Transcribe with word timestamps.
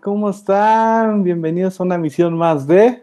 ¿Cómo 0.00 0.30
están? 0.30 1.24
Bienvenidos 1.24 1.80
a 1.80 1.82
una 1.82 1.98
misión 1.98 2.36
más 2.36 2.66
de 2.66 3.02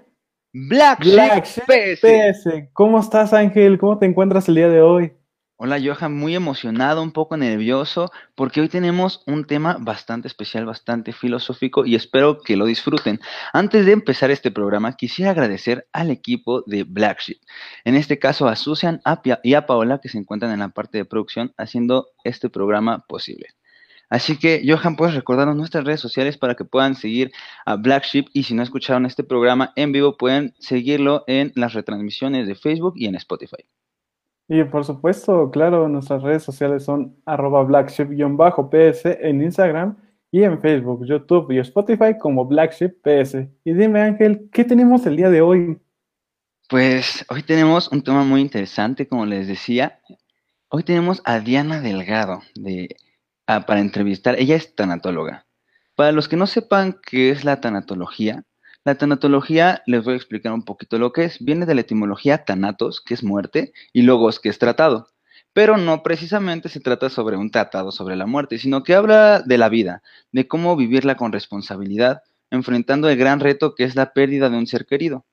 Black, 0.53 0.99
Black 0.99 1.45
Sheep 1.45 1.67
Sheep 1.67 1.99
PS. 1.99 2.01
PS. 2.01 2.69
¿Cómo 2.73 2.99
estás, 2.99 3.33
Ángel? 3.33 3.77
¿Cómo 3.77 3.97
te 3.97 4.05
encuentras 4.05 4.47
el 4.47 4.55
día 4.55 4.69
de 4.69 4.81
hoy? 4.81 5.13
Hola 5.57 5.79
Johan, 5.81 6.13
muy 6.13 6.35
emocionado, 6.35 7.01
un 7.01 7.11
poco 7.11 7.37
nervioso, 7.37 8.11
porque 8.35 8.59
hoy 8.59 8.67
tenemos 8.67 9.23
un 9.25 9.45
tema 9.45 9.77
bastante 9.79 10.27
especial, 10.27 10.65
bastante 10.65 11.13
filosófico 11.13 11.85
y 11.85 11.95
espero 11.95 12.41
que 12.41 12.57
lo 12.57 12.65
disfruten. 12.65 13.21
Antes 13.53 13.85
de 13.85 13.93
empezar 13.93 14.31
este 14.31 14.51
programa, 14.51 14.97
quisiera 14.97 15.31
agradecer 15.31 15.87
al 15.93 16.11
equipo 16.11 16.61
de 16.63 16.83
Black 16.83 17.21
Sheep, 17.21 17.39
en 17.85 17.95
este 17.95 18.19
caso 18.19 18.47
a 18.49 18.57
Susan 18.57 18.99
Apia 19.05 19.39
y 19.43 19.53
a 19.53 19.65
Paola 19.65 19.99
que 20.01 20.09
se 20.09 20.17
encuentran 20.17 20.51
en 20.51 20.59
la 20.59 20.69
parte 20.69 20.97
de 20.97 21.05
producción 21.05 21.53
haciendo 21.57 22.07
este 22.25 22.49
programa 22.49 23.05
posible. 23.07 23.47
Así 24.15 24.37
que, 24.37 24.63
Johan, 24.65 24.95
puedes 24.95 25.13
recordarnos 25.13 25.57
nuestras 25.57 25.83
redes 25.83 25.99
sociales 25.99 26.37
para 26.37 26.55
que 26.55 26.63
puedan 26.63 26.95
seguir 26.95 27.33
a 27.65 27.75
Black 27.75 28.05
Sheep 28.05 28.27
y 28.31 28.43
si 28.43 28.53
no 28.53 28.63
escucharon 28.63 29.05
este 29.05 29.25
programa 29.25 29.73
en 29.75 29.91
vivo, 29.91 30.15
pueden 30.15 30.53
seguirlo 30.57 31.25
en 31.27 31.51
las 31.55 31.73
retransmisiones 31.73 32.47
de 32.47 32.55
Facebook 32.55 32.93
y 32.95 33.07
en 33.07 33.15
Spotify. 33.15 33.65
Y 34.47 34.63
por 34.63 34.85
supuesto, 34.85 35.51
claro, 35.51 35.89
nuestras 35.89 36.23
redes 36.23 36.43
sociales 36.43 36.85
son 36.85 37.17
arroba 37.25 37.61
blackship-ps 37.65 39.05
en 39.19 39.41
Instagram 39.41 39.97
y 40.31 40.43
en 40.43 40.61
Facebook, 40.61 41.05
YouTube 41.05 41.51
y 41.51 41.57
Spotify 41.57 42.17
como 42.17 42.45
Blackship 42.45 42.93
PS. 43.01 43.49
Y 43.65 43.73
dime, 43.73 43.99
Ángel, 43.99 44.49
¿qué 44.53 44.63
tenemos 44.63 45.05
el 45.05 45.17
día 45.17 45.29
de 45.29 45.41
hoy? 45.41 45.77
Pues 46.69 47.25
hoy 47.27 47.43
tenemos 47.43 47.91
un 47.91 48.01
tema 48.01 48.23
muy 48.23 48.39
interesante, 48.39 49.09
como 49.09 49.25
les 49.25 49.49
decía. 49.49 49.99
Hoy 50.69 50.83
tenemos 50.83 51.21
a 51.25 51.41
Diana 51.41 51.81
Delgado 51.81 52.39
de, 52.55 52.95
para 53.45 53.79
entrevistar. 53.79 54.35
Ella 54.39 54.55
es 54.55 54.75
tanatóloga. 54.75 55.45
Para 55.95 56.11
los 56.11 56.27
que 56.27 56.35
no 56.35 56.47
sepan 56.47 56.99
qué 57.01 57.29
es 57.29 57.43
la 57.43 57.61
tanatología, 57.61 58.43
la 58.83 58.95
tanatología 58.95 59.81
les 59.85 60.03
voy 60.03 60.13
a 60.13 60.17
explicar 60.17 60.53
un 60.53 60.63
poquito 60.63 60.97
lo 60.99 61.11
que 61.11 61.25
es. 61.25 61.43
Viene 61.43 61.65
de 61.65 61.75
la 61.75 61.81
etimología 61.81 62.45
tanatos, 62.45 63.01
que 63.01 63.13
es 63.13 63.23
muerte, 63.23 63.73
y 63.93 64.03
logos, 64.03 64.39
que 64.39 64.49
es 64.49 64.59
tratado. 64.59 65.07
Pero 65.53 65.77
no 65.77 66.03
precisamente 66.03 66.69
se 66.69 66.81
trata 66.81 67.09
sobre 67.09 67.37
un 67.37 67.49
tratado 67.49 67.91
sobre 67.91 68.15
la 68.15 68.25
muerte, 68.25 68.57
sino 68.57 68.83
que 68.83 68.93
habla 68.93 69.41
de 69.41 69.57
la 69.57 69.69
vida, 69.69 70.03
de 70.31 70.47
cómo 70.47 70.75
vivirla 70.75 71.15
con 71.15 71.31
responsabilidad, 71.31 72.21
enfrentando 72.51 73.09
el 73.09 73.17
gran 73.17 73.39
reto 73.39 73.73
que 73.73 73.85
es 73.85 73.95
la 73.95 74.13
pérdida 74.13 74.49
de 74.49 74.57
un 74.57 74.67
ser 74.67 74.85
querido 74.85 75.25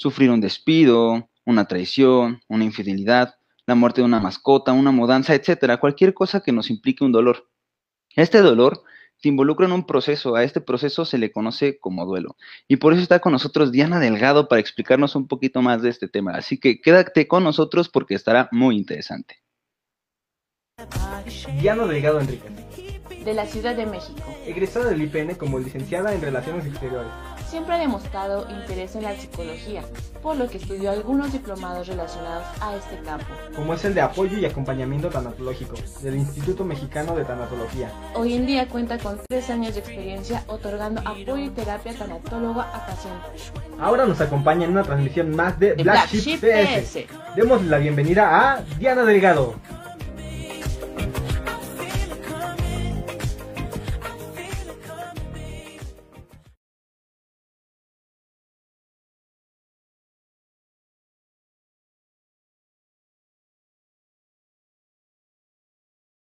sufrir 0.00 0.30
un 0.30 0.40
despido, 0.40 1.28
una 1.44 1.66
traición, 1.66 2.40
una 2.48 2.64
infidelidad, 2.64 3.34
la 3.66 3.74
muerte 3.74 4.00
de 4.00 4.06
una 4.06 4.18
mascota, 4.18 4.72
una 4.72 4.92
mudanza, 4.92 5.34
etcétera, 5.34 5.76
cualquier 5.76 6.14
cosa 6.14 6.40
que 6.40 6.52
nos 6.52 6.70
implique 6.70 7.04
un 7.04 7.12
dolor. 7.12 7.49
Este 8.16 8.38
dolor 8.38 8.82
te 9.20 9.28
involucra 9.28 9.66
en 9.66 9.72
un 9.72 9.86
proceso, 9.86 10.34
a 10.34 10.44
este 10.44 10.60
proceso 10.60 11.04
se 11.04 11.18
le 11.18 11.30
conoce 11.30 11.78
como 11.78 12.06
duelo. 12.06 12.36
Y 12.68 12.76
por 12.76 12.92
eso 12.92 13.02
está 13.02 13.20
con 13.20 13.32
nosotros 13.32 13.70
Diana 13.70 14.00
Delgado 14.00 14.48
para 14.48 14.60
explicarnos 14.60 15.14
un 15.14 15.28
poquito 15.28 15.62
más 15.62 15.82
de 15.82 15.90
este 15.90 16.08
tema. 16.08 16.32
Así 16.32 16.58
que 16.58 16.80
quédate 16.80 17.28
con 17.28 17.44
nosotros 17.44 17.88
porque 17.88 18.14
estará 18.14 18.48
muy 18.50 18.76
interesante. 18.76 19.42
Diana 21.60 21.86
Delgado 21.86 22.20
Enrique, 22.20 22.48
De 23.24 23.34
la 23.34 23.44
Ciudad 23.44 23.76
de 23.76 23.84
México. 23.84 24.22
egresada 24.46 24.88
del 24.88 25.02
IPN 25.02 25.34
como 25.34 25.58
licenciada 25.58 26.14
en 26.14 26.22
Relaciones 26.22 26.64
Exteriores. 26.66 27.12
Siempre 27.50 27.74
ha 27.74 27.78
demostrado 27.78 28.46
interés 28.48 28.94
en 28.94 29.02
la 29.02 29.16
psicología, 29.16 29.82
por 30.22 30.36
lo 30.36 30.48
que 30.48 30.58
estudió 30.58 30.92
algunos 30.92 31.32
diplomados 31.32 31.88
relacionados 31.88 32.44
a 32.60 32.76
este 32.76 32.96
campo. 33.02 33.26
como 33.56 33.74
es 33.74 33.84
el 33.84 33.92
de 33.92 34.02
apoyo 34.02 34.38
y 34.38 34.44
acompañamiento 34.44 35.08
tanatológico 35.08 35.74
del 36.00 36.14
Instituto 36.14 36.64
Mexicano 36.64 37.16
de 37.16 37.24
Tanatología. 37.24 37.90
Hoy 38.14 38.34
en 38.34 38.46
día 38.46 38.68
cuenta 38.68 38.98
con 38.98 39.18
tres 39.28 39.50
años 39.50 39.74
de 39.74 39.80
experiencia 39.80 40.44
otorgando 40.46 41.00
apoyo 41.00 41.38
y 41.38 41.50
terapia 41.50 41.92
tanatóloga 41.92 42.62
a 42.72 42.86
pacientes. 42.86 43.52
Ahora 43.80 44.06
nos 44.06 44.20
acompaña 44.20 44.66
en 44.66 44.70
una 44.70 44.84
transmisión 44.84 45.34
más 45.34 45.58
de 45.58 45.74
De 45.74 45.82
Black, 45.82 46.08
Sheep 46.08 46.40
PS. 46.40 47.06
Demos 47.34 47.64
la 47.64 47.78
bienvenida 47.78 48.52
a 48.52 48.62
Diana 48.78 49.04
Delgado. 49.04 49.56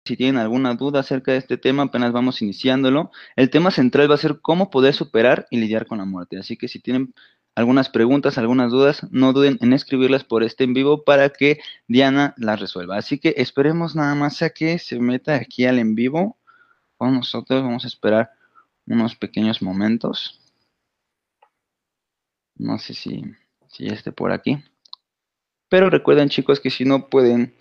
Si 0.10 0.18
tienen 0.18 0.38
alguna 0.38 0.74
duda 0.74 1.02
acerca 1.02 1.34
de 1.34 1.38
este 1.38 1.60
tema, 1.60 1.84
apenas 1.84 2.12
vamos 2.12 2.42
iniciándolo. 2.42 3.12
El 3.36 3.52
tema 3.52 3.70
central 3.70 4.10
va 4.10 4.16
a 4.16 4.18
ser 4.18 4.40
cómo 4.42 4.72
poder 4.72 4.96
superar 4.96 5.46
y 5.52 5.60
lidiar 5.60 5.86
con 5.86 6.00
la 6.00 6.06
muerte. 6.06 6.40
Así 6.40 6.58
que 6.58 6.68
si 6.68 6.80
tienen 6.80 7.14
algunas 7.54 7.90
preguntas, 7.90 8.40
algunas 8.40 8.72
dudas, 8.72 9.06
no 9.12 9.34
duden 9.34 9.60
en 9.62 9.72
escribirlas 9.72 10.24
por 10.24 10.42
este 10.42 10.64
en 10.64 10.74
vivo 10.74 11.04
para 11.04 11.30
que 11.30 11.60
Diana 11.88 12.34
las 12.38 12.60
resuelva. 12.60 12.98
Así 12.98 13.20
que 13.20 13.36
esperemos 13.38 13.96
nada 13.96 14.16
más 14.16 14.42
a 14.42 14.50
que 14.50 14.80
se 14.80 15.00
meta 15.00 15.36
aquí 15.36 15.68
al 15.68 15.78
en 15.78 15.94
vivo 15.94 16.40
con 16.98 17.14
nosotros. 17.14 17.62
Vamos 17.62 17.86
a 17.86 17.88
esperar 17.88 18.32
unos 18.88 19.16
pequeños 19.16 19.62
momentos. 19.62 20.42
No 22.56 22.80
sé 22.80 22.96
si, 22.96 23.22
si 23.68 23.86
esté 23.86 24.12
por 24.12 24.32
aquí. 24.32 24.58
Pero 25.70 25.92
recuerden 25.92 26.30
chicos 26.30 26.60
que 26.60 26.72
si 26.72 26.84
no 26.84 27.10
pueden 27.10 27.54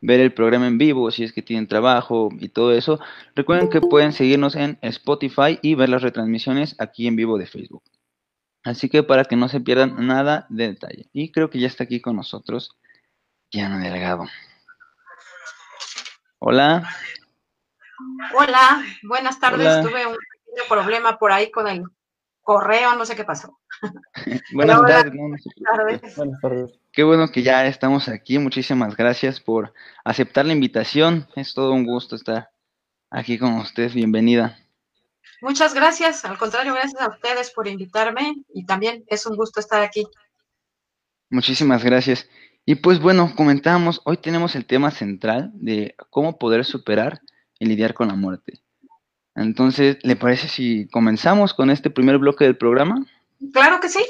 ver 0.00 0.20
el 0.20 0.32
programa 0.32 0.66
en 0.66 0.78
vivo, 0.78 1.10
si 1.10 1.24
es 1.24 1.32
que 1.32 1.42
tienen 1.42 1.66
trabajo 1.66 2.28
y 2.38 2.48
todo 2.48 2.72
eso, 2.72 3.00
recuerden 3.34 3.68
que 3.68 3.80
pueden 3.80 4.12
seguirnos 4.12 4.54
en 4.56 4.78
Spotify 4.82 5.58
y 5.62 5.74
ver 5.74 5.88
las 5.88 6.02
retransmisiones 6.02 6.76
aquí 6.78 7.06
en 7.06 7.16
vivo 7.16 7.38
de 7.38 7.46
Facebook. 7.46 7.82
Así 8.64 8.88
que 8.88 9.02
para 9.02 9.24
que 9.24 9.36
no 9.36 9.48
se 9.48 9.60
pierdan 9.60 10.06
nada 10.06 10.46
de 10.48 10.68
detalle. 10.68 11.08
Y 11.12 11.30
creo 11.30 11.50
que 11.50 11.60
ya 11.60 11.68
está 11.68 11.84
aquí 11.84 12.00
con 12.00 12.16
nosotros 12.16 12.76
Diana 13.50 13.78
Delgado. 13.78 14.24
Hola, 16.38 16.88
Hola, 18.34 18.84
buenas 19.02 19.40
tardes. 19.40 19.66
Hola. 19.66 19.82
Tuve 19.82 20.06
un 20.06 20.16
pequeño 20.16 20.68
problema 20.68 21.18
por 21.18 21.32
ahí 21.32 21.50
con 21.50 21.66
el 21.66 21.84
correo, 22.42 22.94
no 22.94 23.04
sé 23.06 23.16
qué 23.16 23.24
pasó. 23.24 23.58
buenas 24.52 24.80
tardes. 24.82 25.14
no, 25.14 25.28
no 25.28 25.38
se 25.38 25.50
Tardes. 25.64 26.16
Buenas 26.16 26.40
tardes. 26.40 26.80
Qué 26.96 27.04
bueno 27.04 27.28
que 27.28 27.42
ya 27.42 27.66
estamos 27.66 28.08
aquí. 28.08 28.38
Muchísimas 28.38 28.96
gracias 28.96 29.38
por 29.38 29.74
aceptar 30.02 30.46
la 30.46 30.54
invitación. 30.54 31.28
Es 31.36 31.52
todo 31.52 31.72
un 31.72 31.84
gusto 31.84 32.16
estar 32.16 32.48
aquí 33.10 33.36
con 33.36 33.52
ustedes. 33.58 33.92
Bienvenida. 33.92 34.58
Muchas 35.42 35.74
gracias. 35.74 36.24
Al 36.24 36.38
contrario, 36.38 36.72
gracias 36.72 37.02
a 37.02 37.10
ustedes 37.10 37.50
por 37.50 37.68
invitarme 37.68 38.36
y 38.54 38.64
también 38.64 39.04
es 39.08 39.26
un 39.26 39.36
gusto 39.36 39.60
estar 39.60 39.82
aquí. 39.82 40.06
Muchísimas 41.28 41.84
gracias. 41.84 42.30
Y 42.64 42.76
pues 42.76 42.98
bueno, 42.98 43.30
comentábamos, 43.36 44.00
hoy 44.06 44.16
tenemos 44.16 44.56
el 44.56 44.64
tema 44.64 44.90
central 44.90 45.50
de 45.52 45.94
cómo 46.08 46.38
poder 46.38 46.64
superar 46.64 47.20
y 47.58 47.66
lidiar 47.66 47.92
con 47.92 48.08
la 48.08 48.14
muerte. 48.14 48.62
Entonces, 49.34 49.98
¿le 50.00 50.16
parece 50.16 50.48
si 50.48 50.88
comenzamos 50.88 51.52
con 51.52 51.68
este 51.68 51.90
primer 51.90 52.16
bloque 52.16 52.46
del 52.46 52.56
programa? 52.56 53.04
Claro 53.52 53.80
que 53.80 53.90
sí. 53.90 54.02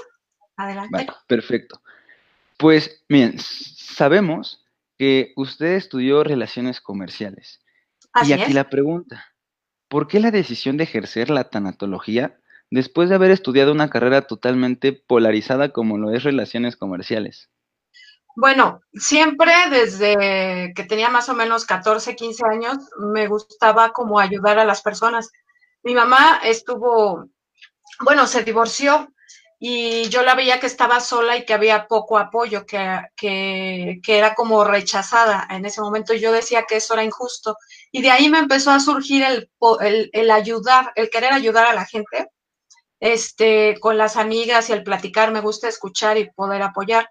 Adelante. 0.56 0.90
Vale, 0.92 1.08
perfecto. 1.26 1.80
Pues 2.58 3.04
miren, 3.08 3.38
sabemos 3.38 4.64
que 4.98 5.32
usted 5.36 5.74
estudió 5.74 6.24
relaciones 6.24 6.80
comerciales. 6.80 7.60
Así 8.12 8.30
y 8.30 8.34
aquí 8.34 8.44
es. 8.44 8.54
la 8.54 8.70
pregunta, 8.70 9.26
¿por 9.88 10.08
qué 10.08 10.20
la 10.20 10.30
decisión 10.30 10.76
de 10.76 10.84
ejercer 10.84 11.28
la 11.30 11.50
tanatología 11.50 12.38
después 12.70 13.08
de 13.08 13.14
haber 13.14 13.30
estudiado 13.30 13.72
una 13.72 13.90
carrera 13.90 14.22
totalmente 14.22 14.92
polarizada 14.92 15.72
como 15.72 15.98
lo 15.98 16.12
es 16.12 16.24
relaciones 16.24 16.76
comerciales? 16.76 17.50
Bueno, 18.36 18.82
siempre 18.92 19.52
desde 19.70 20.72
que 20.74 20.84
tenía 20.84 21.08
más 21.08 21.28
o 21.30 21.34
menos 21.34 21.64
14, 21.64 22.16
15 22.16 22.44
años, 22.46 22.76
me 22.98 23.28
gustaba 23.28 23.92
como 23.92 24.20
ayudar 24.20 24.58
a 24.58 24.66
las 24.66 24.82
personas. 24.82 25.32
Mi 25.82 25.94
mamá 25.94 26.40
estuvo, 26.44 27.30
bueno, 28.04 28.26
se 28.26 28.44
divorció 28.44 29.10
y 29.58 30.08
yo 30.10 30.22
la 30.22 30.34
veía 30.34 30.60
que 30.60 30.66
estaba 30.66 31.00
sola 31.00 31.36
y 31.36 31.44
que 31.46 31.54
había 31.54 31.86
poco 31.88 32.18
apoyo, 32.18 32.66
que, 32.66 33.00
que, 33.16 34.00
que 34.04 34.18
era 34.18 34.34
como 34.34 34.64
rechazada 34.64 35.46
en 35.50 35.64
ese 35.66 35.80
momento. 35.80 36.14
Yo 36.14 36.32
decía 36.32 36.64
que 36.68 36.76
eso 36.76 36.94
era 36.94 37.04
injusto. 37.04 37.56
Y 37.92 38.02
de 38.02 38.10
ahí 38.10 38.28
me 38.28 38.38
empezó 38.38 38.70
a 38.70 38.80
surgir 38.80 39.22
el, 39.24 39.50
el, 39.80 40.10
el 40.12 40.30
ayudar, 40.30 40.92
el 40.96 41.08
querer 41.10 41.32
ayudar 41.32 41.66
a 41.66 41.74
la 41.74 41.86
gente. 41.86 42.28
este, 43.00 43.78
con 43.80 43.96
las 43.98 44.16
amigas 44.16 44.68
y 44.68 44.72
el 44.72 44.82
platicar, 44.82 45.30
me 45.32 45.40
gusta 45.40 45.68
escuchar 45.68 46.18
y 46.18 46.30
poder 46.30 46.62
apoyar. 46.62 47.10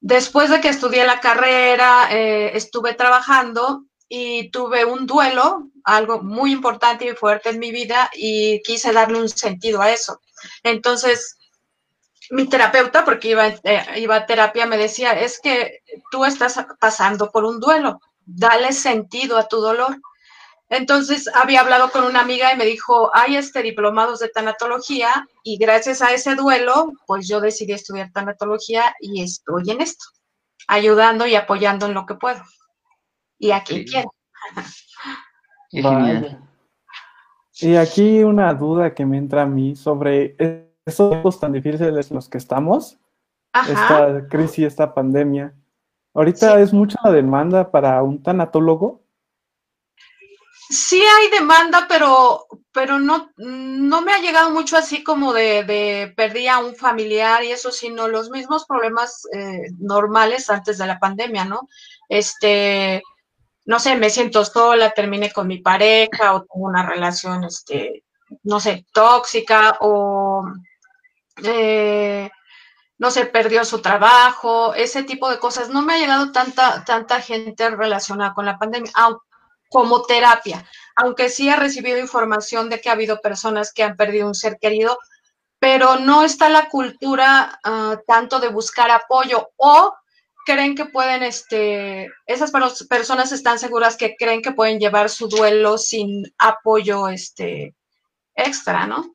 Después 0.00 0.50
de 0.50 0.60
que 0.60 0.68
estudié 0.68 1.04
la 1.04 1.20
carrera, 1.20 2.08
eh, 2.10 2.52
estuve 2.56 2.94
trabajando 2.94 3.84
y 4.08 4.50
tuve 4.50 4.84
un 4.84 5.06
duelo, 5.06 5.68
algo 5.84 6.22
muy 6.22 6.52
importante 6.52 7.04
y 7.06 7.14
fuerte 7.14 7.50
en 7.50 7.58
mi 7.58 7.70
vida, 7.70 8.10
y 8.14 8.62
quise 8.62 8.92
darle 8.92 9.20
un 9.20 9.28
sentido 9.28 9.82
a 9.82 9.90
eso. 9.92 10.20
Entonces, 10.62 11.36
mi 12.30 12.48
terapeuta, 12.48 13.04
porque 13.04 13.30
iba, 13.30 13.48
eh, 13.48 13.84
iba 13.96 14.16
a 14.16 14.26
terapia, 14.26 14.66
me 14.66 14.78
decía, 14.78 15.12
es 15.12 15.40
que 15.40 15.82
tú 16.10 16.24
estás 16.24 16.64
pasando 16.78 17.30
por 17.30 17.44
un 17.44 17.60
duelo, 17.60 18.00
dale 18.24 18.72
sentido 18.72 19.36
a 19.36 19.48
tu 19.48 19.60
dolor. 19.60 20.00
Entonces 20.68 21.28
había 21.34 21.60
hablado 21.60 21.90
con 21.90 22.04
una 22.04 22.20
amiga 22.20 22.52
y 22.52 22.56
me 22.56 22.64
dijo, 22.64 23.10
hay 23.12 23.36
este 23.36 23.62
diplomados 23.62 24.20
de 24.20 24.28
tanatología 24.28 25.26
y 25.42 25.58
gracias 25.58 26.00
a 26.00 26.12
ese 26.12 26.36
duelo, 26.36 26.92
pues 27.06 27.26
yo 27.26 27.40
decidí 27.40 27.72
estudiar 27.72 28.12
tanatología 28.12 28.94
y 29.00 29.22
estoy 29.22 29.68
en 29.70 29.80
esto, 29.80 30.04
ayudando 30.68 31.26
y 31.26 31.34
apoyando 31.34 31.86
en 31.86 31.94
lo 31.94 32.06
que 32.06 32.14
puedo. 32.14 32.40
Y 33.38 33.50
aquí 33.50 33.84
quiero. 33.84 34.12
Y 37.62 37.76
aquí 37.76 38.22
una 38.22 38.54
duda 38.54 38.94
que 38.94 39.04
me 39.04 39.18
entra 39.18 39.42
a 39.42 39.46
mí 39.46 39.74
sobre 39.74 40.36
esos 40.90 41.10
tiempos 41.10 41.40
tan 41.40 41.52
difíciles 41.52 42.10
en 42.10 42.16
los 42.16 42.28
que 42.28 42.38
estamos, 42.38 42.98
esta 43.68 44.26
crisis, 44.28 44.66
esta 44.66 44.94
pandemia. 44.94 45.54
Ahorita 46.14 46.60
es 46.60 46.72
mucha 46.72 46.98
la 47.02 47.12
demanda 47.12 47.70
para 47.70 48.02
un 48.02 48.22
tanatólogo 48.22 49.00
Sí 50.70 51.02
hay 51.02 51.30
demanda, 51.30 51.86
pero, 51.88 52.46
pero 52.72 53.00
no, 53.00 53.32
no 53.36 54.02
me 54.02 54.12
ha 54.12 54.18
llegado 54.18 54.50
mucho 54.50 54.76
así 54.76 55.02
como 55.02 55.32
de, 55.32 55.64
de 55.64 56.12
perdí 56.16 56.46
a 56.46 56.60
un 56.60 56.76
familiar 56.76 57.42
y 57.42 57.50
eso, 57.50 57.72
sino 57.72 58.06
los 58.06 58.30
mismos 58.30 58.66
problemas 58.66 59.26
eh, 59.32 59.66
normales 59.80 60.48
antes 60.48 60.78
de 60.78 60.86
la 60.86 61.00
pandemia, 61.00 61.44
¿no? 61.44 61.68
Este, 62.08 63.02
no 63.64 63.80
sé, 63.80 63.96
me 63.96 64.10
siento 64.10 64.44
sola, 64.44 64.92
terminé 64.92 65.32
con 65.32 65.48
mi 65.48 65.58
pareja 65.58 66.36
o 66.36 66.42
tengo 66.42 66.66
una 66.66 66.88
relación, 66.88 67.42
este, 67.42 68.04
no 68.44 68.60
sé, 68.60 68.86
tóxica 68.92 69.76
o, 69.80 70.44
no 72.98 73.10
sé, 73.10 73.26
perdió 73.26 73.64
su 73.64 73.80
trabajo, 73.80 74.74
ese 74.74 75.02
tipo 75.02 75.30
de 75.30 75.38
cosas. 75.38 75.70
No 75.70 75.82
me 75.82 75.94
ha 75.94 75.98
llegado 75.98 76.32
tanta, 76.32 76.84
tanta 76.84 77.20
gente 77.20 77.70
relacionada 77.70 78.34
con 78.34 78.44
la 78.44 78.58
pandemia, 78.58 78.92
como 79.70 80.02
terapia, 80.02 80.66
aunque 80.96 81.30
sí 81.30 81.48
he 81.48 81.56
recibido 81.56 81.98
información 81.98 82.68
de 82.68 82.80
que 82.80 82.90
ha 82.90 82.92
habido 82.92 83.20
personas 83.20 83.72
que 83.72 83.84
han 83.84 83.96
perdido 83.96 84.26
un 84.26 84.34
ser 84.34 84.58
querido, 84.58 84.98
pero 85.60 85.96
no 85.96 86.24
está 86.24 86.48
la 86.48 86.68
cultura 86.68 87.60
ah, 87.62 87.96
tanto 88.06 88.40
de 88.40 88.48
buscar 88.48 88.90
apoyo 88.90 89.50
o 89.56 89.94
creen 90.44 90.74
que 90.74 90.86
pueden, 90.86 91.22
este, 91.22 92.08
esas 92.26 92.50
personas 92.88 93.30
están 93.30 93.58
seguras 93.58 93.96
que 93.96 94.16
creen 94.16 94.42
que 94.42 94.52
pueden 94.52 94.80
llevar 94.80 95.08
su 95.08 95.28
duelo 95.28 95.78
sin 95.78 96.24
apoyo, 96.38 97.08
este, 97.08 97.76
extra, 98.34 98.86
¿no? 98.86 99.14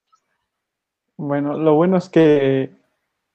Bueno, 1.18 1.58
lo 1.58 1.76
bueno 1.76 1.98
es 1.98 2.10
que 2.10 2.72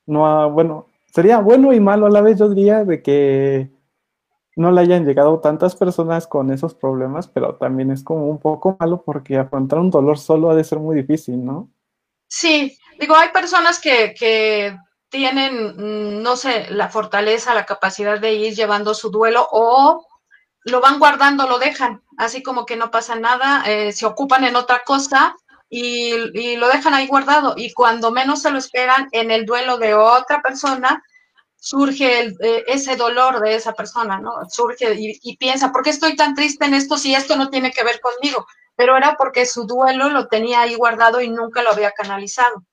no 0.06 0.26
ha, 0.26 0.46
bueno, 0.46 0.86
sería 1.12 1.38
bueno 1.38 1.72
y 1.72 1.80
malo 1.80 2.06
a 2.06 2.10
la 2.10 2.20
vez, 2.20 2.38
yo 2.38 2.48
diría, 2.48 2.84
de 2.84 3.02
que 3.02 3.70
no 4.56 4.70
le 4.70 4.82
hayan 4.82 5.06
llegado 5.06 5.40
tantas 5.40 5.74
personas 5.76 6.26
con 6.26 6.52
esos 6.52 6.74
problemas, 6.74 7.28
pero 7.28 7.54
también 7.54 7.90
es 7.90 8.02
como 8.02 8.26
un 8.28 8.38
poco 8.38 8.76
malo 8.78 9.02
porque 9.04 9.36
afrontar 9.38 9.78
un 9.78 9.90
dolor 9.90 10.18
solo 10.18 10.50
ha 10.50 10.54
de 10.54 10.64
ser 10.64 10.78
muy 10.78 10.96
difícil, 10.96 11.44
¿no? 11.44 11.70
Sí, 12.28 12.76
digo, 12.98 13.16
hay 13.16 13.30
personas 13.30 13.80
que, 13.80 14.14
que 14.14 14.76
tienen, 15.08 15.76
mm, 15.76 16.22
no 16.22 16.36
sé, 16.36 16.66
la 16.70 16.88
fortaleza, 16.88 17.54
la 17.54 17.66
capacidad 17.66 18.20
de 18.20 18.34
ir 18.34 18.54
llevando 18.54 18.94
su 18.94 19.10
duelo 19.10 19.46
o 19.50 20.06
lo 20.64 20.80
van 20.80 20.98
guardando, 20.98 21.48
lo 21.48 21.58
dejan, 21.58 22.02
así 22.18 22.42
como 22.42 22.66
que 22.66 22.76
no 22.76 22.90
pasa 22.90 23.16
nada, 23.16 23.64
eh, 23.66 23.92
se 23.92 24.04
ocupan 24.04 24.44
en 24.44 24.56
otra 24.56 24.82
cosa 24.84 25.34
y, 25.70 26.12
y, 26.34 26.56
lo 26.56 26.68
dejan 26.68 26.92
ahí 26.92 27.06
guardado. 27.06 27.54
Y 27.56 27.72
cuando 27.72 28.10
menos 28.10 28.42
se 28.42 28.50
lo 28.50 28.58
esperan 28.58 29.08
en 29.12 29.30
el 29.30 29.46
duelo 29.46 29.78
de 29.78 29.94
otra 29.94 30.42
persona, 30.42 31.02
surge 31.60 32.20
el, 32.20 32.36
eh, 32.40 32.64
ese 32.66 32.96
dolor 32.96 33.40
de 33.40 33.54
esa 33.54 33.74
persona, 33.74 34.18
¿no? 34.18 34.32
Surge 34.48 34.94
y, 34.98 35.36
piensa, 35.36 35.70
¿por 35.70 35.82
qué 35.82 35.90
estoy 35.90 36.16
tan 36.16 36.34
triste 36.34 36.64
en 36.64 36.74
esto 36.74 36.96
si 36.96 37.14
esto 37.14 37.36
no 37.36 37.50
tiene 37.50 37.70
que 37.70 37.84
ver 37.84 38.00
conmigo? 38.00 38.46
Pero 38.74 38.96
era 38.96 39.14
porque 39.16 39.46
su 39.46 39.66
duelo 39.66 40.08
lo 40.08 40.26
tenía 40.26 40.62
ahí 40.62 40.74
guardado 40.74 41.20
y 41.20 41.28
nunca 41.28 41.62
lo 41.62 41.70
había 41.70 41.92
canalizado. 41.92 42.64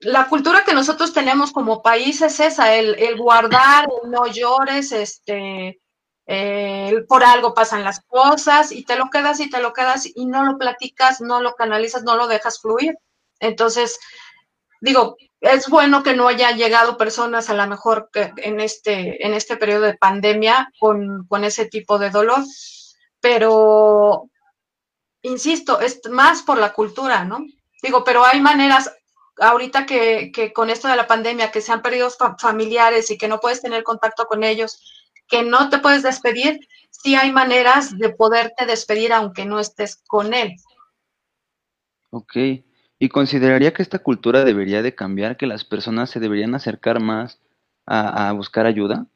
La 0.00 0.28
cultura 0.28 0.64
que 0.64 0.74
nosotros 0.74 1.12
tenemos 1.12 1.52
como 1.52 1.82
país 1.82 2.22
es 2.22 2.40
esa, 2.40 2.74
el, 2.74 3.16
guardar, 3.18 3.86
el 4.02 4.10
no 4.10 4.26
llores, 4.26 4.92
este, 4.92 5.80
por 7.08 7.24
algo 7.24 7.54
pasan 7.54 7.84
las 7.84 8.00
cosas 8.00 8.70
y 8.70 8.84
te 8.84 8.96
lo 8.96 9.08
quedas 9.08 9.40
y 9.40 9.48
te 9.48 9.62
lo 9.62 9.72
quedas 9.72 10.06
y 10.14 10.26
no 10.26 10.44
lo 10.44 10.58
platicas, 10.58 11.22
no 11.22 11.40
lo 11.40 11.54
canalizas, 11.54 12.02
no 12.02 12.16
lo 12.16 12.26
dejas 12.26 12.60
fluir. 12.60 12.98
Entonces, 13.40 13.98
digo, 14.80 15.16
es 15.40 15.68
bueno 15.68 16.02
que 16.02 16.14
no 16.14 16.28
haya 16.28 16.50
llegado 16.50 16.98
personas 16.98 17.48
a 17.48 17.54
lo 17.54 17.66
mejor 17.66 18.10
que 18.12 18.32
en 18.36 18.60
este, 18.60 19.24
en 19.24 19.32
este 19.32 19.56
periodo 19.56 19.82
de 19.82 19.96
pandemia 19.96 20.70
con, 20.78 21.26
ese 21.44 21.66
tipo 21.66 21.98
de 21.98 22.10
dolor, 22.10 22.40
pero 23.20 24.28
insisto, 25.22 25.80
es 25.80 26.00
más 26.10 26.42
por 26.42 26.58
la 26.58 26.74
cultura, 26.74 27.24
¿no? 27.24 27.38
Digo, 27.82 28.04
pero 28.04 28.24
hay 28.24 28.40
maneras, 28.40 28.92
ahorita 29.38 29.86
que, 29.86 30.30
que 30.32 30.52
con 30.52 30.68
esto 30.68 30.88
de 30.88 30.96
la 30.96 31.06
pandemia, 31.06 31.50
que 31.50 31.62
se 31.62 31.72
han 31.72 31.80
perdido 31.80 32.10
familiares 32.38 33.10
y 33.10 33.16
que 33.16 33.28
no 33.28 33.40
puedes 33.40 33.62
tener 33.62 33.82
contacto 33.82 34.26
con 34.26 34.44
ellos, 34.44 34.97
que 35.28 35.42
no 35.42 35.68
te 35.68 35.78
puedes 35.78 36.02
despedir, 36.02 36.60
sí 36.90 37.14
hay 37.14 37.30
maneras 37.30 37.96
de 37.98 38.10
poderte 38.10 38.66
despedir 38.66 39.12
aunque 39.12 39.44
no 39.44 39.60
estés 39.60 40.02
con 40.06 40.34
él. 40.34 40.56
Ok. 42.10 42.36
¿Y 42.98 43.08
consideraría 43.10 43.72
que 43.72 43.82
esta 43.82 44.00
cultura 44.00 44.44
debería 44.44 44.82
de 44.82 44.94
cambiar, 44.94 45.36
que 45.36 45.46
las 45.46 45.64
personas 45.64 46.10
se 46.10 46.20
deberían 46.20 46.54
acercar 46.54 47.00
más 47.00 47.40
a, 47.86 48.32
buscar 48.32 48.66
ayuda? 48.66 49.06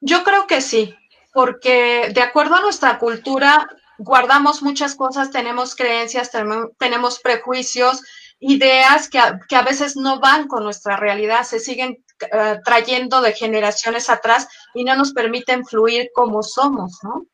Yo 0.00 0.24
creo 0.24 0.46
que 0.46 0.60
sí, 0.60 0.94
porque 1.34 2.10
de 2.14 2.22
acuerdo 2.22 2.56
a 2.56 2.62
nuestra 2.62 2.98
cultura, 2.98 3.68
guardamos 3.98 4.62
muchas 4.62 4.94
cosas, 4.94 5.30
tenemos 5.30 5.74
creencias, 5.74 6.30
tenemos 6.78 7.20
prejuicios, 7.20 8.02
ideas 8.40 9.10
que 9.10 9.18
a, 9.18 9.40
que 9.46 9.56
a, 9.56 9.62
veces 9.62 9.96
no 9.96 10.20
van 10.20 10.48
con 10.48 10.64
nuestra 10.64 10.96
realidad, 10.96 11.42
se 11.42 11.60
siguen 11.60 12.02
eh, 12.20 12.60
trayendo 12.64 13.20
de 13.20 13.32
generaciones 13.32 14.10
atrás 14.10 14.48
y 14.74 14.84
no 14.84 14.96
nos 14.96 15.12
permiten 15.12 15.64
fluir 15.64 16.10
como 16.14 16.42
somos, 16.42 16.98
¿no? 17.02 17.26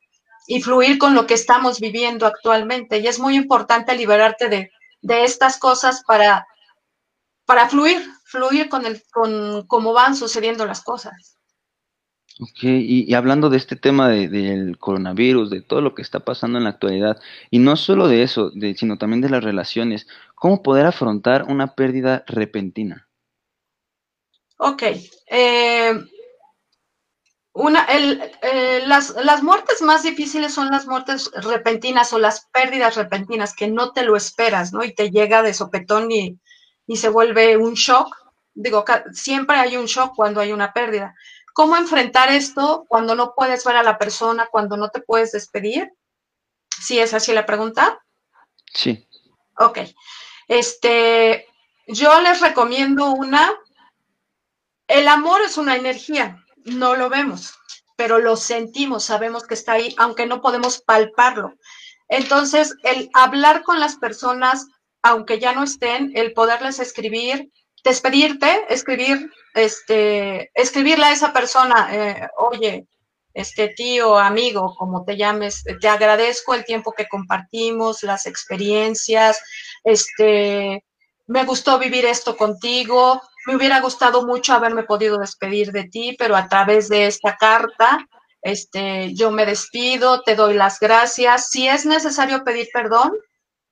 Y 0.47 0.61
fluir 0.61 0.97
con 0.97 1.15
lo 1.15 1.25
que 1.25 1.33
estamos 1.33 1.79
viviendo 1.79 2.25
actualmente. 2.25 2.99
Y 2.99 3.07
es 3.07 3.19
muy 3.19 3.35
importante 3.35 3.95
liberarte 3.95 4.47
de, 4.47 4.71
de 5.01 5.23
estas 5.23 5.57
cosas 5.57 6.03
para, 6.05 6.47
para 7.45 7.69
fluir, 7.69 7.97
fluir 8.25 8.69
con, 8.69 8.85
el, 8.85 9.01
con 9.11 9.65
cómo 9.67 9.93
van 9.93 10.15
sucediendo 10.15 10.65
las 10.65 10.81
cosas. 10.81 11.35
Ok, 12.37 12.63
y, 12.63 13.13
hablando 13.13 13.49
de 13.49 13.55
este 13.55 13.77
tema 13.77 14.09
del 14.09 14.77
coronavirus, 14.77 15.49
de 15.49 15.61
todo 15.61 15.79
lo 15.79 15.95
que 15.95 16.01
está 16.01 16.19
pasando 16.19 16.57
en 16.57 16.65
la 16.65 16.71
actualidad, 16.71 17.17
y 17.49 17.59
no 17.59 17.77
solo 17.77 18.09
de 18.09 18.23
eso, 18.23 18.49
de, 18.49 18.75
sino 18.75 18.97
también 18.97 19.21
de 19.21 19.29
las 19.29 19.43
relaciones, 19.43 20.05
¿cómo 20.33 20.61
poder 20.61 20.85
afrontar 20.85 21.45
una 21.47 21.75
pérdida 21.75 22.25
repentina? 22.27 23.04
Ok, 24.57 24.83
eh, 25.27 25.93
una, 27.53 27.85
el, 27.85 28.21
eh, 28.41 28.83
las, 28.85 29.11
las, 29.11 29.43
muertes 29.43 29.81
más 29.81 30.03
difíciles 30.03 30.53
son 30.53 30.69
las 30.71 30.87
muertes 30.87 31.31
repentinas 31.35 32.11
o 32.13 32.19
las 32.19 32.47
pérdidas 32.47 32.95
repentinas, 32.95 33.55
que 33.55 33.67
no 33.67 33.91
te 33.91 34.03
lo 34.03 34.15
esperas, 34.15 34.73
¿no? 34.73 34.83
Y 34.83 34.93
te 34.93 35.09
llega 35.09 35.41
de 35.41 35.53
sopetón 35.53 36.11
y, 36.11 36.39
y 36.87 36.97
se 36.97 37.09
vuelve 37.09 37.57
un 37.57 37.73
shock. 37.73 38.13
Digo, 38.53 38.83
siempre 39.13 39.57
hay 39.57 39.77
un 39.77 39.85
shock 39.85 40.15
cuando 40.15 40.41
hay 40.41 40.51
una 40.51 40.73
pérdida. 40.73 41.15
¿Cómo 41.53 41.77
enfrentar 41.77 42.29
esto 42.29 42.85
cuando 42.87 43.15
no 43.15 43.33
puedes 43.33 43.63
ver 43.63 43.77
a 43.77 43.83
la 43.83 43.97
persona, 43.97 44.47
cuando 44.51 44.75
no 44.75 44.89
te 44.89 44.99
puedes 44.99 45.31
despedir? 45.31 45.93
¿Sí 46.69 46.99
es 46.99 47.13
así 47.13 47.31
la 47.31 47.45
pregunta? 47.45 48.03
Sí. 48.73 49.07
Ok. 49.57 49.79
Este, 50.49 51.47
yo 51.87 52.19
les 52.21 52.41
recomiendo 52.41 53.11
una. 53.11 53.53
El 54.87 55.07
amor 55.07 55.41
es 55.41 55.57
una 55.57 55.75
energía 55.75 56.45
no 56.65 56.95
lo 56.95 57.09
vemos, 57.09 57.53
pero 57.95 58.19
lo 58.19 58.35
sentimos, 58.35 59.05
sabemos 59.05 59.45
que 59.45 59.53
está 59.53 59.73
ahí, 59.73 59.95
aunque 59.97 60.25
no 60.25 60.41
podemos 60.41 60.81
palparlo. 60.81 61.53
Entonces, 62.09 62.75
el 62.83 63.09
hablar 63.13 63.63
con 63.63 63.79
las 63.79 63.95
personas, 63.95 64.67
aunque 65.01 65.39
ya 65.39 65.53
no 65.53 65.63
estén, 65.63 66.11
el 66.15 66.33
poderles 66.33 66.79
escribir, 66.79 67.51
despedirte, 67.83 68.65
escribir, 68.69 69.31
este, 69.53 70.51
escribirle 70.53 71.05
a 71.05 71.13
esa 71.13 71.31
persona, 71.31 71.87
eh, 71.91 72.27
oye, 72.37 72.87
este 73.33 73.69
tío, 73.69 74.17
amigo, 74.17 74.75
como 74.75 75.03
te 75.03 75.17
llames, 75.17 75.63
te 75.79 75.87
agradezco 75.87 76.53
el 76.53 76.65
tiempo 76.65 76.93
que 76.93 77.07
compartimos, 77.07 78.01
las 78.03 78.25
experiencias, 78.25 79.39
este, 79.83 80.83
me 81.27 81.43
gustó 81.43 81.77
vivir 81.77 82.05
esto 82.05 82.37
contigo, 82.37 83.21
me 83.45 83.55
hubiera 83.55 83.79
gustado 83.79 84.25
mucho 84.25 84.53
haberme 84.53 84.83
podido 84.83 85.17
despedir 85.17 85.71
de 85.71 85.85
ti, 85.85 86.15
pero 86.17 86.35
a 86.35 86.47
través 86.47 86.89
de 86.89 87.07
esta 87.07 87.37
carta, 87.37 88.07
este, 88.41 89.13
yo 89.13 89.31
me 89.31 89.45
despido, 89.45 90.21
te 90.21 90.35
doy 90.35 90.53
las 90.53 90.79
gracias. 90.79 91.49
Si 91.49 91.67
es 91.67 91.85
necesario 91.85 92.43
pedir 92.43 92.67
perdón, 92.73 93.11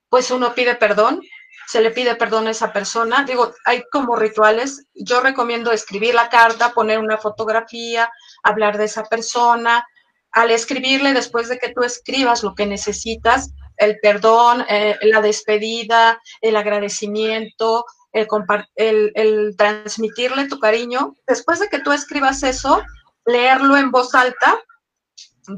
pues 0.08 0.30
uno 0.30 0.54
pide 0.54 0.74
perdón, 0.76 1.22
se 1.66 1.80
le 1.80 1.90
pide 1.90 2.14
perdón 2.14 2.46
a 2.46 2.50
esa 2.50 2.72
persona. 2.72 3.24
Digo, 3.24 3.52
hay 3.64 3.82
como 3.90 4.16
rituales. 4.16 4.86
Yo 4.94 5.20
recomiendo 5.20 5.72
escribir 5.72 6.14
la 6.14 6.28
carta, 6.28 6.72
poner 6.72 6.98
una 6.98 7.18
fotografía, 7.18 8.10
hablar 8.42 8.78
de 8.78 8.84
esa 8.84 9.04
persona. 9.04 9.86
Al 10.32 10.50
escribirle, 10.50 11.12
después 11.12 11.48
de 11.48 11.58
que 11.58 11.72
tú 11.72 11.82
escribas 11.82 12.42
lo 12.42 12.54
que 12.54 12.66
necesitas, 12.66 13.50
el 13.76 13.98
perdón, 14.00 14.64
eh, 14.68 14.96
la 15.02 15.20
despedida, 15.20 16.20
el 16.40 16.56
agradecimiento, 16.56 17.84
el, 18.14 18.28
el, 18.76 19.12
el 19.14 19.56
transmitirle 19.56 20.48
tu 20.48 20.58
cariño, 20.58 21.14
después 21.26 21.58
de 21.58 21.68
que 21.68 21.80
tú 21.80 21.92
escribas 21.92 22.42
eso, 22.42 22.82
leerlo 23.26 23.76
en 23.76 23.90
voz 23.90 24.14
alta. 24.14 24.58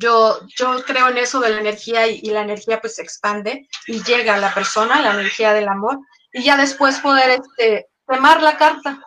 Yo, 0.00 0.40
yo 0.56 0.82
creo 0.84 1.08
en 1.08 1.18
eso 1.18 1.38
de 1.38 1.50
la 1.50 1.60
energía 1.60 2.08
y, 2.08 2.22
la 2.30 2.42
energía 2.42 2.80
pues 2.80 2.96
se 2.96 3.02
expande 3.02 3.68
y 3.86 4.02
llega 4.02 4.34
a 4.34 4.38
la 4.38 4.52
persona, 4.52 5.00
la 5.00 5.12
energía 5.12 5.52
del 5.52 5.68
amor, 5.68 6.00
y 6.32 6.42
ya 6.42 6.56
después 6.56 6.98
poder 6.98 7.40
este, 7.40 7.86
quemar 8.08 8.42
la 8.42 8.56
carta. 8.56 9.00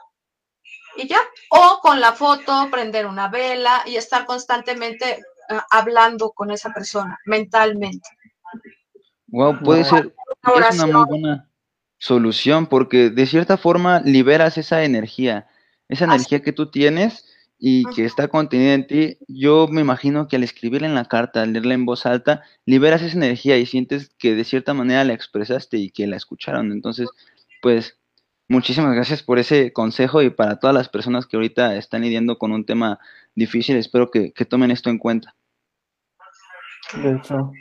Y 0.96 1.08
ya, 1.08 1.20
o 1.50 1.80
con 1.82 2.00
la 2.00 2.14
foto, 2.14 2.70
prender 2.72 3.08
una 3.08 3.28
vela 3.28 3.84
y 3.86 3.98
estar 3.98 4.26
constantemente 4.26 5.22
eh, 5.50 5.60
hablando 5.72 6.32
con 6.32 6.52
esa 6.52 6.72
persona 6.72 7.18
mentalmente. 7.26 8.10
Wow, 9.28 9.60
puede 9.60 9.84
ser 9.84 10.14
es 10.56 10.80
una 10.80 11.00
muy 11.00 11.06
buena 11.06 11.49
solución 12.00 12.66
porque 12.66 13.12
de 13.12 13.28
cierta 13.28 13.58
forma 13.58 14.02
liberas 14.02 14.58
esa 14.58 14.84
energía, 14.84 15.48
esa 15.88 16.06
energía 16.06 16.42
que 16.42 16.54
tú 16.54 16.72
tienes 16.72 17.26
y 17.60 17.84
que 17.94 18.06
está 18.06 18.30
contenida 18.30 18.74
en 18.74 18.88
ti, 18.88 19.18
yo 19.28 19.68
me 19.68 19.82
imagino 19.82 20.30
que 20.30 20.38
al 20.38 20.44
escribirla 20.44 20.88
en 20.88 20.96
la 20.96 21.06
carta, 21.06 21.42
al 21.42 21.52
leerla 21.52 21.74
en 21.74 21.86
voz 21.86 22.06
alta, 22.06 22.42
liberas 22.66 23.02
esa 23.02 23.18
energía 23.18 23.58
y 23.58 23.66
sientes 23.66 24.10
que 24.18 24.34
de 24.34 24.46
cierta 24.46 24.74
manera 24.74 25.04
la 25.04 25.14
expresaste 25.14 25.78
y 25.78 25.92
que 25.92 26.08
la 26.08 26.16
escucharon. 26.16 26.72
Entonces, 26.72 27.10
pues, 27.62 28.00
muchísimas 28.48 28.96
gracias 28.96 29.24
por 29.24 29.40
ese 29.40 29.74
consejo 29.74 30.22
y 30.22 30.30
para 30.30 30.58
todas 30.58 30.74
las 30.74 30.88
personas 30.88 31.28
que 31.28 31.36
ahorita 31.36 31.76
están 31.76 32.02
lidiando 32.04 32.38
con 32.38 32.54
un 32.54 32.66
tema 32.66 32.98
difícil, 33.36 33.76
espero 33.76 34.10
que, 34.10 34.32
tomen 34.48 34.72
esto 34.72 34.90
en 34.90 34.98
cuenta. 34.98 35.36
De 36.94 37.12
hecho, 37.18 37.52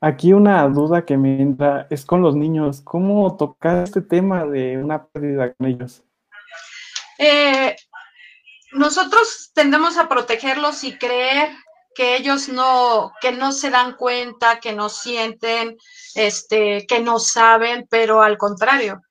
aquí 0.00 0.32
una 0.32 0.66
duda 0.68 1.04
que 1.04 1.16
me 1.16 1.40
entra 1.40 1.86
es 1.90 2.04
con 2.04 2.22
los 2.22 2.34
niños, 2.34 2.80
¿cómo 2.82 3.36
tocar 3.36 3.84
este 3.84 4.00
tema 4.00 4.44
de 4.44 4.78
una 4.78 5.06
pérdida 5.06 5.52
con 5.54 5.66
ellos? 5.66 6.02
Eh, 7.18 7.74
nosotros 8.72 9.50
tendemos 9.54 9.96
a 9.96 10.08
protegerlos 10.08 10.84
y 10.84 10.96
creer 10.96 11.50
que 11.94 12.16
ellos 12.16 12.48
no, 12.48 13.12
que 13.20 13.32
no 13.32 13.50
se 13.50 13.70
dan 13.70 13.96
cuenta, 13.96 14.60
que 14.60 14.72
no 14.72 14.88
sienten, 14.88 15.76
este, 16.14 16.86
que 16.86 17.00
no 17.00 17.18
saben, 17.18 17.88
pero 17.90 18.22
al 18.22 18.38
contrario, 18.38 19.02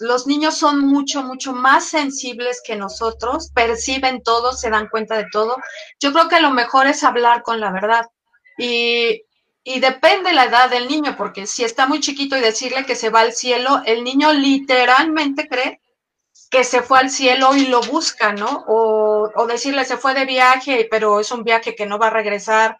los 0.00 0.26
niños 0.26 0.56
son 0.56 0.80
mucho, 0.80 1.22
mucho 1.22 1.52
más 1.52 1.86
sensibles 1.86 2.60
que 2.64 2.76
nosotros, 2.76 3.50
perciben 3.52 4.22
todo, 4.22 4.52
se 4.52 4.70
dan 4.70 4.88
cuenta 4.88 5.16
de 5.16 5.26
todo. 5.32 5.56
Yo 6.00 6.12
creo 6.12 6.28
que 6.28 6.40
lo 6.40 6.50
mejor 6.50 6.86
es 6.86 7.04
hablar 7.04 7.42
con 7.42 7.60
la 7.60 7.70
verdad. 7.70 8.06
Y, 8.58 9.22
y 9.68 9.80
depende 9.80 10.32
la 10.32 10.44
edad 10.44 10.70
del 10.70 10.86
niño, 10.86 11.16
porque 11.16 11.44
si 11.48 11.64
está 11.64 11.88
muy 11.88 11.98
chiquito 11.98 12.36
y 12.36 12.40
decirle 12.40 12.86
que 12.86 12.94
se 12.94 13.10
va 13.10 13.22
al 13.22 13.32
cielo, 13.32 13.82
el 13.84 14.04
niño 14.04 14.32
literalmente 14.32 15.48
cree 15.48 15.80
que 16.52 16.62
se 16.62 16.82
fue 16.82 17.00
al 17.00 17.10
cielo 17.10 17.52
y 17.56 17.66
lo 17.66 17.80
busca, 17.80 18.32
¿no? 18.32 18.64
O, 18.68 19.28
o, 19.34 19.46
decirle 19.48 19.84
se 19.84 19.96
fue 19.96 20.14
de 20.14 20.24
viaje, 20.24 20.86
pero 20.88 21.18
es 21.18 21.32
un 21.32 21.42
viaje 21.42 21.74
que 21.74 21.84
no 21.84 21.98
va 21.98 22.06
a 22.06 22.10
regresar. 22.10 22.78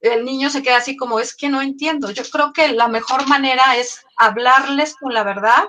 El 0.00 0.24
niño 0.24 0.48
se 0.48 0.62
queda 0.62 0.76
así 0.76 0.96
como, 0.96 1.18
es 1.18 1.34
que 1.34 1.48
no 1.48 1.60
entiendo. 1.60 2.12
Yo 2.12 2.22
creo 2.30 2.52
que 2.52 2.68
la 2.68 2.86
mejor 2.86 3.26
manera 3.26 3.76
es 3.76 4.06
hablarles 4.16 4.94
con 4.94 5.12
la 5.12 5.24
verdad, 5.24 5.64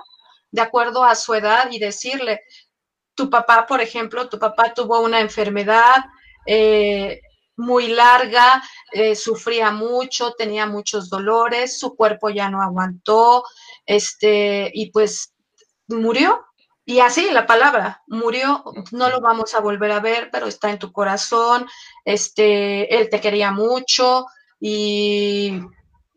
de 0.52 0.60
acuerdo 0.62 1.02
a 1.02 1.16
su 1.16 1.34
edad, 1.34 1.68
y 1.72 1.80
decirle, 1.80 2.42
tu 3.16 3.28
papá, 3.28 3.66
por 3.66 3.80
ejemplo, 3.80 4.28
tu 4.28 4.38
papá 4.38 4.72
tuvo 4.72 5.00
una 5.00 5.18
enfermedad 5.18 5.96
eh, 6.46 7.20
muy 7.60 7.88
larga, 7.88 8.62
eh, 8.92 9.14
sufría 9.14 9.70
mucho, 9.70 10.32
tenía 10.32 10.66
muchos 10.66 11.08
dolores, 11.08 11.78
su 11.78 11.94
cuerpo 11.94 12.30
ya 12.30 12.50
no 12.50 12.62
aguantó, 12.62 13.44
este, 13.86 14.70
y 14.74 14.90
pues 14.90 15.34
murió, 15.88 16.44
y 16.84 17.00
así 17.00 17.30
la 17.30 17.46
palabra, 17.46 18.02
murió, 18.08 18.64
no 18.90 19.10
lo 19.10 19.20
vamos 19.20 19.54
a 19.54 19.60
volver 19.60 19.92
a 19.92 20.00
ver, 20.00 20.28
pero 20.32 20.46
está 20.46 20.70
en 20.70 20.78
tu 20.78 20.90
corazón, 20.90 21.68
este, 22.04 22.96
él 22.96 23.08
te 23.10 23.20
quería 23.20 23.52
mucho 23.52 24.26
y 24.58 25.60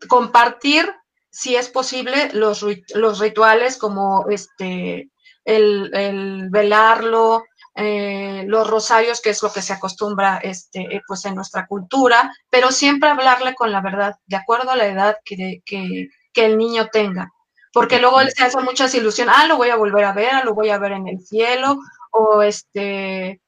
compartir, 0.08 0.92
si 1.30 1.56
es 1.56 1.68
posible, 1.68 2.30
los, 2.32 2.64
los 2.94 3.18
rituales 3.18 3.76
como 3.76 4.26
este, 4.30 5.10
el, 5.44 6.48
velarlo, 6.50 7.44
eh, 7.74 8.44
los 8.46 8.68
rosarios, 8.68 9.20
que 9.20 9.30
es 9.30 9.42
lo 9.42 9.52
que 9.52 9.62
se 9.62 9.72
acostumbra 9.72 10.38
este, 10.38 11.02
pues 11.06 11.24
en 11.24 11.34
nuestra 11.34 11.66
cultura, 11.66 12.32
pero 12.50 12.70
siempre 12.70 13.10
hablarle 13.10 13.54
con 13.54 13.72
la 13.72 13.80
verdad, 13.80 14.16
de 14.26 14.36
acuerdo 14.36 14.70
a 14.70 14.76
la 14.76 14.86
edad 14.86 15.16
que, 15.24 15.62
que, 15.64 16.08
que 16.32 16.44
el 16.44 16.58
niño 16.58 16.88
tenga 16.92 17.30
porque 17.74 17.98
luego 17.98 18.20
él 18.20 18.30
se 18.30 18.44
hace 18.44 18.60
muchas 18.62 18.94
ilusiones, 18.94 19.34
ah, 19.36 19.48
lo 19.48 19.56
voy 19.56 19.68
a 19.68 19.76
volver 19.76 20.04
a 20.04 20.12
ver, 20.12 20.30
ah, 20.32 20.44
lo 20.44 20.54
voy 20.54 20.70
a 20.70 20.78
ver 20.78 20.92
en 20.92 21.08
el 21.08 21.20
cielo, 21.20 21.80
o 22.12 22.40
este, 22.40 23.42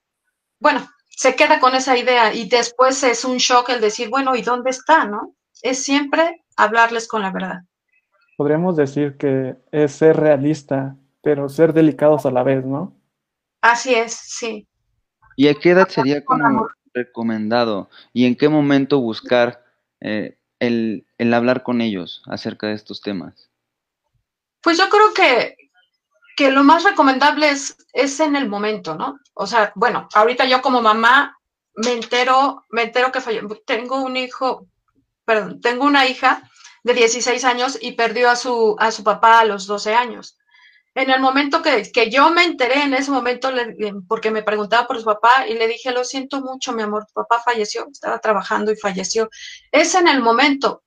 bueno, 0.59 0.87
se 1.09 1.37
queda 1.37 1.61
con 1.61 1.77
esa 1.77 1.97
idea 1.97 2.35
y 2.35 2.49
después 2.49 3.03
es 3.05 3.25
un 3.25 3.37
shock 3.37 3.71
el 3.71 3.81
decir, 3.81 4.11
bueno, 4.11 4.35
¿y 4.35 4.43
dónde 4.43 4.71
está, 4.71 5.05
no? 5.05 5.35
Es 5.63 5.85
siempre 5.85 6.45
hablarles 6.57 7.07
con 7.07 7.23
la 7.23 7.31
verdad. 7.31 7.61
Podríamos 8.37 8.77
decir 8.77 9.17
que 9.17 9.57
es 9.71 9.93
ser 9.93 10.17
realista, 10.17 10.97
pero 11.23 11.49
ser 11.49 11.73
delicados 11.73 12.27
a 12.27 12.33
la 12.33 12.43
vez, 12.43 12.67
¿no? 12.67 12.96
Así 13.67 13.93
es, 13.97 14.13
sí. 14.13 14.69
¿Y 15.35 15.49
a 15.49 15.55
qué 15.55 15.71
edad 15.71 15.89
sería 15.89 16.25
como 16.25 16.69
recomendado? 16.95 17.91
¿Y 18.13 18.25
en 18.27 18.37
qué 18.37 18.49
momento 18.49 19.01
buscar 19.01 19.65
eh, 20.01 20.39
el, 20.61 21.05
el 21.19 21.35
hablar 21.35 21.65
con 21.65 21.81
ellos 21.81 22.23
acerca 22.27 22.69
de 22.69 22.75
estos 22.75 23.01
temas? 23.01 23.51
Pues 24.63 24.79
yo 24.79 24.89
creo 24.89 25.13
que, 25.13 25.57
que 26.37 26.53
lo 26.53 26.63
más 26.63 26.85
recomendable 26.85 27.51
es, 27.51 27.77
es 27.93 28.21
en 28.21 28.37
el 28.37 28.49
momento, 28.49 28.95
¿no? 28.95 29.19
O 29.35 29.49
sea, 29.49 29.73
bueno, 29.75 30.09
ahorita 30.15 30.45
yo 30.45 30.63
como 30.63 30.81
mamá 30.81 31.37
me 31.75 31.93
entero, 31.93 32.63
me 32.71 32.85
entero 32.85 33.11
que 33.11 33.21
falleció. 33.21 33.49
Tengo 33.67 34.01
un 34.01 34.17
hijo, 34.17 34.69
perdón, 35.25 35.61
tengo 35.61 35.87
una 35.87 36.07
hija 36.07 36.49
de 36.85 36.95
16 36.95 37.45
años 37.45 37.79
y 37.83 37.93
perdió 37.93 38.31
a 38.31 38.37
su, 38.37 38.77
a 38.79 38.93
su 38.93 39.03
papá 39.03 39.41
a 39.41 39.45
los 39.45 39.67
12 39.67 39.93
años. 39.93 40.39
En 40.97 41.11
el 41.11 41.21
momento 41.21 41.61
que, 41.61 41.93
que 41.93 42.11
yo 42.11 42.31
me 42.31 42.43
enteré, 42.43 42.83
en 42.83 42.95
ese 42.95 43.11
momento, 43.11 43.51
porque 44.09 44.31
me 44.31 44.43
preguntaba 44.43 44.87
por 44.87 44.99
su 44.99 45.05
papá 45.05 45.47
y 45.47 45.53
le 45.53 45.69
dije, 45.69 45.93
lo 45.93 46.05
siento 46.05 46.41
mucho, 46.41 46.73
mi 46.73 46.83
amor, 46.83 47.05
tu 47.05 47.13
papá 47.13 47.43
falleció, 47.45 47.87
estaba 47.93 48.19
trabajando 48.19 48.73
y 48.73 48.77
falleció. 48.77 49.29
Es 49.71 49.95
en 49.95 50.09
el 50.09 50.23
momento 50.23 50.83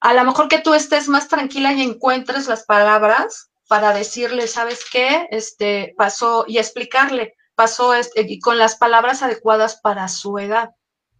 a 0.00 0.12
lo 0.12 0.24
mejor 0.24 0.48
que 0.48 0.58
tú 0.58 0.74
estés 0.74 1.08
más 1.08 1.28
tranquila 1.28 1.72
y 1.72 1.82
encuentres 1.82 2.48
las 2.48 2.64
palabras 2.64 3.52
para 3.68 3.92
decirle, 3.94 4.48
¿sabes 4.48 4.84
qué? 4.90 5.28
Este 5.30 5.94
pasó 5.96 6.44
y 6.48 6.58
explicarle, 6.58 7.34
pasó 7.54 7.94
este, 7.94 8.22
y 8.28 8.40
con 8.40 8.58
las 8.58 8.74
palabras 8.74 9.22
adecuadas 9.22 9.76
para 9.76 10.08
su 10.08 10.36
edad. 10.40 10.70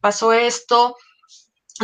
Pasó 0.01 0.33
esto, 0.33 0.97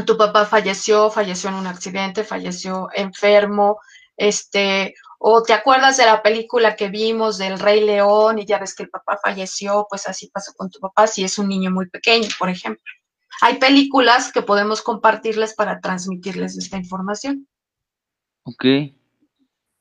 tu 0.05 0.17
papá 0.17 0.47
falleció, 0.47 1.13
falleció 1.13 1.51
en 1.51 1.57
un 1.57 1.69
accidente, 1.69 2.25
falleció 2.25 2.89
enfermo, 2.93 3.79
este, 4.17 4.97
o 5.23 5.43
te 5.43 5.53
acuerdas 5.53 5.97
de 5.99 6.07
la 6.07 6.23
película 6.23 6.77
que 6.77 6.89
vimos 6.89 7.39
del 7.39 7.59
Rey 7.59 7.85
León 7.85 8.39
y 8.39 8.47
ya 8.47 8.59
ves 8.59 8.75
que 8.75 8.85
el 8.85 8.91
papá 8.91 9.19
falleció, 9.23 9.87
pues 9.89 10.09
así 10.09 10.29
pasó 10.29 10.53
con 10.57 10.71
tu 10.71 10.81
papá 10.81 11.07
si 11.07 11.25
es 11.25 11.39
un 11.39 11.49
niño 11.49 11.71
muy 11.71 11.89
pequeño, 11.89 12.29
por 12.39 12.49
ejemplo 12.49 12.83
hay 13.41 13.59
películas 13.59 14.33
que 14.33 14.43
podemos 14.43 14.83
compartirles 14.83 15.55
para 15.55 15.81
transmitirles 15.81 16.57
esta 16.57 16.77
información. 16.77 17.49
Ok, 18.45 18.65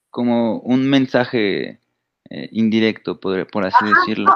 como 0.10 0.60
un 0.60 0.90
mensaje 0.90 1.82
eh, 2.30 2.50
indirecto, 2.52 3.20
por, 3.20 3.50
por 3.50 3.66
así 3.66 3.86
decirlo. 3.86 4.34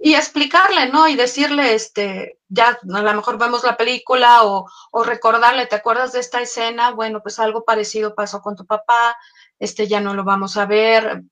y, 0.00 0.14
explicarle, 0.14 0.90
¿no? 0.90 1.08
Y 1.08 1.16
decirle, 1.16 1.74
este, 1.74 2.38
ya 2.48 2.70
a 2.70 3.02
lo 3.02 3.14
mejor 3.14 3.38
vemos 3.38 3.64
la 3.64 3.76
película 3.76 4.44
o, 4.44 4.66
o, 4.90 5.04
recordarle, 5.04 5.66
¿te 5.66 5.76
acuerdas 5.76 6.12
de 6.12 6.20
esta 6.20 6.40
escena? 6.40 6.90
Bueno, 6.90 7.22
pues 7.22 7.38
algo 7.38 7.64
parecido 7.64 8.14
pasó 8.14 8.42
con 8.42 8.56
tu 8.56 8.66
papá, 8.66 9.16
este 9.58 9.86
ya 9.86 10.00
no 10.00 10.14
lo 10.14 10.24
vamos 10.24 10.56
a 10.56 10.66
ver 10.66 11.22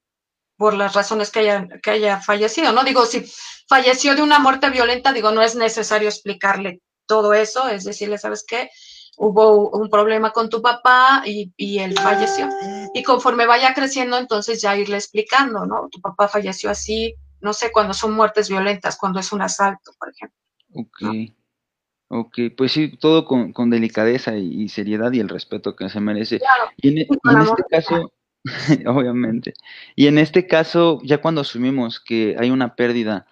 por 0.56 0.74
las 0.74 0.94
razones 0.94 1.30
que 1.30 1.40
haya, 1.40 1.68
que 1.82 1.90
haya 1.90 2.20
fallecido, 2.20 2.72
¿no? 2.72 2.84
Digo, 2.84 3.06
si 3.06 3.24
falleció 3.68 4.14
de 4.14 4.22
una 4.22 4.38
muerte 4.38 4.70
violenta, 4.70 5.12
digo, 5.12 5.30
no 5.32 5.42
es 5.42 5.56
necesario 5.56 6.08
explicarle 6.08 6.80
todo 7.06 7.34
eso, 7.34 7.68
es 7.68 7.84
decirle, 7.84 8.18
¿sabes 8.18 8.44
qué? 8.46 8.70
hubo 9.16 9.70
un 9.70 9.88
problema 9.88 10.32
con 10.32 10.48
tu 10.48 10.60
papá 10.60 11.22
y, 11.24 11.52
y, 11.56 11.78
él 11.78 11.94
falleció. 11.98 12.48
Y 12.94 13.02
conforme 13.02 13.46
vaya 13.46 13.74
creciendo, 13.74 14.18
entonces 14.18 14.60
ya 14.60 14.76
irle 14.76 14.96
explicando, 14.96 15.66
¿no? 15.66 15.88
Tu 15.90 16.00
papá 16.00 16.28
falleció 16.28 16.70
así, 16.70 17.14
no 17.40 17.52
sé, 17.52 17.70
cuando 17.70 17.94
son 17.94 18.12
muertes 18.12 18.48
violentas, 18.48 18.96
cuando 18.96 19.20
es 19.20 19.32
un 19.32 19.42
asalto, 19.42 19.92
por 19.98 20.10
ejemplo. 20.10 20.38
Ok. 20.74 21.32
Ok, 22.08 22.38
pues 22.56 22.72
sí, 22.72 22.96
todo 22.96 23.24
con, 23.24 23.52
con 23.52 23.70
delicadeza 23.70 24.36
y, 24.36 24.68
seriedad 24.68 25.12
y 25.12 25.20
el 25.20 25.28
respeto 25.28 25.74
que 25.74 25.88
se 25.88 26.00
merece. 26.00 26.38
Claro, 26.38 26.70
y 26.76 26.88
en, 26.88 26.98
y 26.98 27.34
en 27.34 27.40
este 27.40 27.64
caso, 27.68 28.12
obviamente, 28.86 29.54
y 29.96 30.06
en 30.06 30.18
este 30.18 30.46
caso, 30.46 31.00
ya 31.02 31.18
cuando 31.18 31.40
asumimos 31.40 32.00
que 32.00 32.36
hay 32.38 32.50
una 32.50 32.76
pérdida, 32.76 33.26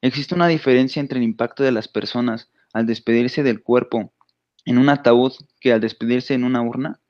¿existe 0.00 0.34
una 0.34 0.48
diferencia 0.48 1.00
entre 1.00 1.18
el 1.18 1.24
impacto 1.24 1.62
de 1.62 1.72
las 1.72 1.88
personas 1.88 2.50
al 2.72 2.86
despedirse 2.86 3.42
del 3.42 3.62
cuerpo 3.62 4.12
en 4.64 4.78
un 4.78 4.88
ataúd 4.88 5.32
que 5.60 5.72
al 5.72 5.80
despedirse 5.80 6.34
en 6.34 6.44
una 6.44 6.60
urna? 6.62 7.00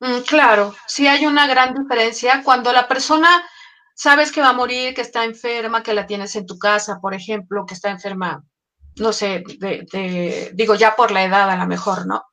Mm, 0.00 0.20
claro, 0.28 0.74
sí 0.86 1.06
hay 1.06 1.26
una 1.26 1.46
gran 1.46 1.74
diferencia. 1.74 2.42
Cuando 2.44 2.72
la 2.72 2.86
persona 2.86 3.42
sabes 3.94 4.30
que 4.30 4.42
va 4.42 4.50
a 4.50 4.52
morir, 4.52 4.94
que 4.94 5.00
está 5.00 5.24
enferma, 5.24 5.82
que 5.82 5.94
la 5.94 6.06
tienes 6.06 6.36
en 6.36 6.46
tu 6.46 6.58
casa, 6.58 7.00
por 7.00 7.14
ejemplo, 7.14 7.64
que 7.66 7.74
está 7.74 7.90
enferma, 7.90 8.44
no 8.96 9.12
sé, 9.12 9.44
de, 9.58 10.50
digo 10.54 10.74
ya 10.74 10.96
por 10.96 11.10
la 11.10 11.24
edad 11.24 11.50
a 11.50 11.56
lo 11.56 11.66
mejor, 11.66 12.06
¿no? 12.06 12.24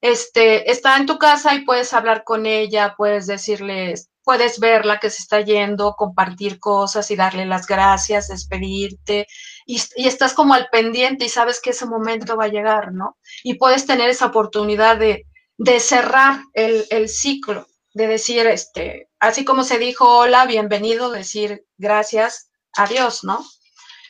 Este, 0.00 0.70
está 0.70 0.96
en 0.96 1.06
tu 1.06 1.18
casa 1.18 1.54
y 1.54 1.64
puedes 1.64 1.92
hablar 1.92 2.24
con 2.24 2.46
ella, 2.46 2.94
puedes 2.96 3.26
decirle, 3.26 3.94
puedes 4.22 4.58
verla 4.58 4.98
que 4.98 5.10
se 5.10 5.22
está 5.22 5.40
yendo, 5.40 5.94
compartir 5.94 6.58
cosas 6.58 7.10
y 7.10 7.16
darle 7.16 7.44
las 7.46 7.66
gracias, 7.66 8.28
despedirte, 8.28 9.26
y, 9.66 9.80
estás 9.96 10.32
como 10.32 10.54
al 10.54 10.68
pendiente 10.70 11.26
y 11.26 11.28
sabes 11.28 11.60
que 11.60 11.70
ese 11.70 11.86
momento 11.86 12.36
va 12.36 12.44
a 12.44 12.48
llegar, 12.48 12.92
¿no? 12.92 13.18
Y 13.42 13.54
puedes 13.54 13.86
tener 13.86 14.08
esa 14.08 14.26
oportunidad 14.26 14.96
de, 14.98 15.26
de 15.58 15.80
cerrar 15.80 16.40
el, 16.54 16.86
el, 16.90 17.08
ciclo, 17.08 17.66
de 17.92 18.06
decir, 18.06 18.46
este, 18.46 19.08
así 19.18 19.44
como 19.44 19.64
se 19.64 19.78
dijo 19.78 20.18
hola, 20.18 20.46
bienvenido, 20.46 21.10
decir 21.10 21.66
gracias, 21.76 22.50
adiós, 22.74 23.24
¿no? 23.24 23.44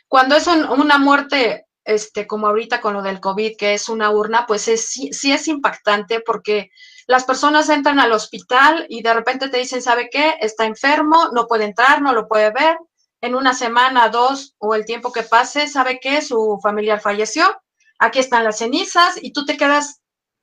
Cuando 0.07 0.37
es 0.37 0.47
un, 0.47 0.65
una 0.65 0.99
muerte, 0.99 1.67
este, 1.91 2.27
como 2.27 2.47
ahorita 2.47 2.81
con 2.81 2.95
lo 2.95 3.03
del 3.03 3.21
COVID, 3.21 3.57
que 3.57 3.75
es 3.75 3.89
una 3.89 4.11
urna, 4.11 4.47
pues 4.47 4.69
es, 4.69 4.89
sí, 4.89 5.13
sí 5.13 5.33
es 5.33 5.49
impactante 5.49 6.21
porque 6.21 6.71
las 7.07 7.25
personas 7.25 7.69
entran 7.69 7.99
al 7.99 8.13
hospital 8.13 8.87
y 8.89 9.03
de 9.03 9.13
repente 9.13 9.49
te 9.49 9.59
dicen, 9.59 9.83
¿sabe 9.83 10.09
qué? 10.11 10.37
Está 10.41 10.65
enfermo, 10.67 11.31
no 11.33 11.47
puede 11.47 11.65
entrar, 11.65 12.01
no 12.01 12.13
lo 12.13 12.29
puede 12.29 12.53
ver, 12.53 12.79
en 13.21 13.35
una 13.35 13.53
semana, 13.53 14.09
dos 14.09 14.55
o 14.59 14.75
el 14.75 14.85
tiempo 14.85 15.13
que 15.13 15.25
pase, 15.25 15.67
sabe 15.67 15.99
que 16.01 16.23
su 16.23 16.59
familiar 16.63 17.01
falleció, 17.01 17.61
aquí 17.99 18.21
están 18.21 18.45
las 18.45 18.59
cenizas 18.59 19.19
y 19.21 19.33
tú 19.33 19.45
te 19.45 19.57
quedas, 19.57 20.01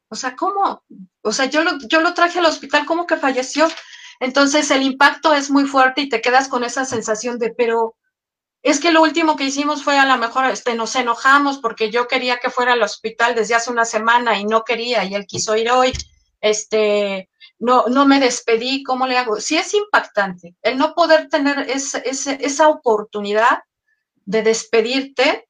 o 0.10 0.16
sea, 0.16 0.36
¿cómo? 0.36 0.84
O 1.22 1.32
sea, 1.32 1.46
yo 1.46 1.63
lo, 1.63 1.77
yo 1.88 2.01
lo 2.01 2.13
traje 2.13 2.39
al 2.39 2.46
hospital, 2.46 2.86
¿cómo 2.86 3.08
que 3.08 3.16
falleció? 3.16 3.68
Entonces 4.20 4.70
el 4.72 4.82
impacto 4.82 5.34
es 5.34 5.50
muy 5.50 5.66
fuerte 5.66 6.01
y 6.01 6.10
te 6.10 6.22
quedas 6.22 6.50
con 6.50 6.63
esa 6.63 6.86
sensación 6.86 7.39
de, 7.39 7.51
pero 7.51 7.96
es 8.69 8.79
que 8.79 8.91
lo 8.91 9.01
último 9.01 9.36
que 9.36 9.45
hicimos 9.45 9.83
fue 9.83 9.97
a 9.97 10.05
lo 10.05 10.17
mejor, 10.17 10.45
este, 10.45 10.75
nos 10.75 10.95
enojamos 10.95 11.59
porque 11.59 11.89
yo 11.89 12.07
quería 12.07 12.38
que 12.38 12.50
fuera 12.50 12.74
al 12.74 12.81
hospital 12.81 13.36
desde 13.36 13.55
hace 13.55 13.71
una 13.71 13.86
semana 13.86 14.39
y 14.39 14.45
no 14.45 14.63
quería 14.63 15.05
y 15.05 15.15
él 15.15 15.25
quiso 15.25 15.55
ir 15.55 15.71
hoy, 15.71 15.93
este, 16.41 17.29
no, 17.59 17.86
no 17.88 18.05
me 18.05 18.19
despedí, 18.19 18.83
¿cómo 18.83 19.07
le 19.07 19.17
hago? 19.17 19.39
Sí 19.39 19.57
es 19.57 19.74
impactante 19.74 20.55
el 20.62 20.77
no 20.77 20.93
poder 20.93 21.29
tener 21.29 21.67
esa 21.69 22.67
oportunidad 22.69 23.59
de 24.25 24.43
despedirte, 24.43 25.47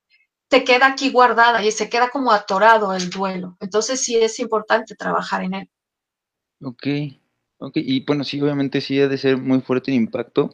te 0.47 0.63
queda 0.63 0.87
aquí 0.87 1.09
guardada 1.09 1.63
y 1.65 1.71
se 1.71 1.89
queda 1.89 2.09
como 2.09 2.31
atorado 2.31 2.93
el 2.93 3.09
duelo. 3.09 3.57
Entonces 3.59 4.01
sí 4.01 4.15
es 4.15 4.39
importante 4.39 4.95
trabajar 4.95 5.43
en 5.43 5.53
él. 5.55 5.69
Ok, 6.63 6.87
ok, 7.57 7.77
y 7.77 8.05
bueno, 8.05 8.23
sí, 8.23 8.39
obviamente 8.41 8.79
sí 8.79 8.99
ha 9.01 9.07
de 9.07 9.17
ser 9.17 9.37
muy 9.37 9.61
fuerte 9.61 9.91
el 9.91 9.97
impacto, 9.97 10.53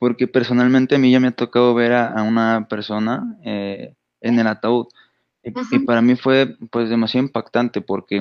porque 0.00 0.26
personalmente 0.26 0.96
a 0.96 0.98
mí 0.98 1.12
ya 1.12 1.20
me 1.20 1.28
ha 1.28 1.32
tocado 1.32 1.72
ver 1.74 1.92
a, 1.92 2.20
una 2.24 2.66
persona 2.68 3.36
eh, 3.44 3.94
en 4.20 4.40
el 4.40 4.48
ataúd. 4.48 4.88
Y, 5.44 5.52
y, 5.70 5.78
para 5.80 6.02
mí 6.02 6.16
fue 6.16 6.56
pues 6.70 6.90
demasiado 6.90 7.24
impactante 7.24 7.80
porque 7.80 8.20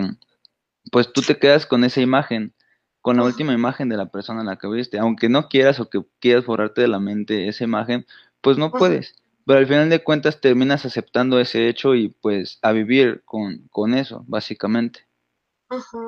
pues 0.92 1.12
tú 1.12 1.22
te 1.22 1.40
quedas 1.40 1.66
con 1.66 1.84
esa 1.84 2.02
imagen 2.02 2.54
con 3.02 3.18
la 3.18 3.24
última 3.24 3.54
imagen 3.54 3.90
de 3.90 3.98
la 3.98 4.08
persona 4.08 4.42
en 4.42 4.48
la 4.48 4.58
que 4.58 4.68
viste. 4.68 5.00
Aunque 5.00 5.30
no 5.30 5.48
quieras 5.48 5.80
o 5.80 5.90
que 5.90 6.04
quieras 6.20 6.46
borrarte 6.46 6.82
de 6.82 6.88
la 6.88 7.00
mente 7.00 7.48
esa 7.48 7.64
imagen, 7.64 8.06
pues 8.42 8.58
no 8.58 8.72
puedes. 8.72 9.16
Pero 9.46 9.60
al 9.60 9.68
final 9.68 9.90
de 9.90 10.04
cuentas 10.04 10.42
terminas 10.42 10.86
aceptando 10.86 11.40
ese 11.40 11.70
hecho 11.70 11.96
y 11.96 12.10
pues 12.10 12.60
a 12.62 12.72
vivir 12.72 13.24
con, 13.26 13.68
con 13.72 13.94
eso, 13.94 14.24
básicamente. 14.28 15.08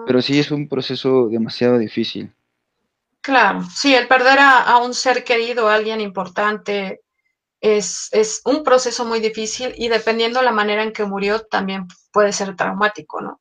Pero 0.06 0.22
sí 0.22 0.40
es 0.40 0.52
un 0.52 0.68
proceso 0.68 1.30
demasiado 1.30 1.78
difícil. 1.78 2.34
Claro, 3.22 3.62
sí, 3.64 3.94
el 3.94 4.08
perder 4.08 4.40
a, 4.40 4.64
a 4.64 4.78
un 4.80 4.94
ser 4.94 5.24
querido, 5.24 5.68
a 5.68 5.76
alguien 5.76 6.02
importante, 6.02 7.02
es, 7.62 8.10
es, 8.12 8.42
un 8.46 8.64
proceso 8.64 9.06
muy 9.06 9.20
difícil 9.20 9.74
y 9.78 9.88
dependiendo 9.88 10.42
la 10.42 10.52
manera 10.52 10.84
en 10.84 10.92
que 10.92 11.06
murió, 11.06 11.42
también 11.46 11.88
puede 12.12 12.34
ser 12.34 12.56
traumático, 12.56 13.22
¿no? 13.22 13.40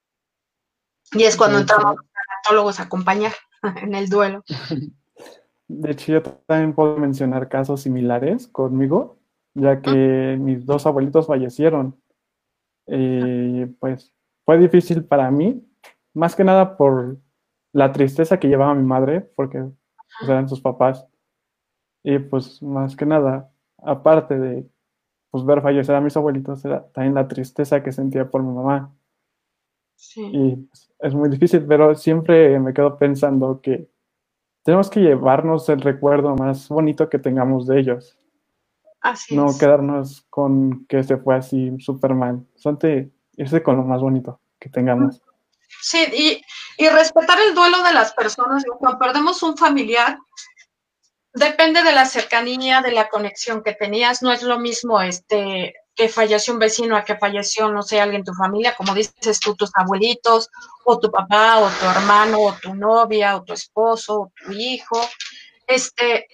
Y 1.12 1.24
es 1.24 1.36
cuando 1.36 1.58
entramos 1.58 2.78
a 2.78 2.82
acompañar 2.82 3.32
en 3.82 3.94
el 3.94 4.08
duelo. 4.08 4.44
De 5.68 5.92
hecho, 5.92 6.12
yo 6.12 6.22
también 6.22 6.74
puedo 6.74 6.96
mencionar 6.96 7.48
casos 7.48 7.82
similares 7.82 8.48
conmigo, 8.48 9.18
ya 9.54 9.80
que 9.80 10.36
mis 10.38 10.66
dos 10.66 10.84
abuelitos 10.84 11.28
fallecieron. 11.28 11.96
Y 12.88 13.66
pues 13.66 14.12
fue 14.44 14.58
difícil 14.58 15.04
para 15.04 15.30
mí, 15.30 15.64
más 16.12 16.34
que 16.34 16.42
nada 16.42 16.76
por 16.76 17.18
la 17.72 17.92
tristeza 17.92 18.38
que 18.38 18.48
llevaba 18.48 18.74
mi 18.74 18.84
madre, 18.84 19.20
porque 19.20 19.58
pues, 19.58 20.30
eran 20.30 20.48
sus 20.48 20.60
papás. 20.60 21.06
Y 22.02 22.18
pues 22.18 22.62
más 22.62 22.96
que 22.96 23.06
nada, 23.06 23.50
aparte 23.78 24.38
de 24.38 24.66
pues, 25.30 25.44
ver 25.44 25.62
fallecer 25.62 25.94
a 25.94 26.00
mis 26.00 26.16
abuelitos, 26.16 26.64
era 26.64 26.86
también 26.92 27.14
la 27.14 27.28
tristeza 27.28 27.82
que 27.82 27.92
sentía 27.92 28.28
por 28.28 28.42
mi 28.42 28.52
mamá. 28.52 28.94
Y 30.16 30.56
pues, 30.56 30.90
es 30.98 31.14
muy 31.14 31.28
difícil, 31.28 31.64
pero 31.66 31.94
siempre 31.94 32.58
me 32.58 32.72
quedo 32.72 32.96
pensando 32.96 33.60
que 33.60 33.88
tenemos 34.62 34.90
que 34.90 35.00
llevarnos 35.00 35.68
el 35.68 35.80
recuerdo 35.80 36.36
más 36.36 36.68
bonito 36.68 37.08
que 37.08 37.18
tengamos 37.18 37.66
de 37.66 37.80
ellos. 37.80 38.16
Así 39.00 39.34
no 39.34 39.46
quedarnos 39.58 40.22
con 40.28 40.84
que 40.86 41.02
se 41.02 41.16
fue 41.16 41.36
así 41.36 41.72
Superman. 41.78 42.46
Sonte 42.54 43.10
irse 43.36 43.62
con 43.62 43.76
lo 43.76 43.84
más 43.84 44.02
bonito 44.02 44.40
que 44.58 44.68
tengamos. 44.68 45.22
Sí, 45.80 45.98
y, 46.12 46.42
y 46.80 46.88
respetar 46.88 47.38
el 47.38 47.54
duelo 47.54 47.82
de 47.82 47.92
las 47.92 48.14
personas. 48.14 48.64
Cuando 48.78 48.98
perdemos 48.98 49.42
un 49.42 49.54
familiar, 49.54 50.18
depende 51.34 51.82
de 51.82 51.92
la 51.92 52.06
cercanía, 52.06 52.80
de 52.80 52.92
la 52.92 53.10
conexión 53.10 53.62
que 53.62 53.74
tenías. 53.74 54.22
No 54.22 54.32
es 54.32 54.42
lo 54.42 54.58
mismo 54.58 54.98
este 55.02 55.74
que 55.94 56.08
falleció 56.08 56.54
un 56.54 56.58
vecino, 56.58 56.96
a 56.96 57.04
que 57.04 57.18
falleció, 57.18 57.70
no 57.70 57.82
sé, 57.82 58.00
alguien 58.00 58.20
en 58.20 58.24
tu 58.24 58.32
familia, 58.32 58.74
como 58.74 58.94
dices 58.94 59.38
tú, 59.40 59.54
tus 59.54 59.70
abuelitos, 59.74 60.48
o 60.86 60.98
tu 60.98 61.10
papá, 61.10 61.58
o 61.58 61.68
tu 61.68 61.84
hermano, 61.84 62.40
o 62.40 62.54
tu 62.54 62.74
novia, 62.74 63.36
o 63.36 63.44
tu 63.44 63.52
esposo, 63.52 64.18
o 64.22 64.32
tu 64.42 64.52
hijo. 64.52 65.06
Este, 65.66 66.28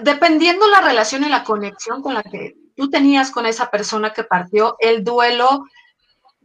dependiendo 0.00 0.66
la 0.68 0.80
relación 0.80 1.24
y 1.24 1.28
la 1.28 1.44
conexión 1.44 2.00
con 2.00 2.14
la 2.14 2.22
que 2.22 2.54
tú 2.74 2.88
tenías 2.88 3.30
con 3.30 3.44
esa 3.44 3.70
persona 3.70 4.14
que 4.14 4.24
partió, 4.24 4.76
el 4.78 5.04
duelo, 5.04 5.66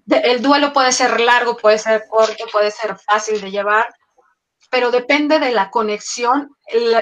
el 0.08 0.42
duelo 0.42 0.74
puede 0.74 0.92
ser 0.92 1.20
largo, 1.20 1.58
puede 1.58 1.78
ser 1.78 2.04
corto, 2.10 2.46
puede 2.52 2.72
ser 2.72 2.98
fácil 2.98 3.40
de 3.42 3.52
llevar, 3.52 3.88
pero 4.70 4.92
depende 4.92 5.40
de 5.40 5.52
la 5.52 5.70
conexión, 5.70 6.50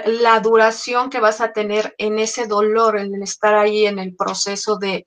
la, 0.06 0.40
duración 0.42 1.10
que 1.10 1.22
vas 1.22 1.40
a 1.40 1.54
tener 1.54 1.96
en 1.98 2.20
ese 2.20 2.46
dolor, 2.46 3.00
en 3.00 3.24
estar 3.24 3.56
ahí 3.56 3.86
en 3.86 3.98
el 3.98 4.14
proceso 4.16 4.78
de, 4.78 5.06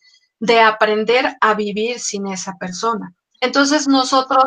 aprender 0.63 1.37
a 1.41 1.55
vivir 1.55 2.01
sin 2.01 2.27
esa 2.27 2.55
persona. 2.59 3.13
Entonces 3.41 3.87
nosotros, 3.87 4.45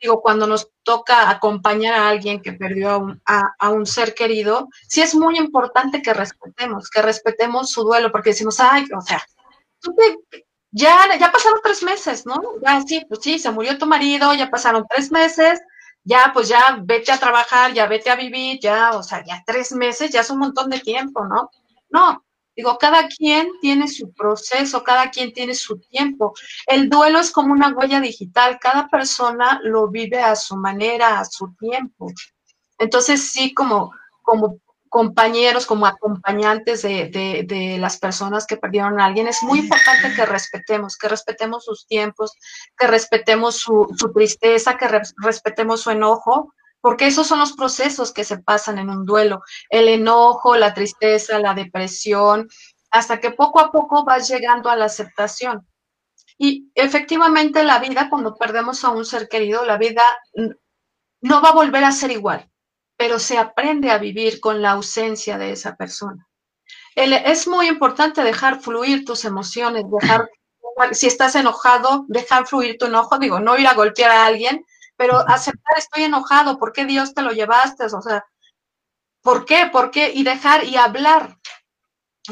digo, 0.00 0.20
cuando 0.20 0.46
nos 0.46 0.68
toca 0.82 1.30
acompañar 1.30 1.94
a 1.94 2.08
alguien 2.08 2.42
que 2.42 2.52
perdió 2.52 3.16
a 3.24 3.70
un, 3.70 3.86
ser 3.86 4.14
querido, 4.14 4.68
sí 4.88 5.00
es 5.00 5.14
muy 5.14 5.38
importante 5.38 6.02
que 6.02 6.12
respetemos, 6.12 6.90
que 6.90 7.02
respetemos 7.02 7.70
su 7.70 7.84
duelo, 7.84 8.10
porque 8.10 8.30
decimos, 8.30 8.58
ay, 8.58 8.84
o 8.96 9.00
sea, 9.00 9.22
ya, 10.74 11.16
ya 11.18 11.30
pasaron 11.30 11.60
tres 11.62 11.84
meses, 11.84 12.26
¿no? 12.26 12.34
Ya 12.60 12.82
sí, 12.82 13.04
pues 13.08 13.20
sí, 13.22 13.38
se 13.38 13.52
murió 13.52 13.78
tu 13.78 13.86
marido, 13.86 14.34
ya 14.34 14.50
pasaron 14.50 14.84
tres 14.88 15.12
meses, 15.12 15.60
ya, 16.02 16.32
pues 16.34 16.48
ya 16.48 16.80
vete 16.82 17.12
a 17.12 17.18
trabajar, 17.18 17.72
ya 17.72 17.86
vete 17.86 18.10
a 18.10 18.16
vivir, 18.16 18.58
ya, 18.60 18.90
o 18.92 19.02
sea, 19.04 19.24
ya 19.24 19.40
tres 19.46 19.70
meses, 19.72 20.10
ya 20.10 20.22
es 20.22 20.30
un 20.30 20.40
montón 20.40 20.68
de 20.70 20.80
tiempo, 20.80 21.24
¿no? 21.26 21.48
No, 21.90 22.24
digo, 22.56 22.76
cada 22.76 23.06
quien 23.06 23.48
tiene 23.60 23.86
su 23.86 24.12
proceso, 24.14 24.82
cada 24.82 25.10
quien 25.10 25.32
tiene 25.32 25.54
su 25.54 25.78
tiempo. 25.78 26.34
El 26.66 26.90
duelo 26.90 27.20
es 27.20 27.30
como 27.30 27.52
una 27.52 27.68
huella 27.68 28.00
digital, 28.00 28.58
cada 28.60 28.88
persona 28.88 29.60
lo 29.62 29.88
vive 29.88 30.18
a 30.18 30.34
su 30.34 30.56
manera, 30.56 31.20
a 31.20 31.24
su 31.24 31.54
tiempo. 31.54 32.10
Entonces, 32.78 33.30
sí, 33.30 33.54
como, 33.54 33.92
como, 34.22 34.58
compañeros, 34.94 35.66
como 35.66 35.86
acompañantes 35.86 36.82
de, 36.82 37.76
las 37.80 37.98
personas 37.98 38.46
que 38.46 38.56
perdieron 38.56 39.00
a 39.00 39.06
alguien, 39.06 39.26
es 39.26 39.42
muy 39.42 39.58
importante 39.58 40.14
que 40.14 40.24
respetemos, 40.24 40.96
que 40.96 41.08
respetemos 41.08 41.64
sus 41.64 41.84
tiempos, 41.88 42.30
que 42.78 42.86
respetemos 42.86 43.56
su, 43.56 43.88
tristeza, 44.14 44.76
que 44.76 44.86
respetemos 45.16 45.80
su 45.80 45.90
enojo, 45.90 46.54
porque 46.80 47.08
esos 47.08 47.26
son 47.26 47.40
los 47.40 47.54
procesos 47.54 48.12
que 48.12 48.22
se 48.22 48.38
pasan 48.38 48.78
en 48.78 48.88
un 48.88 49.04
duelo, 49.04 49.42
el 49.68 49.88
enojo, 49.88 50.54
la 50.54 50.72
tristeza, 50.74 51.40
la 51.40 51.54
depresión, 51.54 52.48
hasta 52.92 53.18
que 53.18 53.32
poco 53.32 53.58
a 53.58 53.72
poco 53.72 54.04
vas 54.04 54.28
llegando 54.28 54.70
a 54.70 54.76
la 54.76 54.84
aceptación. 54.84 55.66
Y 56.38 56.70
efectivamente 56.76 57.64
la 57.64 57.80
vida, 57.80 58.08
cuando 58.08 58.36
perdemos 58.36 58.84
a 58.84 58.90
un 58.90 59.04
ser 59.04 59.28
querido, 59.28 59.64
la 59.64 59.76
vida 59.76 60.04
no 61.20 61.42
va 61.42 61.48
a 61.48 61.54
volver 61.54 61.82
a 61.82 61.90
ser 61.90 62.12
igual 62.12 62.48
pero 62.96 63.18
se 63.18 63.38
aprende 63.38 63.90
a 63.90 63.98
vivir 63.98 64.40
con 64.40 64.62
la 64.62 64.72
ausencia 64.72 65.38
de 65.38 65.52
esa 65.52 65.76
persona. 65.76 66.26
es 66.94 67.48
muy 67.48 67.68
importante 67.68 68.22
dejar 68.22 68.60
fluir 68.60 69.04
tus 69.04 69.24
emociones, 69.24 69.84
dejar, 70.00 70.28
si 70.92 71.06
estás 71.06 71.34
enojado, 71.34 72.04
dejar 72.08 72.46
fluir 72.46 72.78
tu 72.78 72.86
enojo, 72.86 73.18
digo, 73.18 73.40
no 73.40 73.58
ir 73.58 73.66
a 73.66 73.74
golpear 73.74 74.10
a 74.10 74.26
alguien, 74.26 74.64
pero 74.96 75.18
aceptar, 75.28 75.76
estoy 75.76 76.04
enojado, 76.04 76.58
¿por 76.58 76.72
qué 76.72 76.84
Dios 76.84 77.14
te 77.14 77.22
lo 77.22 77.32
llevaste? 77.32 77.84
O 77.84 78.00
sea, 78.00 78.24
¿por 79.22 79.44
qué? 79.44 79.68
¿Por 79.72 79.90
qué? 79.90 80.12
Y 80.14 80.22
dejar 80.22 80.64
y 80.64 80.76
hablar. 80.76 81.38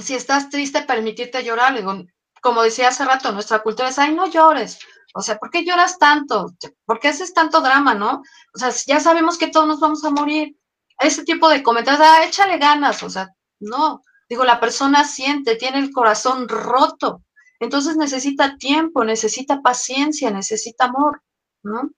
Si 0.01 0.14
estás 0.14 0.48
triste, 0.48 0.83
permitirte 0.83 1.42
llorar. 1.42 1.75
Digo, 1.75 1.92
como 2.40 2.62
decía 2.62 2.88
hace 2.88 3.05
rato, 3.05 3.33
nuestra 3.33 3.61
cultura 3.61 3.88
es, 3.88 3.98
ay, 3.98 4.14
no 4.14 4.27
llores. 4.27 4.79
O 5.14 5.22
sea, 5.22 5.38
¿por 5.38 5.51
qué 5.51 5.64
lloras 5.64 5.98
tanto? 5.98 6.55
¿Por 6.85 6.98
qué 6.98 7.09
haces 7.09 7.35
tanto 7.35 7.61
drama, 7.61 7.94
no? 7.94 8.22
O 8.55 8.59
sea, 8.59 8.70
ya 8.87 9.01
sabemos 9.01 9.38
que 9.38 9.48
todos 9.48 9.66
nos 9.66 9.81
vamos 9.81 10.05
a 10.05 10.11
morir. 10.11 10.57
Ese 10.98 11.25
tipo 11.25 11.48
de 11.48 11.62
comentarios, 11.62 12.07
ah, 12.07 12.25
échale 12.25 12.59
ganas, 12.59 13.03
o 13.03 13.11
sea, 13.11 13.31
no. 13.61 14.03
Digo, 14.29 14.44
la 14.44 14.61
persona 14.61 15.05
siente, 15.05 15.57
tiene 15.57 15.79
el 15.79 15.92
corazón 15.92 16.48
roto. 16.48 17.22
Entonces 17.61 17.96
necesita 17.96 18.57
tiempo, 18.57 19.05
necesita 19.05 19.61
paciencia, 19.62 20.31
necesita 20.31 20.87
amor, 20.87 21.22
¿no? 21.62 21.90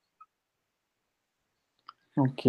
Ok. 2.17 2.47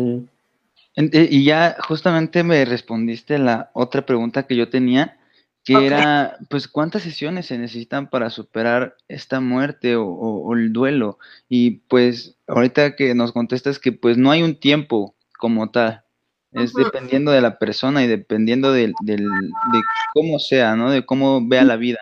Eh, 0.96 1.28
y 1.30 1.44
ya 1.44 1.78
justamente 1.88 2.44
me 2.44 2.64
respondiste 2.66 3.38
la 3.38 3.72
otra 3.74 4.06
pregunta 4.06 4.48
que 4.48 4.56
yo 4.56 4.70
tenía, 4.70 5.18
que 5.66 5.86
era, 5.86 6.38
pues, 6.50 6.68
¿cuántas 6.68 7.02
sesiones 7.02 7.48
se 7.48 7.58
necesitan 7.58 8.10
para 8.10 8.30
superar 8.30 8.96
esta 9.08 9.40
muerte 9.40 9.96
o, 9.98 10.54
el 10.54 10.72
duelo? 10.72 11.18
Y 11.50 11.78
pues, 11.88 12.38
ahorita 12.48 12.96
que 12.96 13.16
nos 13.16 13.32
contestas 13.32 13.80
que 13.80 13.92
pues 13.92 14.18
no 14.18 14.30
hay 14.30 14.44
un 14.44 14.60
tiempo 14.60 15.16
como 15.40 15.72
tal, 15.72 16.04
es 16.52 16.74
dependiendo 16.74 17.32
de 17.32 17.42
la 17.42 17.58
persona 17.58 18.04
y 18.04 18.08
dependiendo 18.08 18.72
de, 18.72 18.94
de 19.02 19.24
cómo 20.14 20.40
sea, 20.40 20.76
¿no? 20.76 20.92
De 20.92 21.06
cómo 21.06 21.46
vea 21.46 21.64
la 21.64 21.76
vida. 21.76 22.00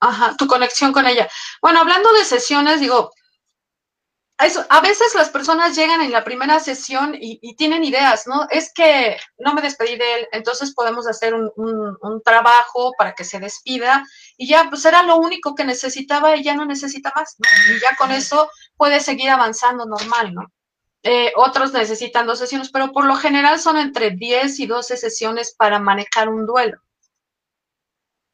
Ajá, 0.00 0.36
tu 0.36 0.46
conexión 0.46 0.92
con 0.92 1.06
ella. 1.06 1.28
Bueno, 1.62 1.80
hablando 1.80 2.12
de 2.12 2.24
sesiones, 2.24 2.80
digo, 2.80 3.10
a 4.38 4.80
veces 4.80 5.14
las 5.14 5.30
personas 5.30 5.74
llegan 5.74 6.02
en 6.02 6.12
la 6.12 6.22
primera 6.22 6.60
sesión 6.60 7.16
y, 7.18 7.56
tienen 7.56 7.84
ideas, 7.84 8.26
¿no? 8.26 8.46
Es 8.50 8.72
que 8.72 9.16
no 9.38 9.54
me 9.54 9.62
despedí 9.62 9.96
de 9.96 10.14
él, 10.14 10.28
entonces 10.32 10.74
podemos 10.74 11.08
hacer 11.08 11.34
un, 11.34 12.22
trabajo 12.24 12.92
para 12.98 13.14
que 13.14 13.24
se 13.24 13.40
despida 13.40 14.04
y 14.36 14.48
ya, 14.48 14.68
pues 14.68 14.84
era 14.84 15.02
lo 15.02 15.16
único 15.16 15.54
que 15.54 15.64
necesitaba 15.64 16.36
y 16.36 16.42
ya 16.42 16.54
no 16.54 16.66
necesita 16.66 17.12
más, 17.14 17.36
¿no? 17.38 17.74
Y 17.74 17.80
ya 17.80 17.96
con 17.96 18.10
eso 18.10 18.50
puede 18.76 19.00
seguir 19.00 19.30
avanzando 19.30 19.86
normal, 19.86 20.34
¿no? 20.34 20.42
Eh, 21.02 21.32
otros 21.36 21.72
necesitan 21.72 22.26
dos 22.26 22.38
sesiones, 22.40 22.70
pero 22.70 22.92
por 22.92 23.04
lo 23.06 23.14
general 23.14 23.60
son 23.60 23.78
entre 23.78 24.10
10 24.10 24.58
y 24.60 24.66
12 24.66 24.96
sesiones 24.96 25.54
para 25.56 25.78
manejar 25.78 26.28
un 26.28 26.46
duelo. 26.46 26.78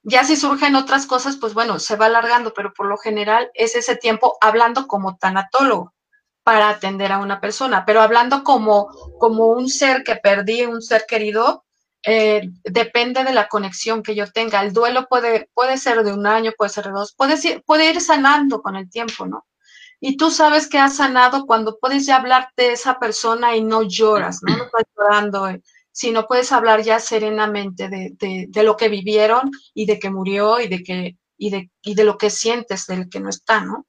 Ya 0.03 0.25
si 0.25 0.37
surgen 0.37 0.75
otras 0.75 1.07
cosas, 1.07 1.37
pues 1.37 1.55
bueno, 1.55 1.79
se 1.79 1.97
va 1.97 2.07
alargando, 2.07 2.53
pero 2.55 2.73
por 2.73 2.87
lo 2.87 2.97
general 2.97 3.51
es 3.55 3.77
ese 3.77 3.97
tiempo 3.97 4.37
hablando 4.41 4.87
como 4.89 5.17
tanatólogo 5.17 5.95
para 6.43 6.69
atender 6.71 7.13
a 7.13 7.19
una 7.19 7.41
persona, 7.41 7.85
pero 7.87 8.01
hablando 8.01 8.43
como, 8.43 8.89
como 9.19 9.47
un 9.47 9.69
ser 9.69 10.03
que 10.03 10.17
perdí, 10.17 10.67
un 10.67 10.83
ser 10.83 11.05
querido, 11.07 11.65
eh, 12.05 12.51
depende 12.65 13.23
de 13.23 13.33
la 13.33 13.47
conexión 13.49 14.03
que 14.03 14.17
yo 14.17 14.31
tenga. 14.31 14.61
El 14.63 14.73
duelo 14.73 15.07
puede, 15.09 15.49
puede 15.55 15.79
ser 15.79 16.03
de 16.03 16.13
un 16.13 16.27
año, 16.27 16.53
puede 16.57 16.71
ser 16.71 16.87
de 16.87 16.91
dos, 16.91 17.15
puede, 17.15 17.61
puede 17.61 17.91
ir 17.91 18.01
sanando 18.01 18.61
con 18.61 18.75
el 18.75 18.91
tiempo, 18.91 19.27
¿no? 19.27 19.47
Y 20.01 20.17
tú 20.17 20.33
sabes 20.33 20.69
que 20.69 20.81
has 20.81 20.97
sanado 20.97 21.47
cuando 21.47 21.79
puedes 21.79 22.07
ya 22.07 22.17
hablar 22.17 22.51
de 22.57 22.73
esa 22.73 22.99
persona 22.99 23.55
y 23.55 23.63
no 23.63 23.83
lloras, 23.83 24.41
¿no? 24.43 24.57
No 24.57 24.65
estás 24.65 24.83
llorando, 24.99 25.49
eh, 25.49 25.63
sino 25.93 26.27
puedes 26.27 26.51
hablar 26.53 26.83
ya 26.83 26.99
serenamente 26.99 27.89
de, 27.89 28.17
de, 28.49 28.63
lo 28.63 28.77
que 28.77 28.89
vivieron 28.89 29.51
y 29.75 29.87
de 29.87 29.99
que 29.99 30.11
murió 30.11 30.59
y 30.59 30.69
de, 30.69 30.83
que, 30.83 31.17
y 31.37 31.51
de, 31.51 31.71
y 31.83 31.95
de 31.95 32.05
lo 32.05 32.17
que 32.19 32.31
sientes 32.31 32.87
del 32.87 33.09
que 33.09 33.21
no 33.21 33.29
está, 33.29 33.65
¿no? 33.65 33.87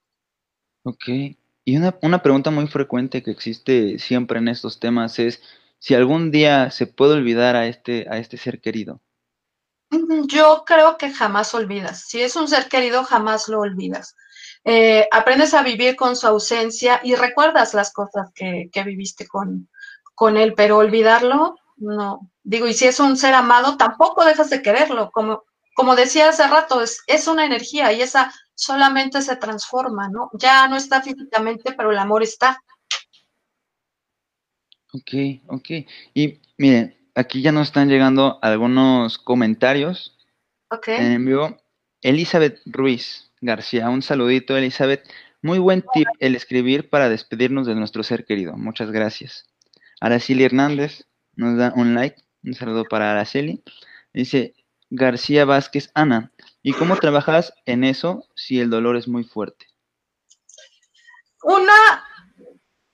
Ok. 0.84 1.06
Y 1.66 1.78
una, 1.78 1.98
una 2.02 2.22
pregunta 2.22 2.52
muy 2.52 2.68
frecuente 2.68 3.24
que 3.24 3.32
existe 3.32 3.98
siempre 3.98 4.40
en 4.40 4.50
estos 4.50 4.80
temas 4.80 5.18
es 5.18 5.42
si 5.80 5.96
algún 5.96 6.30
día 6.30 6.72
se 6.72 6.88
puede 6.88 7.14
olvidar 7.14 7.56
a 7.56 7.68
este, 7.68 8.06
a 8.10 8.18
este 8.18 8.38
ser 8.38 8.60
querido. 8.60 9.02
Yo 10.28 10.64
creo 10.66 10.98
que 10.98 11.12
jamás 11.12 11.54
olvidas. 11.54 12.06
Si 12.08 12.22
es 12.22 12.36
un 12.36 12.48
ser 12.48 12.68
querido, 12.68 13.04
jamás 13.04 13.48
lo 13.48 13.60
olvidas. 13.60 14.16
Eh, 14.66 15.08
aprendes 15.12 15.54
a 15.54 15.64
vivir 15.64 15.96
con 15.96 16.16
su 16.16 16.28
ausencia 16.28 17.00
y 17.04 17.16
recuerdas 17.16 17.74
las 17.74 17.92
cosas 17.92 18.32
que, 18.34 18.70
que 18.72 18.84
viviste 18.84 19.28
con, 19.28 19.70
con 20.16 20.38
él, 20.38 20.54
pero 20.56 20.78
olvidarlo, 20.78 21.58
no. 21.78 22.32
Digo, 22.44 22.68
y 22.68 22.74
si 22.74 22.86
es 22.86 23.00
un 23.00 23.18
ser 23.18 23.34
amado, 23.34 23.78
tampoco 23.78 24.26
dejas 24.26 24.50
de 24.50 24.62
quererlo. 24.62 25.12
Como, 25.12 25.44
como 25.76 25.96
decía 25.96 26.30
hace 26.30 26.48
rato, 26.48 26.82
es, 26.82 27.02
es 27.08 27.28
una 27.28 27.46
energía 27.46 27.92
y 27.94 28.02
esa 28.02 28.34
solamente 28.56 29.22
se 29.22 29.36
transforma, 29.36 30.10
¿no? 30.10 30.30
Ya 30.34 30.68
no 30.68 30.76
está 30.76 31.02
físicamente, 31.02 31.74
pero 31.74 31.92
el 31.92 31.98
amor 31.98 32.24
está. 32.24 32.62
Ok, 34.94 35.42
ok. 35.48 35.70
Y 36.14 36.40
miren, 36.58 36.96
aquí 37.16 37.42
ya 37.42 37.52
nos 37.52 37.68
están 37.68 37.90
llegando 37.90 38.40
algunos 38.42 39.18
comentarios. 39.18 40.18
Ok. 40.70 40.88
En 40.90 41.26
vivo. 41.26 41.58
Elizabeth 42.02 42.60
Ruiz 42.66 43.32
García, 43.42 43.90
un 43.90 44.02
saludito, 44.02 44.58
Elizabeth. 44.58 45.10
Muy 45.42 45.60
buen 45.60 45.84
tip 45.94 46.08
el 46.20 46.36
escribir 46.36 46.90
para 46.90 47.10
despedirnos 47.10 47.66
de 47.66 47.76
nuestro 47.76 48.04
ser 48.04 48.26
querido. 48.26 48.56
Muchas 48.56 48.92
gracias. 48.92 49.50
Araceli 50.00 50.44
Hernández 50.44 51.06
nos 51.36 51.58
da 51.58 51.74
un 51.76 51.96
like. 51.96 52.22
Un 52.44 52.54
saludo 52.54 52.86
para 52.86 53.12
Araceli. 53.12 53.64
Dice 54.14 54.54
García 54.90 55.46
Vázquez, 55.46 55.90
Ana, 55.94 56.32
¿y 56.62 56.74
cómo 56.74 56.98
trabajas 56.98 57.54
en 57.66 57.84
eso 57.84 58.28
si 58.36 58.60
el 58.60 58.70
dolor 58.70 58.96
es 58.96 59.08
muy 59.08 59.24
fuerte? 59.24 59.68
Una, 61.42 61.74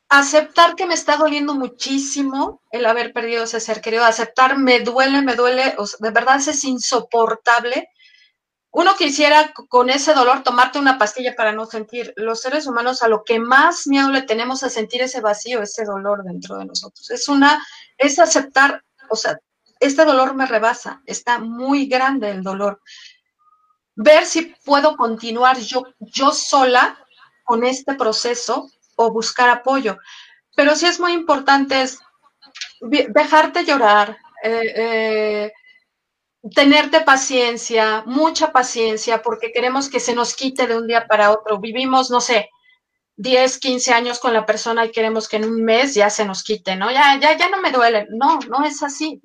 aceptar 0.08 0.76
que 0.76 0.88
me 0.88 0.96
está 0.96 1.18
doliendo 1.18 1.54
muchísimo 1.54 2.62
el 2.72 2.86
haber 2.86 3.14
perdido 3.14 3.44
ese 3.44 3.60
ser 3.60 3.82
querido, 3.82 4.04
aceptar 4.04 4.58
me 4.58 4.80
duele, 4.80 5.22
me 5.22 5.36
duele, 5.36 5.76
de 6.00 6.12
verdad 6.12 6.38
es 6.38 6.64
insoportable. 6.64 7.90
Uno 8.72 8.96
quisiera 8.96 9.52
con 9.68 9.90
ese 9.90 10.14
dolor 10.14 10.44
tomarte 10.44 10.80
una 10.80 10.98
pastilla 10.98 11.36
para 11.36 11.52
no 11.52 11.66
sentir. 11.66 12.14
Los 12.16 12.42
seres 12.42 12.68
humanos 12.68 13.02
a 13.02 13.08
lo 13.08 13.24
que 13.24 13.40
más 13.40 13.88
miedo 13.88 14.10
le 14.10 14.22
tenemos 14.22 14.64
a 14.64 14.70
sentir 14.70 15.02
ese 15.02 15.22
vacío, 15.22 15.62
ese 15.62 15.86
dolor 15.86 16.24
dentro 16.24 16.58
de 16.58 16.66
nosotros. 16.66 17.10
Es 17.10 17.28
una, 17.28 17.66
es 18.00 18.18
aceptar, 18.18 18.84
o 19.10 19.16
sea, 19.16 19.38
este 19.80 20.04
dolor 20.04 20.34
me 20.34 20.46
rebasa, 20.46 21.02
está 21.06 21.38
muy 21.38 21.86
grande 21.86 22.32
el 22.32 22.42
dolor. 22.42 22.82
Ver 23.96 24.26
si 24.26 24.56
puedo 24.66 24.96
continuar 24.96 25.60
yo, 25.60 25.84
yo 26.00 26.32
sola 26.32 26.98
con 27.44 27.64
este 27.64 27.94
proceso 27.96 28.70
o 28.96 29.12
buscar 29.12 29.50
apoyo. 29.50 29.98
Pero 30.56 30.76
sí 30.76 30.86
es 30.86 31.00
muy 31.00 31.14
importante 31.14 31.82
es 31.82 32.00
dejarte 32.82 33.66
llorar, 33.66 34.18
eh, 34.44 34.74
eh, 34.76 35.52
tenerte 36.56 37.02
paciencia, 37.02 38.04
mucha 38.06 38.52
paciencia, 38.52 39.22
porque 39.22 39.52
queremos 39.52 39.90
que 39.90 40.00
se 40.00 40.16
nos 40.16 40.34
quite 40.34 40.68
de 40.68 40.78
un 40.78 40.88
día 40.88 41.06
para 41.06 41.32
otro. 41.32 41.60
Vivimos, 41.60 42.10
no 42.10 42.22
sé, 42.22 42.50
10, 43.20 43.60
15 43.60 43.92
años 43.92 44.20
con 44.20 44.32
la 44.32 44.46
persona 44.46 44.86
y 44.86 44.92
queremos 44.94 45.28
que 45.28 45.36
en 45.36 45.44
un 45.44 45.62
mes 45.62 45.94
ya 45.94 46.10
se 46.10 46.24
nos 46.24 46.42
quite, 46.42 46.78
¿no? 46.78 46.90
Ya, 46.90 47.20
ya, 47.20 47.38
ya 47.38 47.50
no 47.50 47.60
me 47.62 47.70
duele. 47.70 48.08
No, 48.12 48.40
no 48.48 48.64
es 48.64 48.82
así. 48.82 49.22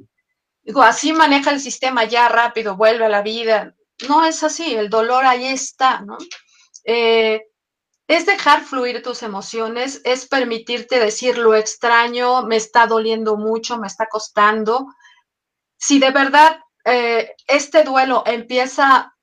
Digo, 0.64 0.82
así 0.82 1.12
maneja 1.12 1.52
el 1.52 1.60
sistema 1.60 2.02
ya 2.02 2.28
rápido, 2.28 2.76
vuelve 2.76 3.04
a 3.04 3.08
la 3.08 3.22
vida. 3.22 3.76
No 4.08 4.24
es 4.24 4.42
así, 4.42 4.74
el 4.74 4.90
dolor 4.90 5.24
ahí 5.24 5.46
está, 5.46 6.00
¿no? 6.00 6.18
Eh, 6.82 7.44
es 8.08 8.26
dejar 8.26 8.64
fluir 8.64 9.00
tus 9.00 9.22
emociones, 9.22 10.00
es 10.04 10.26
permitirte 10.26 10.98
decir 10.98 11.38
lo 11.38 11.54
extraño, 11.54 12.42
me 12.42 12.56
está 12.56 12.88
doliendo 12.88 13.36
mucho, 13.36 13.78
me 13.78 13.86
está 13.86 14.06
costando. 14.06 14.88
Si 15.76 16.00
de 16.00 16.10
verdad 16.10 16.58
eh, 16.84 17.32
este 17.46 17.84
duelo 17.84 18.24
empieza 18.26 19.13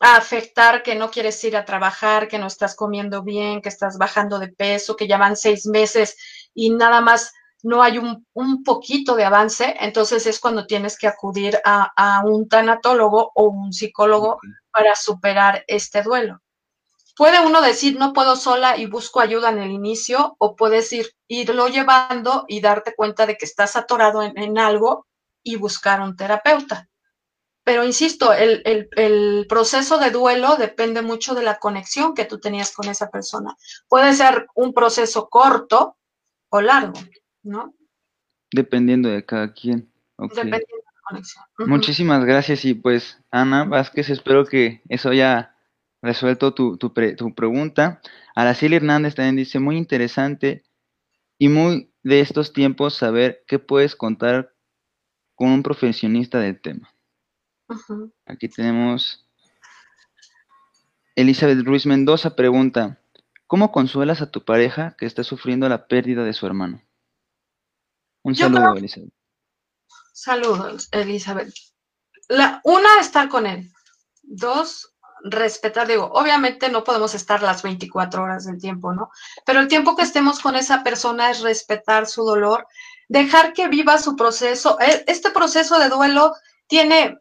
a 0.00 0.16
afectar 0.16 0.82
que 0.82 0.94
no 0.94 1.10
quieres 1.10 1.42
ir 1.44 1.56
a 1.56 1.64
trabajar, 1.64 2.28
que 2.28 2.38
no 2.38 2.46
estás 2.46 2.74
comiendo 2.74 3.22
bien, 3.22 3.60
que 3.60 3.68
estás 3.68 3.98
bajando 3.98 4.38
de 4.38 4.48
peso, 4.48 4.96
que 4.96 5.08
ya 5.08 5.18
van 5.18 5.36
seis 5.36 5.66
meses 5.66 6.16
y 6.54 6.70
nada 6.70 7.00
más 7.00 7.32
no 7.62 7.82
hay 7.82 7.98
un, 7.98 8.26
un 8.34 8.62
poquito 8.62 9.16
de 9.16 9.24
avance, 9.24 9.74
entonces 9.80 10.26
es 10.26 10.38
cuando 10.38 10.66
tienes 10.66 10.96
que 10.96 11.08
acudir 11.08 11.58
a, 11.64 11.90
a 11.96 12.24
un 12.24 12.48
tanatólogo 12.48 13.32
o 13.34 13.44
un 13.44 13.72
psicólogo 13.72 14.38
para 14.70 14.94
superar 14.94 15.64
este 15.66 16.02
duelo. 16.02 16.40
Puede 17.16 17.44
uno 17.44 17.60
decir, 17.60 17.98
no 17.98 18.12
puedo 18.12 18.36
sola 18.36 18.76
y 18.76 18.86
busco 18.86 19.18
ayuda 19.18 19.50
en 19.50 19.58
el 19.58 19.72
inicio, 19.72 20.36
o 20.38 20.54
puedes 20.54 20.92
ir, 20.92 21.08
irlo 21.26 21.66
llevando 21.66 22.44
y 22.46 22.60
darte 22.60 22.94
cuenta 22.94 23.26
de 23.26 23.36
que 23.36 23.44
estás 23.44 23.74
atorado 23.74 24.22
en, 24.22 24.38
en 24.38 24.56
algo 24.56 25.06
y 25.42 25.56
buscar 25.56 26.00
un 26.00 26.14
terapeuta. 26.14 26.88
Pero 27.68 27.84
insisto, 27.84 28.32
el, 28.32 28.62
el- 28.64 28.88
el 28.96 29.46
proceso 29.46 29.98
de 29.98 30.10
duelo 30.10 30.56
depende 30.56 31.02
mucho 31.02 31.34
de 31.34 31.42
la 31.42 31.58
conexión 31.58 32.14
que 32.14 32.24
tú 32.24 32.40
tenías 32.40 32.72
con 32.74 32.88
esa 32.88 33.10
persona. 33.10 33.54
Puede 33.90 34.14
ser 34.14 34.46
un 34.54 34.72
proceso 34.72 35.28
corto 35.28 35.98
o 36.48 36.62
largo, 36.62 36.98
¿no? 37.42 37.74
Dependiendo 38.50 39.10
de 39.10 39.22
cada 39.26 39.52
quien. 39.52 39.92
Dependiendo 40.16 40.56
de 40.66 40.82
la 40.82 41.00
conexión. 41.10 41.44
Muchísimas 41.58 42.24
gracias 42.24 42.64
y 42.64 42.72
pues 42.72 43.18
Ana 43.30 43.64
Vázquez, 43.64 44.08
espero 44.08 44.46
que 44.46 44.80
eso 44.88 45.10
haya 45.10 45.54
resuelto 46.00 46.54
tu, 46.54 46.78
tu, 46.78 46.94
pre- 46.94 47.16
tu 47.16 47.34
pregunta. 47.34 48.00
Araceli 48.34 48.76
Hernández 48.76 49.14
también 49.14 49.36
dice, 49.36 49.58
muy 49.58 49.76
interesante 49.76 50.64
y 51.38 51.50
muy 51.50 51.92
de 52.02 52.20
estos 52.20 52.54
tiempos 52.54 52.94
saber 52.94 53.44
qué 53.46 53.58
puedes 53.58 53.94
contar 53.94 54.54
con 55.34 55.50
un 55.50 55.62
profesionista 55.62 56.40
del 56.40 56.58
tema. 56.62 56.94
Aquí 58.26 58.48
tenemos 58.48 59.26
Elizabeth 61.16 61.64
Ruiz 61.64 61.86
Mendoza 61.86 62.36
pregunta, 62.36 62.98
¿cómo 63.46 63.72
consuelas 63.72 64.22
a 64.22 64.30
tu 64.30 64.44
pareja 64.44 64.94
que 64.98 65.06
está 65.06 65.24
sufriendo 65.24 65.68
la 65.68 65.86
pérdida 65.86 66.24
de 66.24 66.32
su 66.32 66.46
hermano? 66.46 66.82
Un 68.22 68.34
Yo 68.34 68.44
saludo, 68.46 68.60
creo- 68.62 68.76
Elizabeth. 68.76 69.12
Saludos, 70.12 70.88
Elizabeth. 70.92 71.54
La, 72.28 72.60
una, 72.64 73.00
estar 73.00 73.28
con 73.28 73.46
él. 73.46 73.70
Dos, 74.22 74.94
respetar. 75.24 75.86
Digo, 75.86 76.10
obviamente 76.12 76.68
no 76.70 76.84
podemos 76.84 77.14
estar 77.14 77.42
las 77.42 77.62
24 77.62 78.22
horas 78.22 78.44
del 78.44 78.58
tiempo, 78.58 78.92
¿no? 78.92 79.10
Pero 79.46 79.60
el 79.60 79.68
tiempo 79.68 79.96
que 79.96 80.02
estemos 80.02 80.40
con 80.40 80.56
esa 80.56 80.82
persona 80.82 81.30
es 81.30 81.40
respetar 81.40 82.06
su 82.06 82.24
dolor, 82.24 82.66
dejar 83.08 83.52
que 83.52 83.68
viva 83.68 83.98
su 83.98 84.16
proceso. 84.16 84.78
E- 84.80 85.04
Este 85.06 85.30
proceso 85.30 85.78
de 85.78 85.88
duelo 85.88 86.34
tiene, 86.66 87.18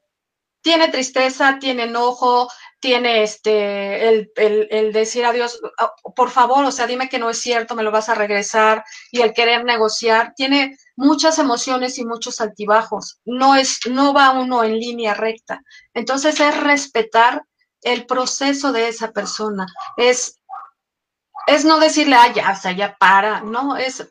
tiene 0.67 0.89
tristeza, 0.89 1.59
tiene 1.61 1.83
enojo, 1.83 2.49
tiene 2.81 3.23
este, 3.23 4.09
el, 4.09 4.29
el, 4.35 4.91
decir 4.91 5.23
adiós, 5.23 5.61
"Ah, 5.79 5.93
por 6.13 6.29
favor, 6.29 6.65
o 6.65 6.73
sea, 6.73 6.85
dime 6.85 7.07
que 7.07 7.19
no 7.19 7.29
es 7.29 7.39
cierto, 7.39 7.73
me 7.73 7.83
lo 7.83 7.91
vas 7.91 8.09
a 8.09 8.15
regresar, 8.15 8.83
y 9.09 9.21
el 9.21 9.31
querer 9.31 9.63
negociar, 9.63 10.33
tiene 10.35 10.75
muchas 10.97 11.39
emociones 11.39 11.97
y 11.99 12.05
muchos 12.05 12.41
altibajos. 12.41 13.21
No 13.23 13.55
es, 13.55 13.79
no 13.89 14.13
va 14.13 14.31
uno 14.31 14.61
en 14.65 14.77
línea 14.77 15.13
recta. 15.13 15.61
Entonces 15.93 16.37
es 16.41 16.59
respetar 16.59 17.43
el 17.81 18.05
proceso 18.05 18.73
de 18.73 18.89
esa 18.89 19.13
persona. 19.13 19.67
Es, 19.95 20.41
es 21.47 21.63
no 21.63 21.79
decirle, 21.79 22.17
ah, 22.17 22.33
ya, 22.33 22.51
o 22.51 22.55
sea, 22.57 22.73
ya 22.73 22.97
para. 22.97 23.39
No, 23.39 23.77
es, 23.77 24.05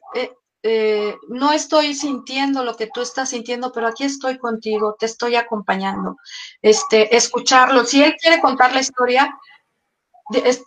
eh, 0.62 1.16
no 1.29 1.53
estoy 1.53 1.95
sintiendo 1.95 2.64
lo 2.64 2.77
que 2.77 2.88
tú 2.92 3.01
estás 3.03 3.31
sintiendo, 3.31 3.73
pero 3.73 3.87
aquí 3.88 4.05
estoy 4.05 4.38
contigo, 4.38 4.97
te 4.99 5.07
estoy 5.07 5.37
acompañando. 5.37 6.16
Este, 6.62 7.16
escucharlo. 7.16 7.85
Si 7.85 8.03
él 8.03 8.14
quiere 8.21 8.40
contar 8.40 8.73
la 8.75 8.81
historia, 8.81 9.33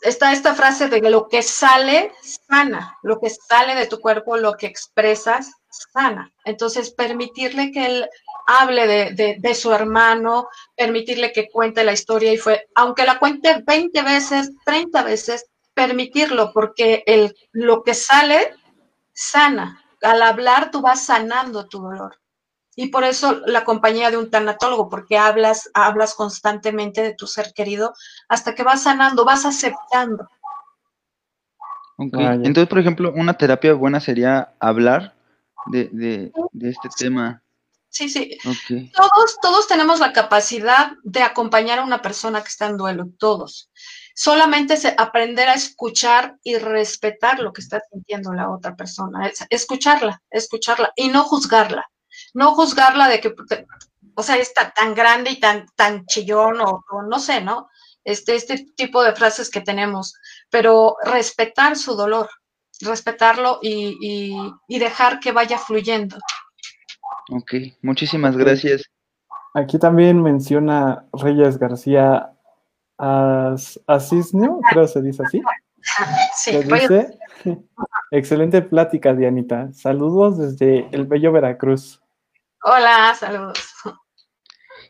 está 0.04 0.32
esta 0.32 0.56
frase 0.56 0.88
de 0.88 1.02
lo 1.10 1.28
que 1.28 1.42
sale, 1.44 2.14
sana. 2.22 2.98
Lo 3.04 3.20
que 3.20 3.30
sale 3.30 3.76
de 3.76 3.88
tu 3.88 4.00
cuerpo, 4.00 4.38
lo 4.38 4.54
que 4.56 4.68
expresas, 4.68 5.52
sana. 5.94 6.32
Entonces, 6.46 6.92
permitirle 6.92 7.72
que 7.72 7.86
él 7.86 8.10
hable 8.48 8.88
de, 8.88 9.12
de- 9.14 9.36
de 9.40 9.56
su 9.56 9.74
hermano, 9.74 10.48
permitirle 10.78 11.32
que 11.34 11.50
cuente 11.50 11.84
la 11.84 11.92
historia 11.92 12.32
y 12.34 12.38
fue, 12.38 12.68
aunque 12.76 13.04
la 13.06 13.20
cuente 13.20 13.62
20 13.66 14.02
veces, 14.02 14.52
30 14.66 15.04
veces, 15.04 15.46
permitirlo, 15.74 16.52
porque 16.54 17.04
el, 17.06 17.36
lo 17.52 17.84
que 17.84 17.94
sale, 17.94 18.54
sana. 19.20 19.84
Al 20.02 20.22
hablar, 20.22 20.72
tú 20.72 20.82
vas 20.82 21.04
sanando 21.04 21.68
tu 21.68 21.80
dolor. 21.82 22.18
Y 22.76 22.88
por 22.88 23.04
eso 23.04 23.42
la 23.46 23.66
compañía 23.66 24.10
de 24.10 24.18
un 24.18 24.32
tanatólogo, 24.32 24.88
porque 24.88 25.18
hablas, 25.18 25.70
hablas 25.74 26.14
constantemente 26.16 27.02
de 27.02 27.14
tu 27.14 27.28
ser 27.28 27.54
querido 27.54 27.94
hasta 28.30 28.56
que 28.56 28.64
vas 28.64 28.84
sanando, 28.84 29.26
vas 29.26 29.46
aceptando. 29.46 30.30
Ok, 31.98 32.14
Vaya. 32.14 32.34
Entonces, 32.36 32.68
por 32.70 32.80
ejemplo, 32.80 33.12
una 33.14 33.38
terapia 33.38 33.74
buena 33.74 34.00
sería 34.00 34.54
hablar 34.62 35.14
de, 35.66 35.90
de, 35.92 36.32
de 36.54 36.70
este 36.70 36.88
tema. 36.98 37.44
Sí, 37.90 38.08
sí. 38.08 38.38
Todos, 38.96 39.38
todos 39.42 39.68
tenemos 39.68 40.00
la 40.00 40.14
capacidad 40.14 40.92
de 41.04 41.24
acompañar 41.24 41.80
a 41.80 41.84
una 41.84 42.02
persona 42.02 42.42
que 42.42 42.48
está 42.48 42.68
en 42.68 42.78
duelo, 42.78 43.10
todos. 43.18 43.70
Solamente 44.22 44.74
es 44.74 44.86
aprender 44.98 45.48
a 45.48 45.54
escuchar 45.54 46.36
y 46.44 46.58
respetar 46.58 47.40
lo 47.40 47.54
que 47.54 47.62
está 47.62 47.80
sintiendo 47.90 48.34
la 48.34 48.50
otra 48.50 48.76
persona. 48.76 49.26
Es- 49.28 49.46
escucharla, 49.50 50.22
escucharla 50.30 50.92
y 50.98 51.08
no 51.08 51.24
juzgarla. 51.24 51.86
No 52.34 52.54
juzgarla 52.54 53.08
de 53.08 53.22
que, 53.22 53.34
o 54.16 54.22
sea, 54.24 54.36
está 54.36 54.72
tan 54.72 54.94
grande 54.94 55.30
y 55.32 55.40
tan, 55.40 55.68
tan 55.78 56.06
chillón 56.06 56.60
o, 56.60 56.84
o 56.92 57.02
no 57.04 57.18
sé, 57.18 57.40
¿no? 57.40 57.70
Este, 58.04 58.36
este 58.36 58.66
tipo 58.76 59.02
de 59.04 59.16
frases 59.16 59.50
que 59.50 59.62
tenemos, 59.62 60.14
pero 60.50 60.98
respetar 61.06 61.78
su 61.78 61.96
dolor, 61.96 62.28
respetarlo 62.82 63.60
y, 63.62 63.98
y- 64.02 64.52
y 64.68 64.80
dejar 64.80 65.22
que 65.22 65.32
vaya 65.32 65.58
fluyendo. 65.58 66.18
ok. 67.32 67.54
Muchísimas 67.84 68.36
gracias. 68.36 68.84
Aquí 69.54 69.80
también 69.80 70.22
menciona 70.22 71.06
Reyes 71.14 71.58
García 71.58 72.34
As- 73.00 73.80
Asisnio, 73.88 74.60
creo 74.70 74.88
se 74.88 75.02
dice 75.02 75.24
así. 75.24 75.42
Sí, 76.36 76.56
a- 76.56 76.60
dice, 76.60 77.18
excelente 78.12 78.62
plática, 78.62 79.14
Dianita. 79.14 79.72
Saludos 79.74 80.38
desde 80.38 80.88
el 80.92 81.06
bello 81.06 81.32
Veracruz. 81.32 82.02
Hola, 82.64 83.16
saludos. 83.18 83.58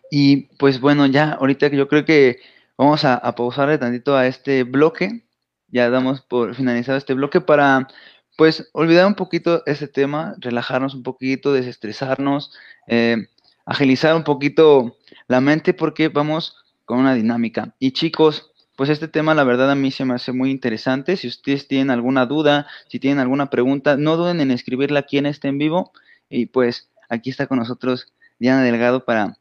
Y 0.09 0.47
pues 0.57 0.81
bueno, 0.81 1.05
ya 1.05 1.33
ahorita 1.33 1.69
que 1.69 1.77
yo 1.77 1.87
creo 1.87 2.05
que 2.05 2.39
vamos 2.75 3.05
a, 3.05 3.13
a 3.15 3.35
pausarle 3.35 3.77
tantito 3.77 4.17
a 4.17 4.25
este 4.25 4.63
bloque. 4.63 5.25
Ya 5.67 5.91
damos 5.91 6.21
por 6.21 6.55
finalizado 6.55 6.97
este 6.97 7.13
bloque 7.13 7.39
para 7.39 7.87
pues 8.35 8.67
olvidar 8.73 9.05
un 9.05 9.13
poquito 9.15 9.61
ese 9.67 9.87
tema, 9.87 10.33
relajarnos 10.39 10.95
un 10.95 11.03
poquito, 11.03 11.53
desestresarnos, 11.53 12.51
eh, 12.87 13.27
agilizar 13.65 14.15
un 14.15 14.23
poquito 14.23 14.97
la 15.27 15.39
mente 15.41 15.75
porque 15.75 16.07
vamos 16.09 16.55
con 16.89 16.97
una 16.97 17.13
dinámica. 17.13 17.75
Y 17.77 17.91
chicos, 17.91 18.51
pues 18.75 18.89
este 18.89 19.07
tema 19.07 19.35
la 19.35 19.43
verdad 19.43 19.69
a 19.69 19.75
mí 19.75 19.91
se 19.91 20.05
me 20.05 20.15
hace 20.15 20.31
muy 20.31 20.49
interesante. 20.49 21.17
Si 21.17 21.27
ustedes 21.27 21.67
tienen 21.67 21.91
alguna 21.91 22.25
duda, 22.25 22.65
si 22.87 22.99
tienen 22.99 23.19
alguna 23.19 23.51
pregunta, 23.51 23.95
no 23.95 24.17
duden 24.17 24.41
en 24.41 24.49
escribirla 24.49 25.01
aquí 25.01 25.19
en 25.19 25.27
este 25.27 25.49
en 25.49 25.59
vivo. 25.59 25.91
Y 26.31 26.47
pues 26.47 26.89
aquí 27.07 27.29
está 27.29 27.45
con 27.45 27.59
nosotros 27.59 28.11
Diana 28.39 28.63
Delgado 28.63 29.05
para 29.05 29.37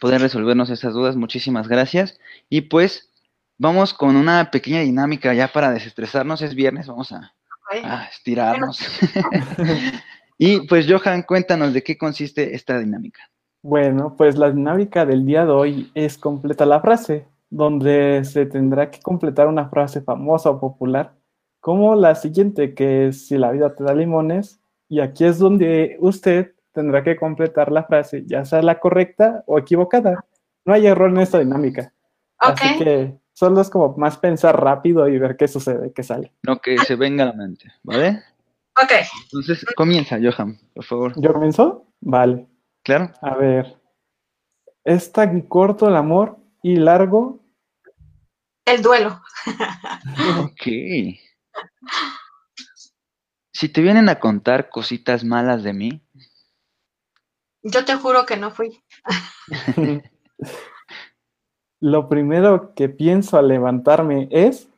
poder 0.00 0.20
resolvernos 0.20 0.70
esas 0.70 0.94
dudas. 0.94 1.16
Muchísimas 1.16 1.66
gracias. 1.66 2.20
Y 2.48 2.60
pues 2.60 3.10
vamos 3.58 3.92
con 3.92 4.14
una 4.14 4.52
pequeña 4.52 4.82
dinámica 4.82 5.34
ya 5.34 5.48
para 5.48 5.72
desestresarnos. 5.72 6.40
Es 6.40 6.54
viernes, 6.54 6.86
vamos 6.86 7.10
a, 7.10 7.34
a 7.82 8.04
estirarnos. 8.04 8.78
y 10.38 10.60
pues 10.68 10.86
Johan, 10.88 11.24
cuéntanos 11.24 11.72
de 11.72 11.82
qué 11.82 11.98
consiste 11.98 12.54
esta 12.54 12.78
dinámica. 12.78 13.28
Bueno, 13.68 14.14
pues 14.16 14.38
la 14.38 14.52
dinámica 14.52 15.04
del 15.04 15.26
día 15.26 15.44
de 15.44 15.50
hoy 15.50 15.90
es 15.96 16.18
completa 16.18 16.64
la 16.64 16.80
frase, 16.80 17.26
donde 17.50 18.22
se 18.24 18.46
tendrá 18.46 18.92
que 18.92 19.00
completar 19.00 19.48
una 19.48 19.68
frase 19.68 20.02
famosa 20.02 20.50
o 20.50 20.60
popular, 20.60 21.14
como 21.58 21.96
la 21.96 22.14
siguiente, 22.14 22.74
que 22.74 23.08
es 23.08 23.26
si 23.26 23.36
la 23.36 23.50
vida 23.50 23.74
te 23.74 23.82
da 23.82 23.92
limones, 23.92 24.60
y 24.88 25.00
aquí 25.00 25.24
es 25.24 25.40
donde 25.40 25.96
usted 25.98 26.52
tendrá 26.70 27.02
que 27.02 27.16
completar 27.16 27.72
la 27.72 27.82
frase, 27.82 28.22
ya 28.24 28.44
sea 28.44 28.62
la 28.62 28.78
correcta 28.78 29.42
o 29.48 29.58
equivocada. 29.58 30.24
No 30.64 30.72
hay 30.72 30.86
error 30.86 31.10
en 31.10 31.18
esta 31.18 31.40
dinámica. 31.40 31.92
Así 32.38 32.68
Ok, 32.68 32.78
que 32.78 33.18
solo 33.32 33.60
es 33.60 33.68
como 33.68 33.96
más 33.96 34.16
pensar 34.16 34.62
rápido 34.62 35.08
y 35.08 35.18
ver 35.18 35.36
qué 35.36 35.48
sucede, 35.48 35.92
qué 35.92 36.04
sale. 36.04 36.32
Lo 36.42 36.60
que 36.60 36.78
se 36.78 36.94
venga 36.94 37.24
a 37.24 37.26
la 37.26 37.32
mente, 37.32 37.72
¿vale? 37.82 38.22
ok. 38.80 38.92
Entonces 39.24 39.64
comienza, 39.74 40.20
Johan, 40.22 40.56
por 40.72 40.84
favor. 40.84 41.12
¿Yo 41.16 41.32
comienzo? 41.32 41.84
Vale. 42.00 42.46
¿Claro? 42.86 43.12
A 43.20 43.34
ver. 43.34 43.82
Es 44.84 45.10
tan 45.10 45.40
corto 45.40 45.88
el 45.88 45.96
amor 45.96 46.38
y 46.62 46.76
largo. 46.76 47.44
El 48.64 48.80
duelo. 48.80 49.20
Ok. 50.40 50.62
Si 53.52 53.68
te 53.70 53.80
vienen 53.82 54.08
a 54.08 54.20
contar 54.20 54.68
cositas 54.68 55.24
malas 55.24 55.64
de 55.64 55.72
mí, 55.72 56.02
Yo 57.62 57.84
te 57.84 57.96
juro 57.96 58.24
que 58.24 58.36
no 58.36 58.52
fui. 58.52 58.80
Lo 61.80 62.08
primero 62.08 62.72
que 62.76 62.88
pienso 62.88 63.36
al 63.36 63.48
levantarme 63.48 64.28
es. 64.30 64.68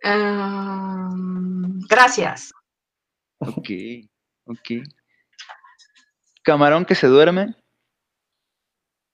Em, 0.00 1.78
gracias. 1.90 2.54
ok. 3.40 3.68
Ok. 4.46 4.70
Camarón 6.46 6.84
que 6.84 6.94
se 6.94 7.08
duerme. 7.08 7.56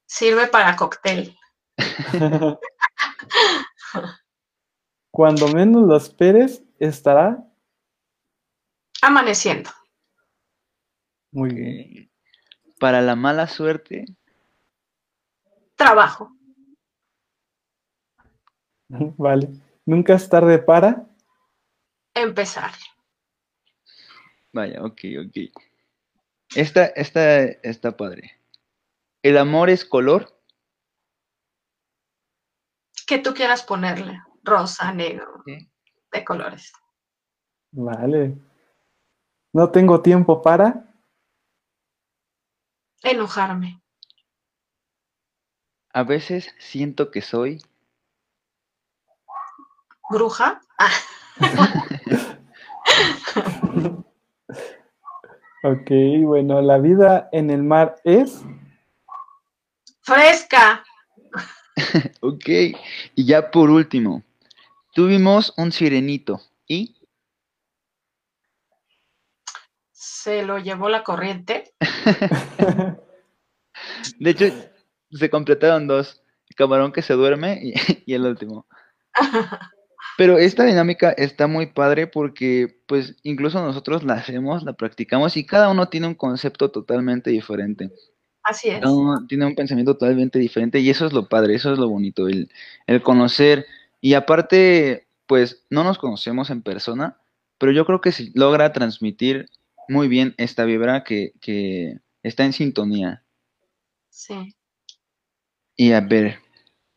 Sirve 0.07 0.47
para 0.49 0.77
cóctel. 0.77 1.35
Cuando 5.11 5.49
menos 5.49 5.89
lo 5.89 5.97
esperes, 5.97 6.63
estará 6.79 7.43
Amaneciendo. 9.01 9.71
muy 11.33 11.55
bien. 11.55 12.13
Para 12.79 13.01
la 13.01 13.17
mala 13.17 13.49
suerte. 13.49 14.05
Trabajo. 15.75 16.37
Vale. 19.17 19.49
Nunca 19.87 20.15
es 20.15 20.29
tarde 20.29 20.59
para. 20.59 21.07
Empezar. 22.15 22.73
Vaya, 24.53 24.85
ok, 24.85 25.01
ok. 25.27 25.72
Esta, 26.55 26.87
esta 26.87 27.43
está 27.45 27.97
padre. 27.97 28.39
El 29.23 29.39
amor 29.39 29.71
es 29.71 29.85
color. 29.85 30.39
Que 33.07 33.19
tú 33.19 33.35
quieras 33.35 33.63
ponerle. 33.63 34.21
Rosa, 34.43 34.93
negro, 34.93 35.43
Sí. 35.47 35.71
de 36.13 36.25
colores. 36.25 36.73
Vale. 37.71 38.37
No 39.53 39.71
tengo 39.71 40.03
tiempo 40.03 40.43
para. 40.43 40.89
Enojarme. 43.03 43.81
A 45.95 46.03
veces 46.05 46.55
siento 46.59 47.11
que 47.11 47.21
soy. 47.23 47.63
Bruja. 50.11 50.61
Ah, 50.79 50.91
Ok, 55.65 55.91
bueno, 56.25 56.61
la 56.61 56.79
vida 56.79 57.29
en 57.31 57.51
el 57.51 57.63
mar 57.63 57.97
es. 58.05 58.43
fresca. 60.03 60.85
Ok. 62.21 62.49
Y 63.15 63.27
ya 63.27 63.51
por 63.51 63.71
último. 63.71 64.23
Tuvimos 64.93 65.55
un 65.57 65.73
sirenito. 65.73 66.43
¿Y? 66.69 66.95
Se 69.91 70.43
lo 70.43 70.59
llevó 70.59 70.91
la 70.91 71.03
corriente. 71.03 71.73
De 74.19 74.31
hecho, 74.31 74.45
se 75.11 75.31
completaron 75.31 75.87
dos. 75.87 76.23
El 76.51 76.57
camarón 76.57 76.93
que 76.93 77.01
se 77.01 77.15
duerme 77.15 77.59
y, 77.63 77.73
y 78.05 78.15
el 78.15 78.27
último. 78.27 78.67
Pero 80.19 80.39
esta 80.39 80.65
dinámica 80.65 81.11
está 81.11 81.47
muy 81.47 81.67
padre 81.67 82.07
porque, 82.07 82.81
pues, 82.87 83.17
incluso 83.23 83.61
nosotros 83.61 84.05
la 84.05 84.15
hacemos, 84.15 84.63
la 84.63 84.75
practicamos 84.75 85.37
y 85.37 85.47
cada 85.47 85.71
uno 85.71 85.89
tiene 85.89 86.07
un 86.07 86.15
concepto 86.15 86.71
totalmente 86.71 87.31
diferente. 87.31 87.91
Así 88.43 88.69
es. 88.69 88.81
Cada 88.81 88.93
uno 88.93 89.27
tiene 89.27 89.47
un 89.47 89.55
pensamiento 89.55 89.95
totalmente 89.95 90.39
diferente 90.39 90.81
y 90.81 90.91
eso 90.91 91.07
es 91.07 91.13
lo 91.13 91.29
padre, 91.29 91.55
eso 91.55 91.73
es 91.73 91.79
lo 91.79 91.89
bonito, 91.89 92.29
el, 92.29 92.51
el 92.87 93.03
conocer. 93.03 93.67
Y 94.01 94.15
aparte, 94.15 95.07
pues, 95.27 95.65
no 95.71 95.85
nos 95.85 95.99
conocemos 95.99 96.51
en 96.51 96.63
persona, 96.63 97.17
pero 97.59 97.73
yo 97.73 97.87
creo 97.87 98.01
que 98.01 98.13
sí 98.13 98.33
logra 98.35 98.73
transmitir 98.73 99.49
muy 99.89 100.09
bien 100.09 100.35
esta 100.37 100.65
vibra 100.65 101.05
que, 101.05 101.33
que 101.41 101.99
está 102.23 102.45
en 102.45 102.53
sintonía. 102.53 103.23
Sí. 104.11 104.55
Y 105.77 105.93
a 105.93 106.01
ver, 106.01 106.42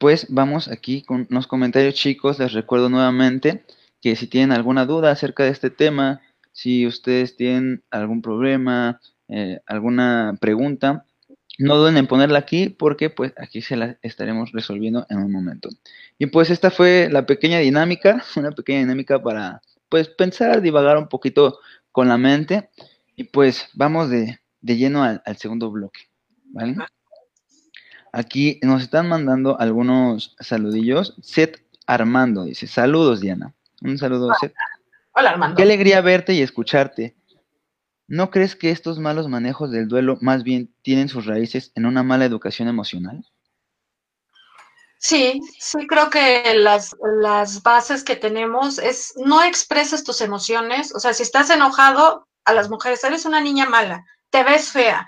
pues 0.06 0.28
vamos 0.30 0.68
aquí 0.68 1.02
con 1.02 1.26
los 1.32 1.48
comentarios 1.48 1.96
chicos. 1.96 2.38
Les 2.38 2.54
recuerdo 2.54 2.90
nuevamente 2.90 3.66
que 4.00 4.16
si 4.16 4.28
tienen 4.28 4.52
alguna 4.52 4.86
duda 4.86 5.10
acerca 5.10 5.44
de 5.44 5.50
este 5.50 5.72
tema, 5.72 6.22
si 6.52 6.86
ustedes 6.86 7.36
tienen 7.36 7.84
algún 7.90 8.22
problema, 8.22 9.02
eh, 9.30 9.62
alguna 9.66 10.38
pregunta, 10.40 11.08
no 11.58 11.78
duden 11.78 11.98
en 11.98 12.06
ponerla 12.06 12.38
aquí 12.38 12.70
porque 12.70 13.10
pues 13.10 13.34
aquí 13.36 13.64
se 13.64 13.78
la 13.78 13.98
estaremos 14.04 14.52
resolviendo 14.52 15.08
en 15.10 15.18
un 15.24 15.32
momento. 15.32 15.70
Y 16.20 16.28
pues 16.28 16.52
esta 16.52 16.70
fue 16.70 17.10
la 17.12 17.26
pequeña 17.26 17.58
dinámica, 17.58 18.24
una 18.36 18.52
pequeña 18.52 18.82
dinámica 18.82 19.20
para 19.24 19.64
pues 19.90 20.08
pensar, 20.10 20.62
divagar 20.62 21.00
un 21.00 21.08
poquito 21.08 21.58
con 21.92 22.10
la 22.10 22.20
mente. 22.20 22.70
Y 23.16 23.24
pues 23.24 23.70
vamos 23.74 24.12
de, 24.12 24.40
de 24.62 24.78
lleno 24.78 25.04
al, 25.04 25.24
al 25.26 25.38
segundo 25.38 25.72
bloque, 25.72 26.02
¿vale? 26.52 26.76
Aquí 28.16 28.62
nos 28.64 28.82
están 28.82 29.10
mandando 29.10 29.60
algunos 29.60 30.38
saludillos. 30.40 31.18
Seth 31.22 31.58
Armando 31.86 32.46
dice, 32.46 32.66
saludos 32.66 33.20
Diana. 33.20 33.54
Un 33.82 33.98
saludo, 33.98 34.34
Seth. 34.40 34.54
Hola, 35.12 35.32
Armando. 35.32 35.58
Qué 35.58 35.64
alegría 35.64 36.00
verte 36.00 36.32
y 36.34 36.42
escucharte. 36.42 37.18
¿No 38.08 38.32
crees 38.32 38.56
que 38.56 38.72
estos 38.72 39.00
malos 39.00 39.28
manejos 39.28 39.70
del 39.70 39.90
duelo 39.90 40.18
más 40.22 40.44
bien 40.44 40.74
tienen 40.82 41.10
sus 41.10 41.26
raíces 41.26 41.74
en 41.76 41.86
una 41.86 42.04
mala 42.04 42.24
educación 42.24 42.70
emocional? 42.70 43.26
Sí, 44.98 45.42
sí 45.60 45.86
creo 45.86 46.10
que 46.10 46.54
las, 46.56 46.96
las 47.22 47.64
bases 47.64 48.02
que 48.06 48.16
tenemos 48.16 48.80
es 48.80 49.14
no 49.18 49.44
expreses 49.44 50.06
tus 50.06 50.22
emociones, 50.22 50.96
o 50.96 51.02
sea, 51.02 51.14
si 51.14 51.24
estás 51.24 51.50
enojado, 51.50 52.30
a 52.46 52.54
las 52.54 52.70
mujeres 52.70 53.04
eres 53.04 53.26
una 53.26 53.42
niña 53.42 53.66
mala, 53.66 54.06
te 54.30 54.42
ves 54.46 54.70
fea. 54.70 55.06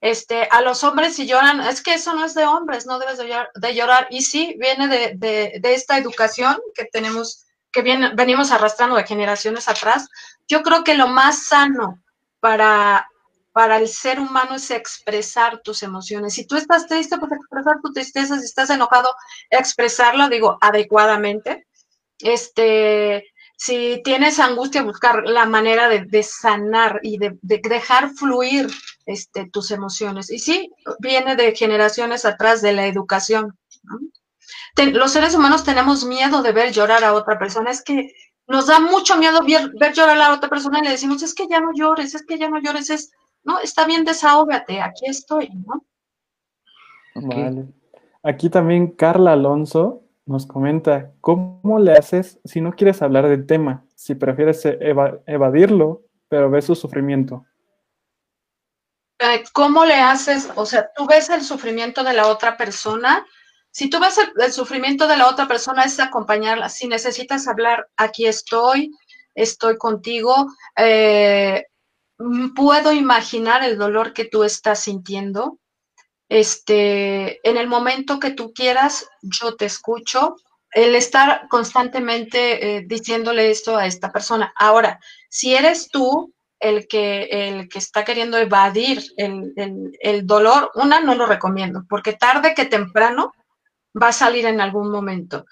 Este, 0.00 0.48
a 0.50 0.60
los 0.60 0.84
hombres 0.84 1.16
si 1.16 1.26
lloran, 1.26 1.60
es 1.60 1.82
que 1.82 1.94
eso 1.94 2.14
no 2.14 2.24
es 2.24 2.34
de 2.34 2.44
hombres, 2.44 2.86
no 2.86 2.98
debes 2.98 3.18
de 3.18 3.74
llorar. 3.74 4.06
Y 4.10 4.22
sí, 4.22 4.56
viene 4.58 4.88
de, 4.88 5.14
de, 5.16 5.74
esta 5.74 5.98
educación 5.98 6.58
que 6.74 6.84
tenemos, 6.84 7.46
que 7.72 7.82
viene, 7.82 8.14
venimos 8.14 8.50
arrastrando 8.50 8.96
de 8.96 9.06
generaciones 9.06 9.68
atrás. 9.68 10.08
Yo 10.46 10.62
creo 10.62 10.84
que 10.84 10.94
lo 10.94 11.08
más 11.08 11.44
sano 11.44 12.02
para, 12.40 13.08
para 13.52 13.78
el 13.78 13.88
ser 13.88 14.20
humano 14.20 14.56
es 14.56 14.70
expresar 14.70 15.62
tus 15.62 15.82
emociones. 15.82 16.34
Si 16.34 16.46
tú 16.46 16.56
estás 16.56 16.86
triste, 16.86 17.16
pues 17.18 17.32
expresar 17.32 17.76
tu 17.82 17.92
tristeza. 17.92 18.38
Si 18.38 18.44
estás 18.44 18.70
enojado, 18.70 19.14
expresarlo, 19.50 20.28
digo, 20.28 20.58
adecuadamente. 20.60 21.66
Este, 22.18 23.24
si 23.56 24.02
tienes 24.04 24.38
angustia, 24.38 24.82
buscar 24.82 25.22
la 25.26 25.46
manera 25.46 25.88
de, 25.88 26.22
sanar 26.22 27.00
y 27.02 27.18
de, 27.18 27.38
dejar 27.40 28.10
fluir 28.10 28.68
este, 29.06 29.48
tus 29.50 29.70
emociones. 29.70 30.30
Y 30.30 30.38
sí, 30.38 30.70
viene 30.98 31.36
de 31.36 31.54
generaciones 31.54 32.24
atrás 32.24 32.60
de 32.60 32.72
la 32.72 32.86
educación. 32.86 33.56
¿no? 33.84 33.98
Ten, 34.74 34.96
los 34.96 35.12
seres 35.12 35.34
humanos 35.34 35.64
tenemos 35.64 36.04
miedo 36.04 36.42
de 36.42 36.52
ver 36.52 36.72
llorar 36.72 37.02
a 37.04 37.14
otra 37.14 37.38
persona. 37.38 37.70
Es 37.70 37.82
que 37.82 38.12
nos 38.48 38.66
da 38.66 38.78
mucho 38.78 39.16
miedo 39.16 39.40
ver, 39.42 39.70
ver 39.78 39.92
llorar 39.92 40.16
a 40.16 40.28
la 40.28 40.34
otra 40.34 40.48
persona 40.48 40.78
y 40.78 40.84
le 40.84 40.90
decimos, 40.90 41.22
es 41.22 41.34
que 41.34 41.46
ya 41.48 41.60
no 41.60 41.70
llores, 41.74 42.14
es 42.14 42.24
que 42.24 42.38
ya 42.38 42.48
no 42.48 42.60
llores, 42.60 42.90
es, 42.90 43.12
no, 43.44 43.58
está 43.60 43.86
bien, 43.86 44.04
desahógate, 44.04 44.80
aquí 44.80 45.06
estoy, 45.06 45.48
¿no? 45.48 45.84
Vale. 47.14 47.66
Aquí 48.22 48.50
también 48.50 48.88
Carla 48.88 49.32
Alonso 49.32 50.02
nos 50.26 50.46
comenta, 50.46 51.12
¿cómo 51.20 51.78
le 51.78 51.92
haces 51.92 52.40
si 52.44 52.60
no 52.60 52.72
quieres 52.72 53.00
hablar 53.02 53.28
del 53.28 53.46
tema? 53.46 53.84
Si 53.94 54.14
prefieres 54.14 54.64
eva 54.66 55.20
evadirlo, 55.26 56.02
pero 56.28 56.50
ves 56.50 56.64
su 56.66 56.74
sufrimiento. 56.74 57.44
Eh, 59.18 59.44
¿Cómo 59.52 59.84
le 59.84 59.94
haces? 59.94 60.48
O 60.56 60.66
sea, 60.66 60.90
tú 60.94 61.06
ves 61.06 61.30
el 61.30 61.42
sufrimiento 61.42 62.04
de 62.04 62.12
la 62.12 62.28
otra 62.28 62.56
persona. 62.56 63.26
Si 63.70 63.90
tú 63.90 64.00
ves 64.00 64.18
el, 64.18 64.52
sufrimiento 64.52 65.06
de 65.06 65.16
la 65.16 65.28
otra 65.28 65.48
persona, 65.48 65.84
es 65.84 65.98
acompañarla. 66.00 66.68
Si 66.68 66.88
necesitas 66.88 67.48
hablar, 67.48 67.88
aquí 67.96 68.26
estoy, 68.26 68.90
estoy 69.34 69.78
contigo. 69.78 70.46
Eh, 70.76 71.64
puedo 72.54 72.92
imaginar 72.92 73.62
el 73.62 73.78
dolor 73.78 74.12
que 74.12 74.24
tú 74.24 74.44
estás 74.44 74.80
sintiendo 74.80 75.58
este, 76.28 77.48
en 77.48 77.56
el 77.56 77.68
momento 77.68 78.18
que 78.18 78.32
tú 78.32 78.52
quieras, 78.52 79.08
yo 79.22 79.56
te 79.56 79.66
escucho. 79.66 80.36
El 80.72 80.94
estar 80.94 81.48
constantemente 81.48 82.76
eh, 82.76 82.84
diciéndole 82.86 83.50
esto 83.50 83.76
a 83.76 83.86
esta 83.86 84.12
persona. 84.12 84.52
Ahora, 84.56 85.00
si 85.30 85.54
eres 85.54 85.88
tú 85.88 86.34
el 86.60 86.88
que, 86.88 87.28
el 87.30 87.68
que 87.68 87.78
está 87.78 88.04
queriendo 88.04 88.38
evadir 88.38 89.02
el, 89.16 89.52
el, 89.56 89.96
el, 90.00 90.26
dolor, 90.26 90.70
una, 90.74 91.00
no 91.00 91.14
lo 91.14 91.26
recomiendo, 91.26 91.84
porque 91.88 92.14
tarde 92.14 92.54
que 92.54 92.64
temprano 92.64 93.32
va 94.00 94.08
a 94.08 94.12
salir 94.12 94.46
en 94.46 94.60
algún 94.60 94.90
momento. 94.90 95.46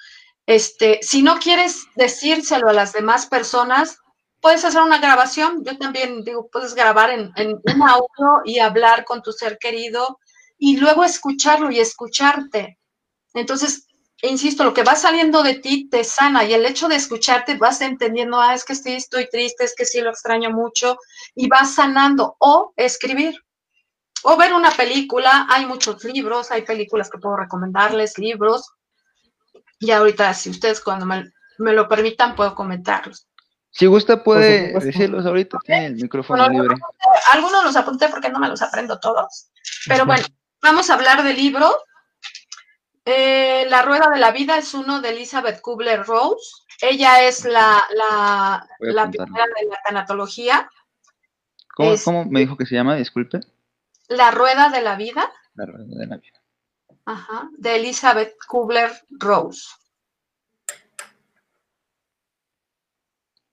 Este, 0.47 1.01
si 1.03 1.23
no 1.23 1.39
quieres 1.39 1.87
decírselo 1.95 2.69
a 2.69 2.75
las 2.75 2.93
demás 2.93 3.27
personas, 3.27 3.99
puedes 4.41 4.65
hacer 4.65 4.83
una 4.83 4.99
grabación. 4.99 5.65
Yo 5.65 5.79
también 5.79 6.23
digo, 6.23 6.49
puedes 6.51 6.75
grabar 6.75 7.11
en, 7.11 7.33
en 7.37 7.55
un 7.55 7.83
audio 7.83 8.43
y 8.45 8.59
hablar 8.59 9.05
con 9.05 9.23
tu 9.23 9.33
ser 9.33 9.59
querido 9.59 10.19
y 10.59 10.77
luego 10.77 11.05
escucharlo 11.05 11.71
y 11.71 11.81
escucharte. 11.81 12.79
Entonces, 13.33 13.87
insisto, 14.29 14.65
lo 14.65 14.75
que 14.75 14.83
va 14.83 14.95
saliendo 14.95 15.43
de 15.43 15.55
ti 15.55 15.89
te 15.89 16.05
sana 16.05 16.45
y 16.45 16.55
el 16.55 16.65
hecho 16.67 16.89
de 16.89 16.97
escucharte 16.97 17.57
vas 17.57 17.81
entendiendo, 17.81 18.41
ah, 18.41 18.55
es 18.55 18.65
que 18.65 18.75
sí, 18.75 18.93
estoy 18.93 19.29
triste, 19.29 19.65
es 19.65 19.75
que 19.75 19.85
sí, 19.85 20.01
lo 20.01 20.11
extraño 20.11 20.51
mucho 20.51 20.99
y 21.35 21.49
vas 21.49 21.75
sanando 21.75 22.37
o 22.39 22.73
escribir 22.77 23.35
o 24.23 24.37
ver 24.37 24.53
una 24.53 24.71
película. 24.71 25.47
Hay 25.51 25.67
muchos 25.67 26.05
libros, 26.05 26.51
hay 26.51 26.63
películas 26.63 27.11
que 27.11 27.19
puedo 27.19 27.37
recomendarles, 27.37 28.19
libros. 28.19 28.71
Y 29.79 29.91
ahorita, 29.91 30.33
si 30.35 30.51
ustedes 30.51 30.81
cuando 30.81 31.07
me, 31.07 31.31
me 31.59 31.73
lo 31.73 31.89
permitan, 31.89 32.35
puedo 32.35 32.55
comentarlos. 32.55 33.27
Si 33.71 33.87
gusta 33.87 34.23
puede 34.23 34.73
decirlos 34.79 35.27
ahorita, 35.27 35.59
tiene 35.65 35.87
el 35.87 35.95
micrófono 35.97 36.45
Bueno, 36.45 36.63
libre. 36.63 36.77
Algunos 37.33 37.65
los 37.65 37.77
apunté 37.77 38.09
porque 38.09 38.31
no 38.31 38.39
me 38.39 38.49
los 38.49 38.63
aprendo 38.63 39.01
todos. 39.01 39.51
Pero 39.89 40.07
bueno, 40.07 40.25
vamos 40.63 40.89
a 40.91 40.95
hablar 40.95 41.25
del 41.25 41.37
libro. 41.37 41.77
Eh, 43.07 43.67
la 43.69 43.83
Rueda 43.83 44.09
de 44.13 44.19
la 44.19 44.31
Vida 44.33 44.57
es 44.57 44.73
uno 44.75 45.01
de 45.01 45.11
Elizabeth 45.11 45.61
Kubler-Rose. 45.61 46.63
Ella 46.81 47.23
es 47.23 47.45
la, 47.45 47.83
la, 47.95 48.67
la 48.81 49.11
pionera 49.11 49.45
de 49.61 49.67
la 49.69 49.79
tanatología. 49.85 50.71
¿Cómo, 51.75 51.93
es- 51.93 52.05
cómo 52.05 52.25
me 52.25 52.41
dijo 52.41 52.57
que 52.57 52.65
se 52.67 52.75
llama? 52.75 52.97
Disculpe. 52.97 53.41
La 54.09 54.31
Rueda 54.31 54.71
de 54.71 54.81
la 54.81 54.97
Vida, 54.97 55.31
La 55.55 55.67
rueda 55.67 55.85
de 55.87 56.07
la 56.07 56.17
vida. 56.17 56.41
ajá, 57.07 57.49
de 57.59 57.77
Elizabeth 57.77 58.37
Kubler-Rose. 58.49 59.69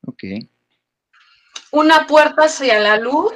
Ok. 0.07 0.23
Una 1.71 2.05
puerta 2.07 2.43
hacia 2.43 2.79
la 2.79 2.97
luz 2.97 3.31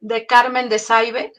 de 0.00 0.26
Carmen 0.26 0.68
de 0.68 0.78
Saibe. 0.78 1.32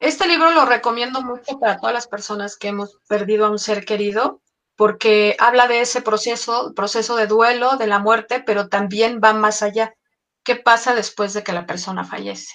Este 0.00 0.26
libro 0.26 0.50
lo 0.50 0.64
recomiendo 0.64 1.20
mucho 1.20 1.58
para 1.58 1.76
todas 1.76 1.92
las 1.92 2.08
personas 2.08 2.56
que 2.56 2.68
hemos 2.68 2.98
perdido 3.06 3.44
a 3.44 3.50
un 3.50 3.58
ser 3.58 3.84
querido, 3.84 4.40
porque 4.74 5.36
habla 5.38 5.68
de 5.68 5.82
ese 5.82 6.00
proceso, 6.00 6.72
proceso 6.74 7.16
de 7.16 7.26
duelo, 7.26 7.76
de 7.76 7.86
la 7.86 7.98
muerte, 7.98 8.42
pero 8.44 8.68
también 8.68 9.20
va 9.22 9.34
más 9.34 9.62
allá. 9.62 9.94
¿Qué 10.42 10.56
pasa 10.56 10.94
después 10.94 11.34
de 11.34 11.44
que 11.44 11.52
la 11.52 11.66
persona 11.66 12.02
fallece? 12.02 12.54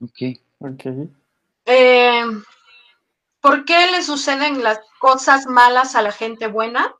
Ok. 0.00 0.38
Ok. 0.60 0.84
Eh, 1.66 2.24
¿Por 3.40 3.64
qué 3.64 3.90
le 3.90 4.02
suceden 4.02 4.62
las 4.62 4.78
cosas 5.00 5.46
malas 5.46 5.96
a 5.96 6.02
la 6.02 6.12
gente 6.12 6.46
buena? 6.46 6.94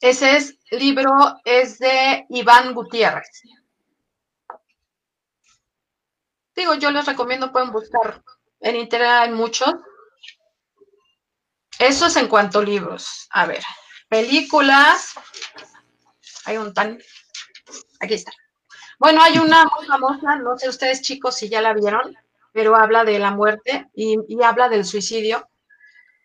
Ese 0.00 0.36
es, 0.36 0.58
libro 0.70 1.12
es 1.44 1.78
de 1.78 2.26
Iván 2.30 2.74
Gutiérrez. 2.74 3.42
Digo, 6.60 6.74
yo 6.74 6.90
les 6.90 7.06
recomiendo, 7.06 7.52
pueden 7.52 7.72
buscar 7.72 8.22
en 8.60 8.76
internet, 8.76 9.08
hay 9.10 9.30
muchos. 9.30 9.74
Eso 11.78 12.04
es 12.04 12.16
en 12.16 12.28
cuanto 12.28 12.58
a 12.58 12.62
libros. 12.62 13.26
A 13.30 13.46
ver, 13.46 13.62
películas. 14.10 15.14
Hay 16.44 16.58
un 16.58 16.74
tan. 16.74 16.98
Aquí 17.98 18.12
está. 18.12 18.32
Bueno, 18.98 19.22
hay 19.22 19.38
una 19.38 19.64
muy 19.64 19.86
famosa, 19.86 20.36
no 20.36 20.58
sé 20.58 20.68
ustedes 20.68 21.00
chicos 21.00 21.34
si 21.36 21.48
ya 21.48 21.62
la 21.62 21.72
vieron, 21.72 22.14
pero 22.52 22.76
habla 22.76 23.04
de 23.04 23.18
la 23.18 23.30
muerte 23.30 23.88
y, 23.94 24.18
y 24.28 24.42
habla 24.42 24.68
del 24.68 24.84
suicidio. 24.84 25.48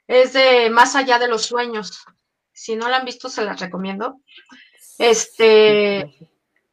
Es 0.06 0.34
de 0.34 0.70
Más 0.70 0.98
allá 0.98 1.18
de 1.18 1.30
los 1.30 1.46
sueños. 1.46 2.04
Si 2.52 2.76
no 2.76 2.90
la 2.90 2.98
han 2.98 3.06
visto, 3.06 3.30
se 3.30 3.46
las 3.46 3.62
recomiendo. 3.62 4.20
Este. 4.98 6.14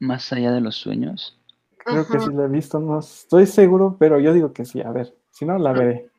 Más 0.00 0.32
allá 0.32 0.50
de 0.50 0.60
los 0.60 0.74
sueños. 0.74 1.38
Creo 1.84 2.06
que 2.06 2.20
sí 2.20 2.30
la 2.32 2.44
he 2.44 2.48
visto, 2.48 2.78
no 2.78 3.00
estoy 3.00 3.46
seguro, 3.46 3.96
pero 3.98 4.18
yo 4.20 4.32
digo 4.32 4.52
que 4.52 4.64
sí. 4.64 4.80
A 4.80 4.90
ver, 4.90 5.16
si 5.30 5.44
no, 5.44 5.58
la 5.58 5.72
veré. 5.72 6.10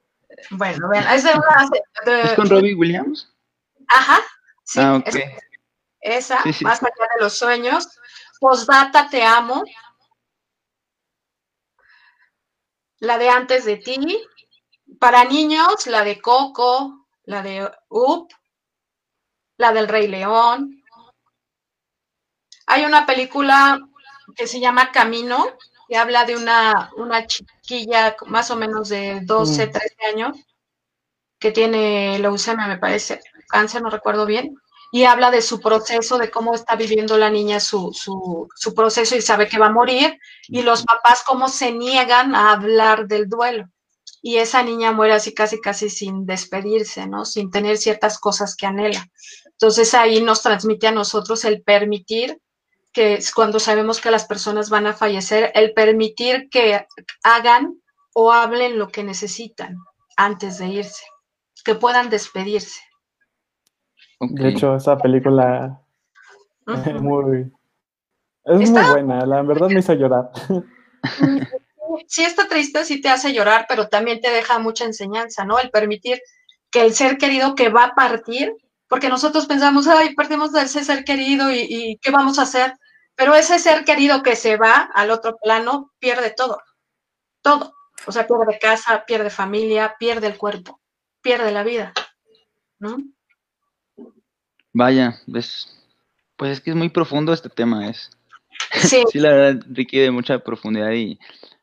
Bueno, 0.52 0.90
vean, 0.90 1.08
es 1.16 1.24
de 1.24 1.32
una. 1.34 1.70
de- 2.06 2.22
¿Es 2.24 2.34
con 2.34 2.50
Robbie 2.50 2.76
Williams? 2.76 3.32
Aja, 3.88 4.20
sí, 4.64 4.80
ah, 4.82 4.96
ok. 4.96 5.08
es- 5.08 5.24
esa, 6.02 6.42
Sí, 6.44 6.54
sí. 6.54 6.66
Más 6.66 6.82
allá 6.84 7.08
de 7.16 7.24
los 7.24 7.38
sueños. 7.38 7.88
Postdata, 8.40 9.08
te 9.10 9.24
amo. 9.24 9.64
La 13.00 13.18
de 13.18 13.30
antes 13.30 13.66
de 13.66 13.78
ti. 13.78 14.22
Para 15.00 15.24
niños, 15.24 15.88
la 15.88 16.04
de 16.04 16.22
Coco, 16.22 17.06
la 17.24 17.42
de 17.42 17.70
Up, 17.90 18.28
la 19.58 19.72
del 19.72 19.88
Rey 19.88 20.08
León. 20.08 20.84
Hay 22.68 22.86
una 22.86 23.06
película 23.06 23.80
que 24.36 24.48
se 24.48 24.60
llama 24.60 24.92
Camino, 24.92 25.48
que 25.88 25.98
habla 25.98 26.26
de 26.26 26.36
una, 26.36 26.92
una 26.98 27.28
chiquilla 27.28 28.16
más 28.28 28.52
o 28.52 28.56
menos 28.56 28.90
de 28.90 29.22
12, 29.24 29.68
Mm. 29.68 29.72
13 29.72 30.06
años, 30.06 30.38
que 31.40 31.52
tiene 31.52 32.20
leucemia, 32.20 32.68
me 32.68 32.78
parece, 32.78 33.20
cáncer, 33.50 33.82
no 33.82 33.90
recuerdo 33.90 34.26
bien, 34.26 34.56
y 34.92 35.06
habla 35.06 35.32
de 35.32 35.42
su 35.42 35.60
proceso, 35.60 36.18
de 36.18 36.30
cómo 36.30 36.54
está 36.54 36.76
viviendo 36.76 37.18
la 37.18 37.30
niña 37.30 37.60
su, 37.60 37.92
su, 37.94 38.48
su 38.56 38.74
proceso 38.76 39.16
y 39.16 39.22
sabe 39.22 39.48
que 39.48 39.58
va 39.60 39.68
a 39.68 39.72
morir, 39.72 40.18
y 40.48 40.62
los 40.62 40.84
papás 40.84 41.24
cómo 41.26 41.50
se 41.50 41.72
niegan 41.72 42.36
a 42.36 42.54
hablar 42.54 43.08
del 43.08 43.28
duelo. 43.28 43.70
Y 44.22 44.38
esa 44.38 44.64
niña 44.64 44.92
muere 44.94 45.14
así 45.14 45.34
casi 45.34 45.60
casi 45.60 45.90
sin 45.90 46.26
despedirse, 46.26 47.08
¿no? 47.08 47.26
Sin 47.26 47.52
tener 47.52 47.78
ciertas 47.78 48.18
cosas 48.20 48.56
que 48.56 48.66
anhela. 48.66 49.10
Entonces 49.46 49.94
ahí 49.94 50.22
nos 50.22 50.42
transmite 50.42 50.88
a 50.88 50.92
nosotros 50.92 51.44
el 51.46 51.62
permitir 51.62 52.40
que 52.94 53.16
es 53.16 53.34
cuando 53.34 53.60
sabemos 53.60 54.00
que 54.00 54.12
las 54.12 54.26
personas 54.26 54.70
van 54.70 54.88
a 54.88 54.94
fallecer, 54.94 55.52
el 55.56 55.74
permitir 55.74 56.50
que 56.50 56.86
hagan 57.24 57.82
o 58.14 58.32
hablen 58.32 58.78
lo 58.78 58.90
que 58.90 59.04
necesitan 59.04 59.76
antes 60.16 60.60
de 60.60 60.68
irse, 60.68 61.04
que 61.66 61.76
puedan 61.76 62.10
despedirse. 62.10 62.80
De 64.20 64.50
hecho, 64.50 64.76
esa 64.76 64.98
película 64.98 65.82
muy, 67.02 67.52
es 68.46 68.56
muy 68.56 68.64
Está- 68.64 68.92
buena, 68.92 69.26
la 69.26 69.42
verdad 69.42 69.68
me 69.70 69.80
hizo 69.80 69.94
llorar. 69.94 70.30
Sí 72.08 72.24
está 72.24 72.48
triste, 72.48 72.84
sí 72.86 73.02
te 73.02 73.10
hace 73.10 73.34
llorar, 73.34 73.66
pero 73.70 73.88
también 73.88 74.20
te 74.20 74.32
deja 74.32 74.58
mucha 74.58 74.84
enseñanza, 74.86 75.46
¿no? 75.46 75.60
El 75.60 75.70
permitir 75.70 76.20
que 76.72 76.82
el 76.82 76.94
ser 76.94 77.18
querido 77.18 77.54
que 77.56 77.70
va 77.70 77.86
a 77.86 77.94
partir, 77.96 78.56
porque 78.88 79.10
nosotros 79.10 79.46
pensamos, 79.46 79.88
ay, 79.88 80.16
perdimos 80.16 80.52
de 80.52 80.64
ese 80.64 80.84
ser 80.84 81.04
querido 81.04 81.52
y, 81.52 81.60
y 81.70 81.98
¿qué 81.98 82.10
vamos 82.10 82.40
a 82.40 82.44
hacer? 82.44 82.74
Pero 83.16 83.36
ese 83.36 83.60
ser 83.60 83.86
querido 83.86 84.24
que 84.24 84.36
se 84.36 84.58
va 84.58 84.90
al 84.94 85.12
otro 85.12 85.38
plano 85.38 85.94
pierde 86.00 86.32
todo, 86.32 86.62
todo. 87.42 87.74
O 88.06 88.12
sea, 88.12 88.28
pierde 88.28 88.60
casa, 88.60 89.06
pierde 89.06 89.30
familia, 89.30 89.96
pierde 90.00 90.28
el 90.28 90.38
cuerpo, 90.38 90.82
pierde 91.22 91.52
la 91.52 91.64
vida, 91.64 91.94
¿no? 92.80 92.98
Vaya, 94.74 95.20
es, 95.34 95.80
pues 96.36 96.52
es 96.52 96.62
que 96.62 96.72
es 96.72 96.76
muy 96.76 96.90
profundo 96.90 97.32
este 97.32 97.50
tema, 97.50 97.90
es. 97.90 98.10
Sí, 98.72 99.04
Sí, 99.12 99.20
la 99.20 99.30
verdad 99.30 99.66
requiere 99.70 100.12
mucha 100.12 100.40
profundidad 100.40 100.92
y 100.92 101.20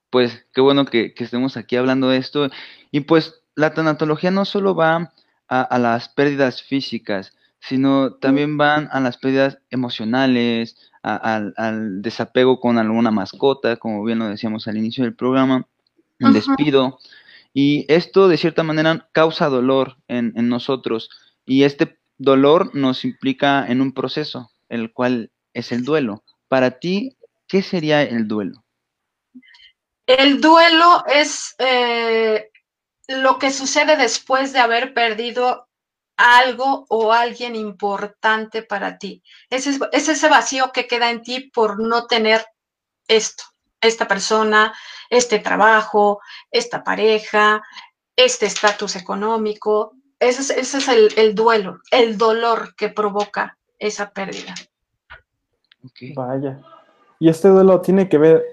pues 0.08 0.46
qué 0.54 0.60
bueno 0.60 0.84
que, 0.86 1.14
que 1.14 1.24
estemos 1.24 1.56
aquí 1.56 1.76
hablando 1.76 2.08
de 2.08 2.18
esto. 2.18 2.48
Y 2.90 3.00
pues 3.00 3.42
la 3.54 3.74
tanatología 3.74 4.30
no 4.30 4.44
solo 4.44 4.74
va 4.74 5.12
a, 5.48 5.62
a 5.62 5.78
las 5.78 6.08
pérdidas 6.08 6.62
físicas, 6.62 7.36
sino 7.60 8.14
también 8.14 8.56
van 8.56 8.88
a 8.92 9.00
las 9.00 9.18
pérdidas 9.18 9.58
emocionales, 9.70 10.89
a- 11.02 11.16
al, 11.16 11.54
al 11.56 12.02
desapego 12.02 12.60
con 12.60 12.78
alguna 12.78 13.10
mascota, 13.10 13.76
como 13.76 14.04
bien 14.04 14.18
lo 14.18 14.28
decíamos 14.28 14.68
al 14.68 14.76
inicio 14.76 15.04
del 15.04 15.14
programa, 15.14 15.66
Ujú. 16.20 16.32
despido. 16.32 16.98
Y 17.52 17.84
esto 17.92 18.28
de 18.28 18.36
cierta 18.36 18.62
manera 18.62 19.08
causa 19.12 19.48
dolor 19.48 19.96
en, 20.08 20.32
en 20.36 20.48
nosotros 20.48 21.10
y 21.44 21.64
este 21.64 21.98
dolor 22.18 22.74
nos 22.74 23.04
implica 23.04 23.66
en 23.66 23.80
un 23.80 23.92
proceso, 23.92 24.50
el 24.68 24.92
cual 24.92 25.30
es 25.54 25.72
el 25.72 25.84
duelo. 25.84 26.22
Para 26.48 26.78
ti, 26.78 27.16
¿qué 27.48 27.62
sería 27.62 28.02
el 28.02 28.28
duelo? 28.28 28.62
El 30.06 30.40
duelo 30.40 31.04
es 31.12 31.54
eh, 31.58 32.50
lo 33.08 33.38
que 33.38 33.50
sucede 33.50 33.96
después 33.96 34.52
de 34.52 34.58
haber 34.58 34.92
perdido 34.92 35.66
algo 36.20 36.86
o 36.88 37.12
alguien 37.12 37.56
importante 37.56 38.62
para 38.62 38.98
ti. 38.98 39.22
Es, 39.48 39.66
es, 39.66 39.80
es 39.92 40.08
ese 40.08 40.28
vacío 40.28 40.70
que 40.72 40.86
queda 40.86 41.10
en 41.10 41.22
ti 41.22 41.50
por 41.52 41.80
no 41.80 42.06
tener 42.06 42.44
esto, 43.08 43.44
esta 43.80 44.06
persona, 44.06 44.74
este 45.08 45.38
trabajo, 45.38 46.20
esta 46.50 46.84
pareja, 46.84 47.62
este 48.16 48.46
estatus 48.46 48.96
económico. 48.96 49.92
Ese 50.18 50.42
es, 50.42 50.50
ese 50.50 50.78
es 50.78 50.88
el, 50.88 51.08
el 51.16 51.34
duelo, 51.34 51.78
el 51.90 52.18
dolor 52.18 52.74
que 52.76 52.90
provoca 52.90 53.58
esa 53.78 54.10
pérdida. 54.10 54.54
Vaya. 56.14 56.60
Y 57.18 57.28
este 57.28 57.48
duelo 57.48 57.80
tiene 57.80 58.08
que 58.08 58.18
ver, 58.18 58.44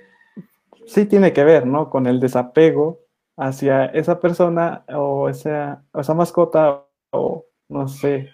sí 0.86 1.05
tiene 1.05 1.34
que 1.34 1.43
ver, 1.43 1.65
¿no? 1.65 1.89
Con 1.89 2.07
el 2.07 2.20
desapego 2.20 2.99
hacia 3.36 3.86
esa 3.88 4.20
persona 4.20 4.86
o 4.88 5.30
esa, 5.30 5.84
o 5.91 5.99
esa 5.99 6.13
mascota 6.13 6.86
o 7.11 7.47
no 7.70 7.88
sé. 7.88 8.32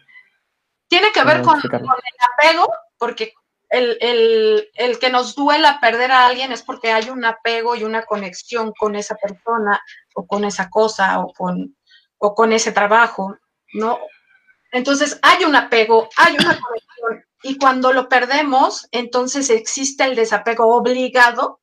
Tiene 0.87 1.11
que 1.11 1.23
ver 1.23 1.37
con, 1.43 1.59
con 1.87 1.95
el 1.97 2.17
apego, 2.33 2.71
porque 2.97 3.33
el, 3.69 3.97
el- 4.01 4.69
el 4.75 4.99
que 4.99 5.09
nos 5.09 5.33
duela 5.35 5.79
perder 5.81 6.11
a 6.11 6.25
alguien 6.27 6.51
es 6.51 6.61
porque 6.61 6.91
hay 6.91 7.09
un 7.09 7.25
apego 7.25 7.75
y 7.75 7.83
una 7.83 8.03
conexión 8.05 8.71
con 8.77 8.95
esa 8.95 9.15
persona 9.15 9.81
o 10.13 10.27
con 10.27 10.43
esa 10.45 10.69
cosa 10.69 11.19
o 11.19 11.33
con, 11.33 11.75
o 12.19 12.35
con 12.35 12.53
ese 12.53 12.71
trabajo, 12.71 13.35
¿no? 13.73 13.99
Entonces 14.71 15.19
hay 15.23 15.43
un 15.45 15.55
apego, 15.55 16.09
hay 16.17 16.33
una 16.35 16.59
conexión 16.59 17.25
y 17.41 17.57
cuando 17.57 17.91
lo 17.91 18.07
perdemos, 18.07 18.87
entonces 18.91 19.49
existe 19.49 20.03
el 20.03 20.15
desapego 20.15 20.67
obligado, 20.75 21.59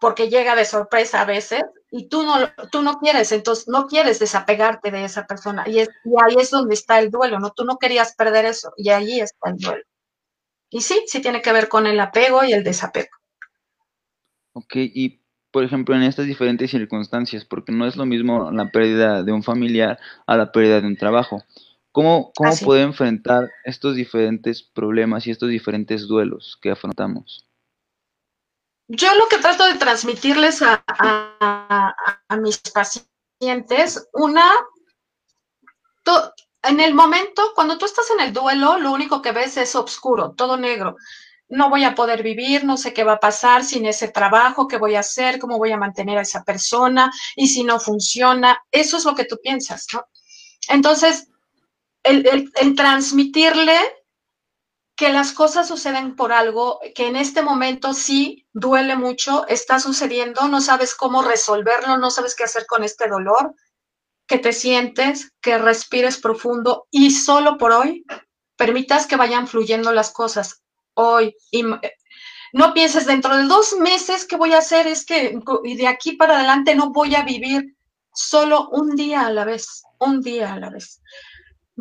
porque 0.00 0.28
llega 0.28 0.54
de 0.54 0.64
sorpresa 0.64 1.22
a 1.22 1.24
veces, 1.24 1.62
y 1.94 2.08
tú 2.08 2.22
no, 2.22 2.36
tú 2.70 2.82
no 2.82 2.98
quieres, 2.98 3.30
entonces 3.32 3.68
no 3.68 3.86
quieres 3.86 4.18
desapegarte 4.18 4.90
de 4.90 5.04
esa 5.04 5.26
persona. 5.26 5.64
Y, 5.68 5.78
es, 5.78 5.90
y 6.04 6.14
ahí 6.24 6.36
es 6.40 6.50
donde 6.50 6.72
está 6.72 6.98
el 6.98 7.10
duelo, 7.10 7.38
¿no? 7.38 7.50
Tú 7.50 7.66
no 7.66 7.76
querías 7.76 8.16
perder 8.16 8.46
eso 8.46 8.72
y 8.78 8.88
ahí 8.88 9.20
está 9.20 9.50
el 9.50 9.58
duelo. 9.58 9.84
Y 10.70 10.80
sí, 10.80 11.04
sí 11.06 11.20
tiene 11.20 11.42
que 11.42 11.52
ver 11.52 11.68
con 11.68 11.86
el 11.86 12.00
apego 12.00 12.44
y 12.44 12.54
el 12.54 12.64
desapego. 12.64 13.10
Ok, 14.54 14.76
y 14.76 15.20
por 15.50 15.64
ejemplo, 15.64 15.94
en 15.94 16.02
estas 16.02 16.26
diferentes 16.26 16.70
circunstancias, 16.70 17.44
porque 17.44 17.72
no 17.72 17.86
es 17.86 17.94
lo 17.96 18.06
mismo 18.06 18.50
la 18.50 18.70
pérdida 18.70 19.22
de 19.22 19.32
un 19.32 19.42
familiar 19.42 19.98
a 20.26 20.38
la 20.38 20.50
pérdida 20.50 20.80
de 20.80 20.86
un 20.86 20.96
trabajo. 20.96 21.44
¿Cómo, 21.92 22.32
cómo 22.34 22.52
puede 22.64 22.80
enfrentar 22.80 23.50
estos 23.64 23.96
diferentes 23.96 24.62
problemas 24.62 25.26
y 25.26 25.30
estos 25.30 25.50
diferentes 25.50 26.08
duelos 26.08 26.58
que 26.62 26.70
afrontamos? 26.70 27.51
Yo 28.94 29.14
lo 29.14 29.26
que 29.28 29.38
trato 29.38 29.64
de 29.64 29.74
transmitirles 29.74 30.60
a, 30.62 30.84
mis 32.38 32.58
pacientes, 32.58 34.08
una, 34.12 34.50
en 36.62 36.80
el 36.80 36.94
momento, 36.94 37.52
cuando 37.54 37.78
tú 37.78 37.86
estás 37.86 38.10
en 38.10 38.20
el 38.20 38.32
duelo, 38.32 38.78
lo 38.78 38.92
único 38.92 39.22
que 39.22 39.32
ves 39.32 39.56
es 39.56 39.74
oscuro, 39.74 40.32
todo 40.32 40.56
negro 40.56 40.96
no 41.52 41.68
voy 41.68 41.84
a 41.84 41.94
poder 41.94 42.22
vivir, 42.22 42.64
no 42.64 42.78
sé 42.78 42.94
qué 42.94 43.04
va 43.04 43.14
a 43.14 43.20
pasar 43.20 43.62
sin 43.62 43.84
ese 43.84 44.08
trabajo, 44.08 44.66
qué 44.66 44.78
voy 44.78 44.94
a 44.94 45.00
hacer, 45.00 45.38
cómo 45.38 45.58
voy 45.58 45.70
a 45.70 45.76
mantener 45.76 46.16
a 46.16 46.22
esa 46.22 46.42
persona 46.44 47.12
y 47.36 47.46
si 47.48 47.62
no 47.62 47.78
funciona, 47.78 48.58
eso 48.70 48.96
es 48.96 49.04
lo 49.04 49.14
que 49.14 49.26
tú 49.26 49.38
piensas, 49.42 49.86
¿no? 49.92 50.06
Entonces, 50.68 51.28
el, 52.02 52.50
transmitirle 52.74 53.78
que 54.96 55.10
las 55.10 55.32
cosas 55.32 55.68
suceden 55.68 56.16
por 56.16 56.32
algo, 56.32 56.80
que 56.94 57.06
en 57.06 57.16
este 57.16 57.42
momento 57.42 57.94
sí 57.94 58.46
duele 58.52 58.96
mucho, 58.96 59.46
está 59.48 59.80
sucediendo, 59.80 60.48
no 60.48 60.60
sabes 60.60 60.94
cómo 60.94 61.22
resolverlo, 61.22 61.96
no 61.96 62.10
sabes 62.10 62.34
qué 62.34 62.44
hacer 62.44 62.66
con 62.66 62.84
este 62.84 63.08
dolor, 63.08 63.54
que 64.26 64.38
te 64.38 64.52
sientes, 64.52 65.32
que 65.40 65.58
respires 65.58 66.18
profundo 66.18 66.86
y 66.90 67.10
solo 67.10 67.58
por 67.58 67.72
hoy 67.72 68.04
permitas 68.56 69.06
que 69.06 69.16
vayan 69.16 69.48
fluyendo 69.48 69.92
las 69.92 70.12
cosas 70.12 70.62
hoy. 70.94 71.34
Y 71.50 71.64
no 72.52 72.74
pienses 72.74 73.06
dentro 73.06 73.36
de 73.36 73.44
dos 73.44 73.74
meses 73.74 74.26
qué 74.26 74.36
voy 74.36 74.52
a 74.52 74.58
hacer, 74.58 74.86
es 74.86 75.04
que 75.04 75.38
de 75.64 75.86
aquí 75.86 76.12
para 76.12 76.36
adelante 76.36 76.74
no 76.74 76.92
voy 76.92 77.14
a 77.14 77.24
vivir 77.24 77.76
solo 78.14 78.68
un 78.70 78.94
día 78.94 79.26
a 79.26 79.30
la 79.30 79.44
vez, 79.44 79.82
un 79.98 80.20
día 80.20 80.52
a 80.52 80.60
la 80.60 80.70
vez. 80.70 81.00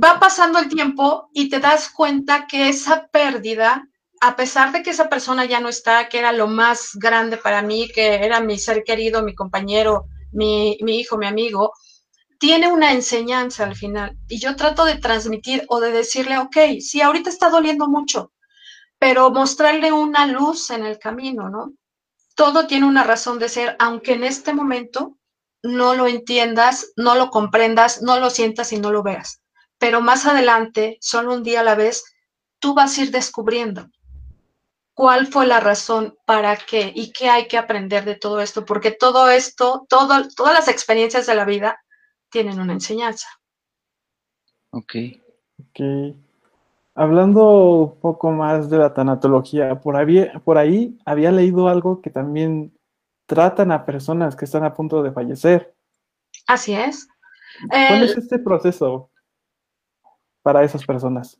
Va 0.03 0.19
pasando 0.19 0.57
el 0.57 0.69
tiempo 0.69 1.29
y 1.33 1.49
te 1.49 1.59
das 1.59 1.89
cuenta 1.89 2.47
que 2.47 2.69
esa 2.69 3.07
pérdida, 3.07 3.87
a 4.19 4.35
pesar 4.35 4.71
de 4.71 4.81
que 4.81 4.89
esa 4.91 5.09
persona 5.09 5.45
ya 5.45 5.59
no 5.59 5.69
está, 5.69 6.09
que 6.09 6.17
era 6.19 6.31
lo 6.31 6.47
más 6.47 6.91
grande 6.95 7.37
para 7.37 7.61
mí, 7.61 7.87
que 7.93 8.15
era 8.15 8.39
mi 8.39 8.57
ser 8.57 8.83
querido, 8.83 9.21
mi 9.21 9.35
compañero, 9.35 10.05
mi, 10.31 10.77
hijo, 10.87 11.17
mi 11.17 11.27
amigo, 11.27 11.73
tiene 12.39 12.71
una 12.71 12.93
enseñanza 12.93 13.63
al 13.63 13.75
final. 13.75 14.17
Y 14.27 14.39
yo 14.39 14.55
trato 14.55 14.85
de 14.85 14.95
transmitir 14.95 15.65
o 15.67 15.79
de 15.79 15.91
decirle, 15.91 16.39
ok, 16.39 16.57
sí, 16.79 17.01
ahorita 17.01 17.29
está 17.29 17.49
doliendo 17.49 17.87
mucho, 17.87 18.31
pero 18.97 19.29
mostrarle 19.29 19.91
una 19.91 20.25
luz 20.25 20.71
en 20.71 20.85
el 20.85 20.97
camino, 20.97 21.49
¿no? 21.49 21.73
Todo 22.35 22.65
tiene 22.65 22.87
una 22.87 23.03
razón 23.03 23.37
de 23.37 23.49
ser, 23.49 23.75
aunque 23.77 24.13
en 24.13 24.23
este 24.23 24.53
momento 24.53 25.17
no 25.61 25.93
lo 25.93 26.07
entiendas, 26.07 26.91
no 26.95 27.13
lo 27.13 27.29
comprendas, 27.29 28.01
no 28.01 28.19
lo 28.19 28.31
sientas 28.31 28.71
y 28.73 28.79
no 28.79 28.91
lo 28.91 29.03
veas. 29.03 29.41
Pero 29.81 29.99
más 29.99 30.27
adelante, 30.27 30.99
solo 31.01 31.33
un 31.33 31.41
día 31.41 31.61
a 31.61 31.63
la 31.63 31.73
vez, 31.73 32.05
tú 32.59 32.75
vas 32.75 32.95
a 32.95 33.01
ir 33.01 33.09
descubriendo 33.09 33.89
cuál 34.93 35.25
fue 35.25 35.47
la 35.47 35.59
razón 35.59 36.15
para 36.27 36.55
qué 36.55 36.91
y 36.93 37.11
qué 37.11 37.29
hay 37.29 37.47
que 37.47 37.57
aprender 37.57 38.05
de 38.05 38.13
todo 38.13 38.41
esto, 38.41 38.63
porque 38.63 38.91
todo 38.91 39.27
esto, 39.31 39.87
todo, 39.89 40.27
todas 40.35 40.53
las 40.53 40.67
experiencias 40.67 41.25
de 41.25 41.33
la 41.33 41.45
vida 41.45 41.81
tienen 42.29 42.59
una 42.59 42.73
enseñanza. 42.73 43.27
Ok. 44.69 44.93
Ok. 45.57 46.15
Hablando 46.93 47.95
un 47.95 47.99
poco 47.99 48.29
más 48.29 48.69
de 48.69 48.77
la 48.77 48.93
tanatología, 48.93 49.81
por 49.81 49.95
ahí, 49.95 50.29
por 50.45 50.59
ahí 50.59 50.95
había 51.05 51.31
leído 51.31 51.69
algo 51.69 52.03
que 52.03 52.11
también 52.11 52.71
tratan 53.25 53.71
a 53.71 53.83
personas 53.83 54.35
que 54.35 54.45
están 54.45 54.63
a 54.63 54.75
punto 54.75 55.01
de 55.01 55.11
fallecer. 55.11 55.73
Así 56.45 56.75
es. 56.75 57.07
¿Cuál 57.67 58.03
es 58.03 58.15
este 58.15 58.37
proceso 58.37 59.09
para 60.41 60.63
esas 60.63 60.85
personas? 60.85 61.37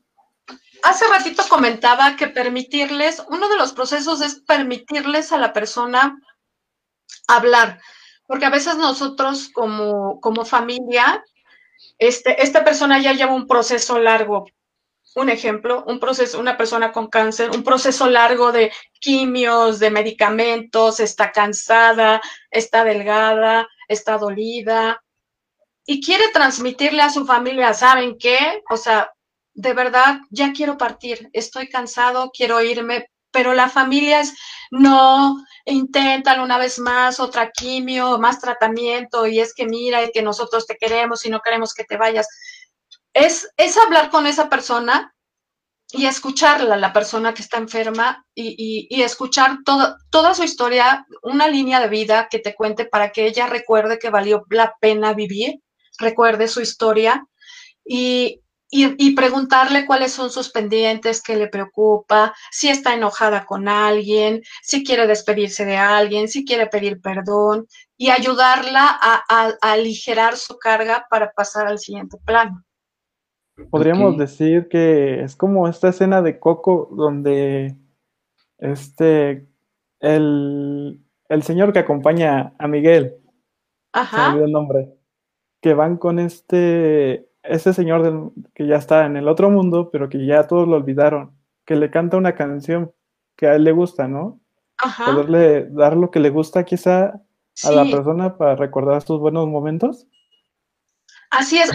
Hace 0.84 1.08
ratito 1.08 1.44
comentaba 1.48 2.16
que 2.16 2.28
permitirles, 2.28 3.24
uno 3.30 3.50
de 3.50 3.58
los 3.58 3.74
procesos 3.74 4.22
es 4.22 4.42
permitirles 4.42 5.32
a 5.32 5.38
la 5.38 5.54
persona 5.54 6.20
hablar, 7.28 7.80
porque 8.26 8.46
a 8.46 8.50
veces 8.50 8.78
nosotros 8.78 9.50
como, 9.54 10.20
como 10.22 10.44
familia, 10.44 11.24
este, 12.00 12.42
esta 12.42 12.64
persona 12.64 13.00
ya 13.00 13.14
lleva 13.14 13.34
un 13.34 13.48
proceso 13.48 14.00
largo, 14.00 14.46
un 15.16 15.30
ejemplo, 15.30 15.84
un 15.86 16.00
proceso, 16.00 16.40
una 16.40 16.58
persona 16.58 16.92
con 16.92 17.08
cáncer, 17.08 17.52
un 17.52 17.64
proceso 17.64 18.10
largo 18.10 18.52
de 18.52 18.72
quimios, 19.00 19.78
de 19.80 19.92
medicamentos, 19.92 21.00
está 21.00 21.32
cansada, 21.32 22.22
está 22.50 22.84
delgada, 22.84 23.68
está 23.88 24.18
dolida 24.18 25.04
y 25.92 26.02
quiere 26.02 26.30
transmitirle 26.30 27.02
a 27.02 27.10
su 27.10 27.26
familia, 27.26 27.74
¿saben 27.74 28.18
qué? 28.18 28.64
O 28.70 28.78
sea, 28.78 29.12
de 29.54 29.74
verdad, 29.74 30.20
ya 30.30 30.54
quiero 30.54 30.78
partir, 30.78 31.30
estoy 31.34 31.68
cansado, 31.68 32.32
quiero 32.34 32.62
irme, 32.62 33.08
pero 33.30 33.54
la 33.54 33.68
familia 33.68 34.22
es, 34.22 34.34
no, 34.72 35.36
inténtalo 35.66 36.44
una 36.44 36.58
vez 36.58 36.80
más, 36.80 37.20
otra 37.20 37.52
quimio, 37.52 38.18
más 38.20 38.40
tratamiento, 38.40 39.28
y 39.28 39.42
es 39.42 39.54
que 39.54 39.66
mira, 39.66 40.02
y 40.02 40.12
que 40.14 40.22
nosotros 40.22 40.66
te 40.66 40.78
queremos 40.78 41.26
y 41.26 41.30
no 41.30 41.42
queremos 41.42 41.74
que 41.74 41.84
te 41.84 41.98
vayas 41.98 42.26
es, 43.14 43.50
es 43.58 43.78
hablar 43.78 44.10
con 44.12 44.28
esa 44.28 44.48
persona 44.48 45.14
y 45.92 46.06
escucharla, 46.06 46.78
la 46.78 46.94
persona 46.94 47.34
que 47.34 47.42
está 47.42 47.58
enferma, 47.58 48.26
y, 48.34 48.88
y, 48.90 49.02
escuchar 49.02 49.58
toda 50.10 50.34
su 50.34 50.44
historia, 50.46 51.06
una 51.22 51.50
línea 51.50 51.82
de 51.82 51.90
vida 51.90 52.30
que 52.32 52.40
te 52.40 52.56
cuente 52.56 52.86
para 52.86 53.12
que 53.12 53.26
ella 53.26 53.48
recuerde 53.48 54.00
que 54.00 54.10
valió 54.10 54.46
la 54.50 54.74
pena 54.80 55.14
vivir, 55.14 55.60
recuerde 56.02 56.48
su 56.48 56.62
historia 56.62 57.26
y, 57.86 58.42
y, 58.70 59.16
preguntarle 59.16 59.86
cuáles 59.86 60.14
son 60.14 60.30
sus 60.30 60.50
pendientes, 60.50 61.22
qué 61.22 61.36
le 61.36 61.48
preocupa, 61.48 62.34
si 62.52 62.70
está 62.70 62.94
enojada 62.94 63.46
con 63.46 63.68
alguien, 63.68 64.42
si 64.62 64.84
quiere 64.84 65.08
despedirse 65.08 65.66
de 65.66 65.78
alguien, 65.78 66.28
si 66.28 66.46
quiere 66.46 66.68
pedir 66.68 67.02
perdón 67.02 67.68
y 67.98 68.10
ayudarla 68.10 68.88
a, 69.02 69.24
a 69.30 69.54
aligerar 69.62 70.38
su 70.38 70.58
carga 70.58 71.06
para 71.10 71.32
pasar 71.32 71.68
al 71.68 71.80
siguiente 71.80 72.18
plano. 72.26 72.64
Podríamos 73.70 74.18
decir 74.18 74.68
que 74.70 75.22
es 75.22 75.36
como 75.36 75.68
esta 75.68 75.90
escena 75.90 76.22
de 76.22 76.40
Coco 76.40 76.90
donde 76.92 77.76
este 78.58 79.48
el, 80.00 81.00
señor 81.42 81.74
que 81.74 81.80
acompaña 81.80 82.54
a 82.58 82.68
Miguel, 82.68 83.18
Ajá. 83.94 84.36
el 84.36 84.52
nombre, 84.52 84.90
que 85.62 85.74
van 85.74 85.98
con 85.98 86.20
este 86.20 87.28
ese 87.44 87.74
señor 87.74 88.34
que 88.54 88.68
ya 88.68 88.76
está 88.76 89.06
en 89.06 89.18
el 89.18 89.28
otro 89.28 89.50
mundo, 89.50 89.90
pero 89.92 90.10
que 90.10 90.26
ya 90.26 90.48
todos 90.48 90.68
lo 90.68 90.76
olvidaron, 90.76 91.36
que 91.66 91.76
le 91.76 91.90
canta 91.90 92.18
una 92.18 92.36
canción 92.36 92.92
que 93.36 93.48
a 93.48 93.56
él 93.56 93.64
le 93.64 93.72
gusta, 93.72 94.08
¿no? 94.08 94.40
Ajá. 94.78 95.06
Poderle 95.06 95.68
dar 95.70 95.96
lo 95.96 96.12
que 96.12 96.20
le 96.20 96.30
gusta 96.30 96.64
quizá 96.64 97.20
a 97.64 97.72
la 97.72 97.84
persona 97.86 98.38
para 98.38 98.56
recordar 98.56 98.98
estos 98.98 99.20
buenos 99.20 99.48
momentos. 99.48 100.08
Así 101.30 101.58
es, 101.58 101.72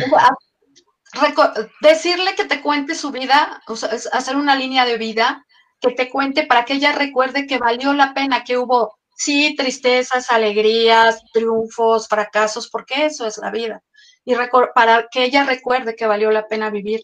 decirle 1.80 2.34
que 2.36 2.44
te 2.44 2.60
cuente 2.60 2.94
su 2.94 3.10
vida, 3.10 3.62
o 3.68 3.76
sea, 3.76 3.90
hacer 4.12 4.36
una 4.36 4.54
línea 4.54 4.84
de 4.84 4.98
vida 4.98 5.44
que 5.80 5.92
te 5.92 6.10
cuente 6.10 6.46
para 6.46 6.64
que 6.64 6.74
ella 6.74 6.92
recuerde 6.92 7.46
que 7.46 7.58
valió 7.58 7.92
la 7.92 8.14
pena, 8.14 8.44
que 8.44 8.58
hubo, 8.58 8.95
sí, 9.16 9.54
tristezas, 9.56 10.30
alegrías, 10.30 11.22
triunfos, 11.32 12.08
fracasos, 12.08 12.68
porque 12.68 13.06
eso 13.06 13.26
es 13.26 13.38
la 13.38 13.50
vida. 13.50 13.82
Y 14.24 14.34
para 14.74 15.08
que 15.10 15.24
ella 15.24 15.44
recuerde 15.44 15.96
que 15.96 16.06
valió 16.06 16.30
la 16.30 16.46
pena 16.46 16.70
vivir. 16.70 17.02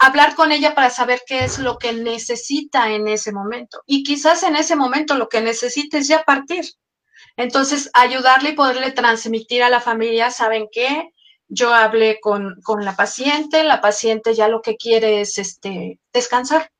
hablar 0.00 0.34
con 0.34 0.52
ella 0.52 0.74
para 0.74 0.90
saber 0.90 1.22
qué 1.26 1.44
es 1.44 1.58
lo 1.58 1.78
que 1.78 1.92
necesita 1.92 2.90
en 2.90 3.08
ese 3.08 3.32
momento. 3.32 3.82
Y 3.86 4.02
quizás 4.02 4.42
en 4.42 4.56
ese 4.56 4.76
momento 4.76 5.14
lo 5.16 5.28
que 5.28 5.40
necesita 5.40 5.98
es 5.98 6.08
ya 6.08 6.22
partir. 6.22 6.64
Entonces, 7.36 7.90
ayudarle 7.94 8.50
y 8.50 8.54
poderle 8.54 8.92
transmitir 8.92 9.62
a 9.62 9.70
la 9.70 9.80
familia, 9.80 10.30
¿saben 10.30 10.68
qué? 10.70 11.12
yo 11.54 11.74
hablé 11.74 12.18
con, 12.20 12.56
la 12.80 12.96
paciente, 12.96 13.62
la 13.62 13.82
paciente 13.82 14.34
ya 14.34 14.48
lo 14.48 14.62
que 14.62 14.76
quiere 14.76 15.20
es 15.20 15.38
este, 15.38 16.00
descansar. 16.12 16.72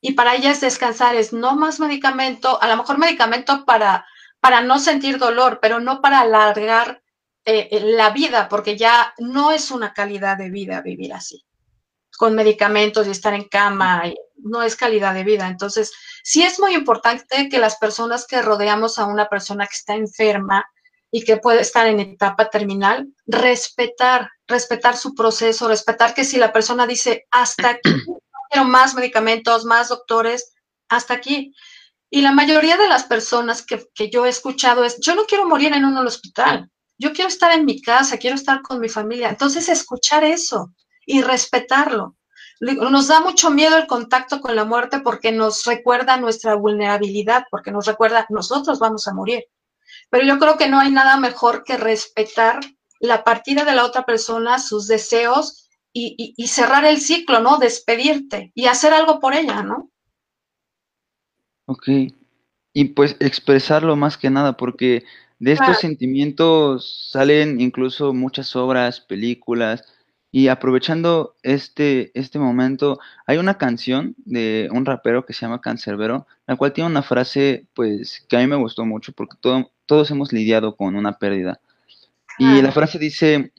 Y 0.00 0.12
para 0.12 0.34
ella 0.34 0.50
es 0.50 0.60
descansar, 0.60 1.16
es 1.16 1.32
no 1.32 1.56
más 1.56 1.80
medicamento, 1.80 2.60
a 2.62 2.68
lo 2.68 2.76
mejor 2.76 2.98
medicamento 2.98 3.64
para, 3.64 4.06
para 4.40 4.60
no 4.60 4.78
sentir 4.78 5.18
dolor, 5.18 5.58
pero 5.60 5.80
no 5.80 6.00
para 6.00 6.20
alargar 6.20 7.02
eh, 7.44 7.68
eh, 7.70 7.80
la 7.80 8.10
vida, 8.10 8.48
porque 8.48 8.76
ya 8.76 9.14
no 9.18 9.50
es 9.50 9.70
una 9.70 9.92
calidad 9.92 10.36
de 10.36 10.50
vida 10.50 10.80
vivir 10.82 11.12
así, 11.12 11.44
con 12.16 12.34
medicamentos 12.34 13.06
y 13.06 13.10
estar 13.10 13.34
en 13.34 13.48
cama, 13.48 14.04
no 14.36 14.62
es 14.62 14.76
calidad 14.76 15.14
de 15.14 15.24
vida. 15.24 15.48
Entonces, 15.48 15.92
sí 16.22 16.42
es 16.42 16.60
muy 16.60 16.74
importante 16.74 17.48
que 17.48 17.58
las 17.58 17.76
personas 17.76 18.26
que 18.26 18.40
rodeamos 18.40 18.98
a 18.98 19.06
una 19.06 19.28
persona 19.28 19.66
que 19.66 19.74
está 19.74 19.94
enferma, 19.94 20.64
y 21.10 21.24
que 21.24 21.38
puede 21.38 21.60
estar 21.60 21.86
en 21.86 22.00
etapa 22.00 22.50
terminal, 22.50 23.08
respetar, 23.26 24.30
respetar 24.46 24.96
su 24.96 25.14
proceso, 25.14 25.68
respetar 25.68 26.14
que 26.14 26.24
si 26.24 26.36
la 26.36 26.52
persona 26.52 26.86
dice 26.86 27.26
hasta 27.30 27.70
aquí, 27.70 27.90
quiero 28.50 28.66
más 28.66 28.94
medicamentos, 28.94 29.64
más 29.64 29.88
doctores, 29.88 30.52
hasta 30.88 31.14
aquí. 31.14 31.54
Y 32.10 32.22
la 32.22 32.32
mayoría 32.32 32.76
de 32.76 32.88
las 32.88 33.04
personas 33.04 33.62
que, 33.62 33.86
que 33.94 34.10
yo 34.10 34.26
he 34.26 34.28
escuchado 34.28 34.84
es, 34.84 34.98
yo 35.00 35.14
no 35.14 35.24
quiero 35.24 35.46
morir 35.46 35.72
en 35.74 35.84
un 35.84 35.96
hospital, 35.98 36.70
yo 36.98 37.12
quiero 37.12 37.28
estar 37.28 37.52
en 37.52 37.64
mi 37.64 37.80
casa, 37.80 38.18
quiero 38.18 38.36
estar 38.36 38.60
con 38.62 38.80
mi 38.80 38.88
familia. 38.88 39.28
Entonces, 39.28 39.68
escuchar 39.68 40.24
eso 40.24 40.72
y 41.06 41.22
respetarlo. 41.22 42.16
Nos 42.60 43.06
da 43.06 43.20
mucho 43.20 43.50
miedo 43.50 43.76
el 43.76 43.86
contacto 43.86 44.40
con 44.40 44.56
la 44.56 44.64
muerte 44.64 44.98
porque 45.00 45.30
nos 45.30 45.64
recuerda 45.64 46.16
nuestra 46.16 46.56
vulnerabilidad, 46.56 47.44
porque 47.50 47.70
nos 47.70 47.86
recuerda, 47.86 48.26
nosotros 48.30 48.80
vamos 48.80 49.06
a 49.06 49.14
morir. 49.14 49.44
Pero 50.10 50.26
yo 50.26 50.38
creo 50.40 50.56
que 50.56 50.68
no 50.68 50.80
hay 50.80 50.90
nada 50.90 51.16
mejor 51.18 51.62
que 51.62 51.76
respetar 51.76 52.58
la 52.98 53.22
partida 53.22 53.64
de 53.64 53.74
la 53.74 53.84
otra 53.84 54.04
persona, 54.04 54.58
sus 54.58 54.88
deseos 54.88 55.67
y, 55.92 56.34
y 56.36 56.46
cerrar 56.48 56.84
el 56.84 57.00
ciclo, 57.00 57.40
¿no? 57.40 57.58
Despedirte 57.58 58.52
y 58.54 58.66
hacer 58.66 58.92
algo 58.94 59.20
por 59.20 59.34
ella, 59.34 59.62
¿no? 59.62 59.90
Ok. 61.66 61.88
Y 62.72 62.84
pues 62.86 63.16
expresarlo 63.20 63.96
más 63.96 64.16
que 64.18 64.30
nada, 64.30 64.56
porque 64.56 65.04
de 65.38 65.52
estos 65.52 65.78
Claro. 65.78 65.80
sentimientos 65.80 67.08
salen 67.12 67.60
incluso 67.60 68.12
muchas 68.14 68.54
obras, 68.56 69.00
películas, 69.00 69.84
y 70.30 70.48
aprovechando 70.48 71.36
este, 71.42 72.10
este 72.18 72.38
momento, 72.38 73.00
hay 73.26 73.38
una 73.38 73.56
canción 73.58 74.14
de 74.18 74.68
un 74.72 74.84
rapero 74.84 75.24
que 75.24 75.32
se 75.32 75.42
llama 75.42 75.60
Cancerbero, 75.60 76.26
la 76.46 76.56
cual 76.56 76.72
tiene 76.74 76.90
una 76.90 77.02
frase, 77.02 77.66
pues, 77.74 78.24
que 78.28 78.36
a 78.36 78.40
mí 78.40 78.46
me 78.46 78.56
gustó 78.56 78.84
mucho, 78.84 79.12
porque 79.12 79.36
todo- 79.40 79.70
todos 79.86 80.10
hemos 80.10 80.32
lidiado 80.32 80.76
con 80.76 80.96
una 80.96 81.18
pérdida. 81.18 81.60
Y 82.38 82.62
la 82.62 82.72
frase 82.72 82.98
dice, 82.98 83.52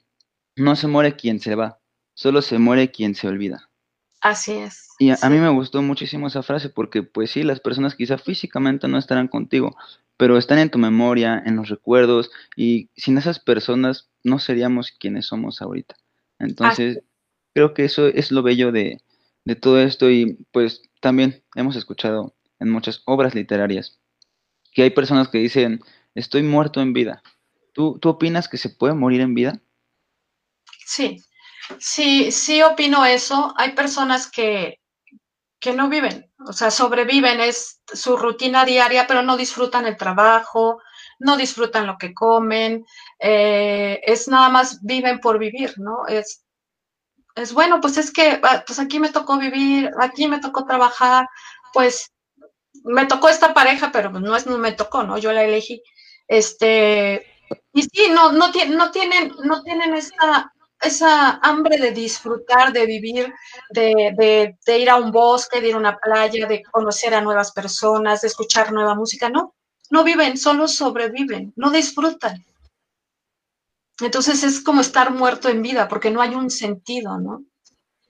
no 0.58 0.76
se 0.78 0.88
muere 0.88 1.16
quien 1.16 1.40
se 1.42 1.56
va, 1.56 1.79
solo 2.20 2.42
se 2.42 2.60
muere 2.60 2.92
quien 2.92 3.16
se 3.16 3.30
olvida. 3.30 3.70
Así 4.20 4.52
es. 4.52 4.90
Y 5.00 5.12
a, 5.12 5.30
mí 5.30 5.38
me 5.38 5.48
gustó 5.48 5.82
muchísimo 5.82 6.28
esa 6.28 6.44
frase 6.44 6.68
porque, 6.68 7.02
pues 7.02 7.32
sí, 7.32 7.44
las 7.44 7.62
personas 7.62 7.96
quizá 7.96 8.18
físicamente 8.18 8.90
no 8.90 8.98
estarán 8.98 9.30
contigo, 9.30 9.78
pero 10.18 10.38
están 10.38 10.60
en 10.60 10.70
tu 10.70 10.78
memoria, 10.80 11.42
en 11.46 11.56
los 11.56 11.70
recuerdos, 11.70 12.30
y 12.58 12.90
sin 12.98 13.18
esas 13.18 13.40
personas 13.40 14.10
no 14.22 14.38
seríamos 14.38 14.92
quienes 14.92 15.28
somos 15.28 15.62
ahorita. 15.62 15.96
Entonces, 16.40 17.04
creo 17.54 17.74
que 17.74 17.86
eso 17.86 18.08
es 18.08 18.34
lo 18.34 18.44
bello 18.44 18.74
de, 18.74 19.02
de 19.46 19.56
todo 19.56 19.80
esto 19.80 20.12
y 20.12 20.46
pues 20.52 20.82
también 21.00 21.42
hemos 21.56 21.78
escuchado 21.78 22.36
en 22.60 22.70
muchas 22.70 23.02
obras 23.06 23.34
literarias 23.34 23.98
que 24.74 24.84
hay 24.84 24.90
personas 24.90 25.30
que 25.30 25.38
dicen, 25.38 25.80
estoy 26.16 26.44
muerto 26.44 26.82
en 26.82 26.92
vida. 26.92 27.24
¿Tú, 27.72 27.98
tú 27.98 28.10
opinas 28.10 28.50
que 28.50 28.58
se 28.58 28.70
puede 28.70 28.94
morir 28.94 29.22
en 29.22 29.36
vida? 29.36 29.62
Sí, 30.86 31.24
sí, 31.80 32.32
sí 32.32 32.62
opino 32.62 33.06
eso. 33.06 33.54
Hay 33.58 33.74
personas 33.74 34.30
que, 34.30 34.80
que 35.60 35.74
no 35.74 35.90
viven, 35.90 36.32
o 36.48 36.54
sea, 36.54 36.72
sobreviven, 36.72 37.42
es 37.42 37.82
su 37.94 38.18
rutina 38.18 38.66
diaria, 38.66 39.08
pero 39.08 39.24
no 39.24 39.38
disfrutan 39.38 39.86
el 39.88 39.98
trabajo, 39.98 40.82
no 41.20 41.38
disfrutan 41.38 41.88
lo 41.88 41.98
que 41.98 42.14
comen, 42.14 42.86
eh, 43.20 44.00
es 44.04 44.28
nada 44.30 44.50
más 44.50 44.80
viven 44.84 45.20
por 45.20 45.40
vivir, 45.40 45.74
¿no? 45.78 46.08
Es, 46.08 46.46
es 47.36 47.54
bueno, 47.54 47.82
pues 47.82 47.98
es 47.98 48.12
que, 48.12 48.40
ah, 48.44 48.64
pues 48.66 48.80
aquí 48.80 49.00
me 49.00 49.12
tocó 49.12 49.38
vivir, 49.38 49.92
aquí 50.00 50.28
me 50.28 50.40
tocó 50.40 50.66
trabajar, 50.66 51.28
pues 51.74 52.12
me 52.84 53.06
tocó 53.06 53.30
esta 53.30 53.54
pareja, 53.54 53.92
pero 53.92 54.12
no 54.12 54.36
es, 54.36 54.46
no 54.48 54.58
me 54.58 54.72
tocó, 54.74 55.04
¿no? 55.04 55.18
Yo 55.18 55.32
la 55.34 55.44
elegí. 55.44 55.82
Este, 56.28 57.26
y 57.74 57.84
sí, 57.84 58.08
no, 58.12 58.32
no, 58.32 58.50
no 58.70 58.92
tienen, 58.92 59.34
no 59.44 59.64
tienen 59.64 59.96
esa, 59.96 60.54
esa 60.82 61.40
hambre 61.42 61.78
de 61.78 61.92
disfrutar, 61.92 62.72
de 62.72 62.86
vivir, 62.86 63.34
de, 63.70 64.14
de, 64.18 64.58
de 64.66 64.80
ir 64.80 64.90
a 64.90 64.96
un 64.96 65.12
bosque, 65.12 65.62
de 65.62 65.70
ir 65.70 65.76
a 65.76 65.80
una 65.80 65.98
playa, 65.98 66.48
de 66.48 66.64
conocer 66.64 67.14
a 67.14 67.22
nuevas 67.22 67.52
personas, 67.52 68.22
de 68.22 68.28
escuchar 68.28 68.72
nueva 68.72 68.96
música, 68.96 69.30
no, 69.30 69.56
no 69.90 70.04
viven, 70.04 70.38
solo 70.38 70.68
sobreviven, 70.68 71.54
no 71.56 71.72
disfrutan. 71.72 72.46
Entonces 74.00 74.44
es 74.44 74.62
como 74.62 74.82
estar 74.82 75.12
muerto 75.12 75.50
en 75.50 75.62
vida, 75.62 75.88
porque 75.88 76.12
no 76.12 76.22
hay 76.22 76.36
un 76.36 76.50
sentido, 76.50 77.18
¿no? 77.20 77.44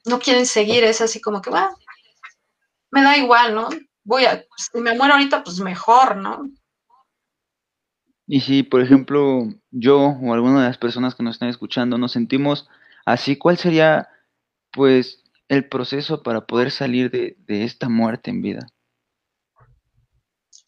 No 0.04 0.18
quieren 0.20 0.46
seguir, 0.46 0.84
es 0.84 1.00
así 1.00 1.20
como 1.20 1.42
que, 1.42 1.50
va, 1.50 1.74
me 2.90 3.02
da 3.02 3.16
igual, 3.16 3.54
¿no? 3.54 3.68
Voy 4.04 4.24
a, 4.24 4.44
si 4.56 4.78
me 4.78 4.94
muero 4.96 5.14
ahorita, 5.14 5.42
pues 5.42 5.58
mejor, 5.60 6.16
¿no? 6.16 6.48
Y 8.32 8.42
si, 8.42 8.62
por 8.62 8.80
ejemplo, 8.80 9.48
yo 9.72 9.98
o 10.22 10.32
alguna 10.32 10.60
de 10.60 10.68
las 10.68 10.78
personas 10.78 11.16
que 11.16 11.24
nos 11.24 11.34
están 11.34 11.48
escuchando 11.48 11.98
nos 11.98 12.12
sentimos 12.12 12.68
así, 13.04 13.36
¿cuál 13.36 13.58
sería, 13.58 14.08
pues, 14.70 15.24
el 15.48 15.68
proceso 15.68 16.22
para 16.22 16.46
poder 16.46 16.70
salir 16.70 17.10
de, 17.10 17.36
esta 17.48 17.88
muerte 17.88 18.30
en 18.30 18.40
vida? 18.40 18.68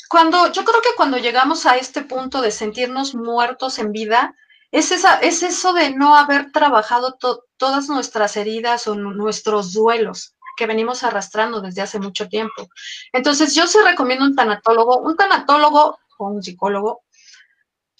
Cuando, 0.09 0.51
yo 0.51 0.65
creo 0.65 0.81
que 0.81 0.97
cuando 0.97 1.19
llegamos 1.19 1.65
a 1.65 1.77
este 1.77 2.03
punto 2.03 2.43
de 2.43 2.51
sentirnos 2.51 3.15
muertos 3.15 3.79
en 3.79 3.93
vida, 3.93 4.35
es, 4.73 4.91
esa, 4.91 5.21
es 5.21 5.45
eso 5.45 5.73
de 5.73 5.95
no 5.95 6.17
haber 6.17 6.51
trabajado 6.51 7.13
to- 7.13 7.45
todas 7.59 7.89
nuestras 7.89 8.37
heridas 8.37 8.89
o 8.89 8.97
nu- 8.97 9.15
nuestros 9.15 9.73
duelos 9.73 10.35
que 10.57 10.67
venimos 10.67 11.05
arrastrando 11.05 11.61
desde 11.61 11.83
hace 11.83 12.01
mucho 12.01 12.29
tiempo. 12.29 12.69
Entonces, 13.13 13.55
yo 13.55 13.69
sí 13.69 13.79
recomiendo 13.85 14.25
un 14.25 14.35
tanatólogo, 14.35 14.99
un 14.99 15.17
tanatólogo 15.17 16.01
o 16.19 16.27
un 16.27 16.43
psicólogo. 16.43 17.03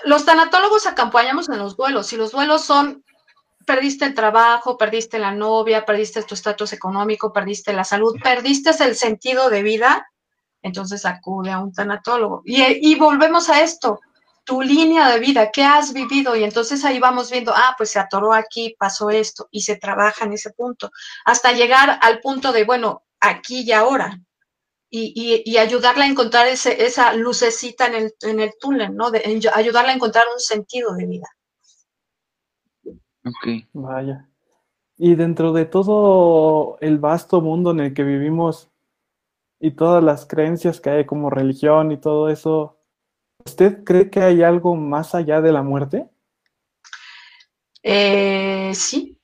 Los 0.05 0.25
tanatólogos 0.25 0.87
acompañamos 0.87 1.49
en 1.49 1.59
los 1.59 1.77
duelos 1.77 2.13
y 2.13 2.17
los 2.17 2.33
duelos 2.33 2.65
son 2.65 3.05
perdiste 3.65 4.05
el 4.05 4.15
trabajo, 4.15 4.77
perdiste 4.77 5.19
la 5.19 5.33
novia, 5.33 5.85
perdiste 5.85 6.23
tu 6.23 6.35
estatus 6.35 6.73
económico, 6.73 7.33
perdiste 7.33 7.73
la 7.73 7.85
salud, 7.85 8.17
perdiste 8.23 8.71
el 8.85 8.97
sentido 8.97 9.51
de 9.51 9.63
vida, 9.63 10.09
entonces 10.63 11.05
acude 11.05 11.51
a 11.51 11.61
un 11.61 11.73
tanatólogo. 11.73 12.43
Y, 12.45 12.91
y 12.91 12.95
volvemos 12.97 13.49
a 13.49 13.63
esto, 13.63 14.01
tu 14.45 14.61
línea 14.61 15.09
de 15.09 15.21
vida, 15.21 15.51
¿qué 15.53 15.65
has 15.65 15.93
vivido? 15.93 16.35
Y 16.37 16.45
entonces 16.45 16.85
ahí 16.85 16.99
vamos 16.99 17.31
viendo, 17.31 17.53
ah, 17.55 17.75
pues 17.77 17.91
se 17.91 17.99
atoró 17.99 18.33
aquí, 18.33 18.75
pasó 18.79 19.11
esto, 19.11 19.49
y 19.51 19.63
se 19.63 19.77
trabaja 19.77 20.25
en 20.25 20.33
ese 20.33 20.51
punto, 20.51 20.91
hasta 21.25 21.53
llegar 21.53 21.99
al 22.03 22.21
punto 22.21 22.53
de, 22.53 22.65
bueno, 22.65 23.05
aquí 23.21 23.63
y 23.63 23.73
ahora. 23.73 24.19
Y, 24.95 25.15
y, 25.17 25.51
y 25.51 25.57
ayudarla 25.57 26.05
a 26.05 26.09
encontrar 26.09 26.47
ese, 26.49 26.85
esa 26.85 27.15
lucecita 27.15 27.87
en 27.87 27.95
el, 27.95 28.15
en 28.21 28.41
el 28.41 28.53
túnel, 28.61 28.95
¿no? 28.95 29.11
De, 29.11 29.23
en, 29.25 29.41
ayudarla 29.55 29.93
a 29.93 29.95
encontrar 29.95 30.27
un 30.31 30.39
sentido 30.39 30.95
de 30.95 31.07
vida. 31.07 31.27
Ok. 33.25 33.65
Vaya. 33.73 34.29
Y 34.99 35.15
dentro 35.15 35.55
de 35.55 35.65
todo 35.65 36.77
el 36.81 36.99
vasto 36.99 37.41
mundo 37.41 37.71
en 37.71 37.81
el 37.81 37.95
que 37.95 38.05
vivimos 38.05 38.71
y 39.59 39.71
todas 39.71 40.05
las 40.05 40.27
creencias 40.27 40.79
que 40.79 40.91
hay 40.91 41.07
como 41.07 41.31
religión 41.31 41.91
y 41.91 41.97
todo 41.97 42.29
eso, 42.29 42.79
¿usted 43.47 43.85
cree 43.85 44.11
que 44.11 44.21
hay 44.21 44.43
algo 44.43 44.77
más 44.77 45.15
allá 45.15 45.41
de 45.41 45.53
la 45.53 45.63
muerte? 45.63 46.07
Eh, 47.83 48.73
sí, 48.75 49.19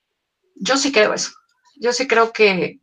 yo 0.55 0.79
sí 0.79 0.93
creo 0.93 1.13
eso. 1.13 1.33
Yo 1.77 1.93
sí 1.93 2.09
creo 2.09 2.33
que, 2.33 2.81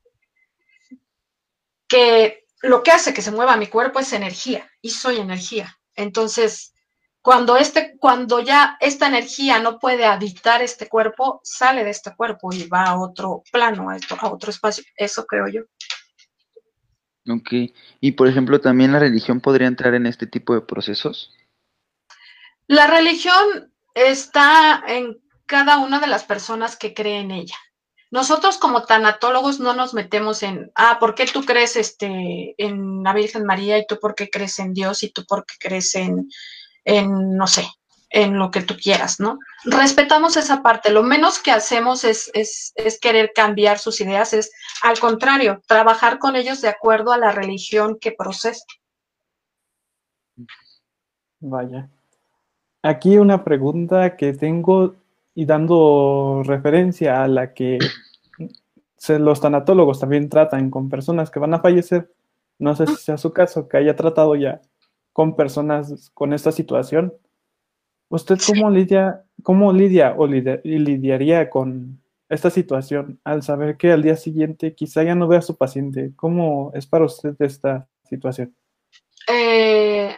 que 1.87 2.44
lo 2.65 2.83
que 2.83 2.91
hace 2.91 3.13
que 3.13 3.21
se 3.21 3.31
mueva 3.31 3.57
mi 3.57 3.67
cuerpo 3.67 3.99
es 3.99 4.13
energía 4.13 4.69
y 4.81 4.89
soy 4.89 5.17
energía. 5.17 5.77
Entonces, 5.95 6.73
cuando, 7.21 7.57
este, 7.57 7.97
cuando 7.97 8.39
ya 8.39 8.77
esta 8.79 9.07
energía 9.07 9.59
no 9.59 9.79
puede 9.79 10.05
habitar 10.05 10.61
este 10.61 10.87
cuerpo, 10.87 11.41
sale 11.43 11.83
de 11.83 11.91
este 11.91 12.15
cuerpo 12.15 12.53
y 12.53 12.67
va 12.67 12.83
a 12.83 12.99
otro 12.99 13.43
plano, 13.51 13.89
a, 13.89 13.97
esto, 13.97 14.17
a 14.19 14.31
otro 14.31 14.49
espacio. 14.49 14.83
Eso 14.95 15.25
creo 15.25 15.47
yo. 15.47 15.61
Ok. 17.27 17.73
Y 17.99 18.11
por 18.11 18.27
ejemplo, 18.27 18.61
también 18.61 18.91
la 18.91 18.99
religión 18.99 19.41
podría 19.41 19.67
entrar 19.67 19.95
en 19.95 20.05
este 20.05 20.27
tipo 20.27 20.53
de 20.53 20.61
procesos. 20.61 21.33
La 22.67 22.87
religión 22.87 23.73
está 23.93 24.83
en 24.87 25.19
cada 25.45 25.77
una 25.77 25.99
de 25.99 26.07
las 26.07 26.23
personas 26.23 26.75
que 26.75 26.93
cree 26.93 27.19
en 27.19 27.31
ella. 27.31 27.57
Nosotros 28.11 28.57
como 28.57 28.83
tanatólogos 28.83 29.59
no 29.59 29.73
nos 29.73 29.93
metemos 29.93 30.43
en, 30.43 30.71
ah, 30.75 30.97
¿por 30.99 31.15
qué 31.15 31.25
tú 31.25 31.43
crees 31.43 31.75
este, 31.75 32.55
en 32.57 33.03
la 33.03 33.13
Virgen 33.13 33.45
María 33.45 33.77
y 33.77 33.87
tú 33.87 33.99
por 33.99 34.15
qué 34.15 34.29
crees 34.29 34.59
en 34.59 34.73
Dios 34.73 35.03
y 35.03 35.09
tú 35.09 35.25
por 35.25 35.45
qué 35.45 35.55
crees 35.59 35.95
en, 35.95 36.29
en 36.83 37.35
no 37.35 37.47
sé, 37.47 37.67
en 38.09 38.37
lo 38.37 38.51
que 38.51 38.61
tú 38.61 38.75
quieras, 38.81 39.19
¿no? 39.19 39.39
Respetamos 39.65 40.37
esa 40.37 40.61
parte. 40.61 40.91
Lo 40.91 41.03
menos 41.03 41.39
que 41.39 41.51
hacemos 41.51 42.03
es, 42.03 42.31
es, 42.33 42.71
es 42.75 42.99
querer 42.99 43.31
cambiar 43.33 43.79
sus 43.79 43.99
ideas, 43.99 44.33
es 44.33 44.51
al 44.81 44.99
contrario, 44.99 45.61
trabajar 45.67 46.19
con 46.19 46.35
ellos 46.35 46.61
de 46.61 46.69
acuerdo 46.69 47.11
a 47.11 47.17
la 47.17 47.31
religión 47.31 47.97
que 47.99 48.11
procesa. 48.11 48.63
Vaya. 51.39 51.89
Aquí 52.81 53.17
una 53.17 53.43
pregunta 53.43 54.15
que 54.15 54.33
tengo 54.33 54.95
y 55.35 55.45
dando 55.45 56.41
referencia 56.45 57.21
a 57.23 57.27
la 57.27 57.53
que 57.53 57.77
los 59.19 59.41
tanatólogos 59.41 59.99
también 59.99 60.29
tratan 60.29 60.71
con 60.71 60.89
personas 60.89 61.29
que 61.29 61.39
van 61.39 61.53
a 61.53 61.59
fallecer. 61.59 62.11
No 62.57 62.75
sé 62.75 62.87
si 62.87 62.95
sea 62.95 63.17
su 63.17 63.33
caso, 63.33 63.67
que 63.67 63.77
haya 63.77 63.95
tratado 63.95 64.35
ya 64.35 64.61
con 65.13 65.35
personas 65.35 66.09
con 66.13 66.33
esta 66.33 66.51
situación. 66.51 67.13
¿Usted 68.09 68.37
cómo 68.47 68.69
lidia, 68.69 69.23
cómo 69.43 69.73
lidia 69.73 70.15
o 70.17 70.25
lidia- 70.25 70.61
lidiaría 70.63 71.49
con 71.49 72.01
esta 72.29 72.49
situación 72.49 73.19
al 73.23 73.43
saber 73.43 73.77
que 73.77 73.91
al 73.91 74.01
día 74.01 74.15
siguiente 74.15 74.73
quizá 74.73 75.03
ya 75.03 75.15
no 75.15 75.27
vea 75.27 75.39
a 75.39 75.43
su 75.43 75.57
paciente? 75.57 76.13
¿Cómo 76.15 76.71
es 76.73 76.87
para 76.87 77.05
usted 77.05 77.35
esta 77.39 77.87
situación? 78.09 78.55
Eh, 79.31 80.15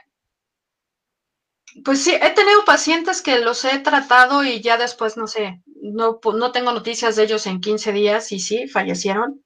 pues 1.83 2.03
sí, 2.03 2.13
he 2.15 2.29
tenido 2.31 2.65
pacientes 2.65 3.21
que 3.21 3.39
los 3.39 3.63
he 3.65 3.79
tratado 3.79 4.43
y 4.43 4.61
ya 4.61 4.77
después, 4.77 5.17
no 5.17 5.27
sé, 5.27 5.61
no, 5.81 6.19
no 6.33 6.51
tengo 6.51 6.71
noticias 6.71 7.15
de 7.15 7.23
ellos 7.23 7.45
en 7.47 7.61
15 7.61 7.91
días 7.93 8.31
y 8.31 8.39
sí, 8.39 8.67
fallecieron. 8.67 9.43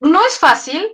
No 0.00 0.24
es 0.26 0.38
fácil, 0.38 0.86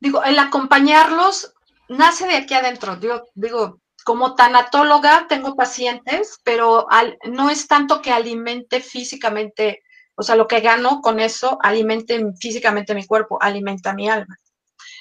digo, 0.00 0.22
el 0.24 0.38
acompañarlos 0.38 1.52
nace 1.88 2.26
de 2.26 2.36
aquí 2.36 2.54
adentro. 2.54 2.98
Yo 3.00 3.22
digo, 3.34 3.80
como 4.04 4.34
tanatóloga 4.34 5.26
tengo 5.28 5.54
pacientes, 5.56 6.40
pero 6.44 6.90
al- 6.90 7.18
no 7.30 7.50
es 7.50 7.66
tanto 7.68 8.00
que 8.00 8.12
alimente 8.12 8.80
físicamente, 8.80 9.82
o 10.14 10.22
sea, 10.22 10.36
lo 10.36 10.46
que 10.48 10.60
gano 10.60 11.00
con 11.02 11.20
eso, 11.20 11.58
alimente 11.62 12.22
físicamente 12.40 12.94
mi 12.94 13.06
cuerpo, 13.06 13.38
alimenta 13.42 13.92
mi 13.94 14.08
alma. 14.08 14.36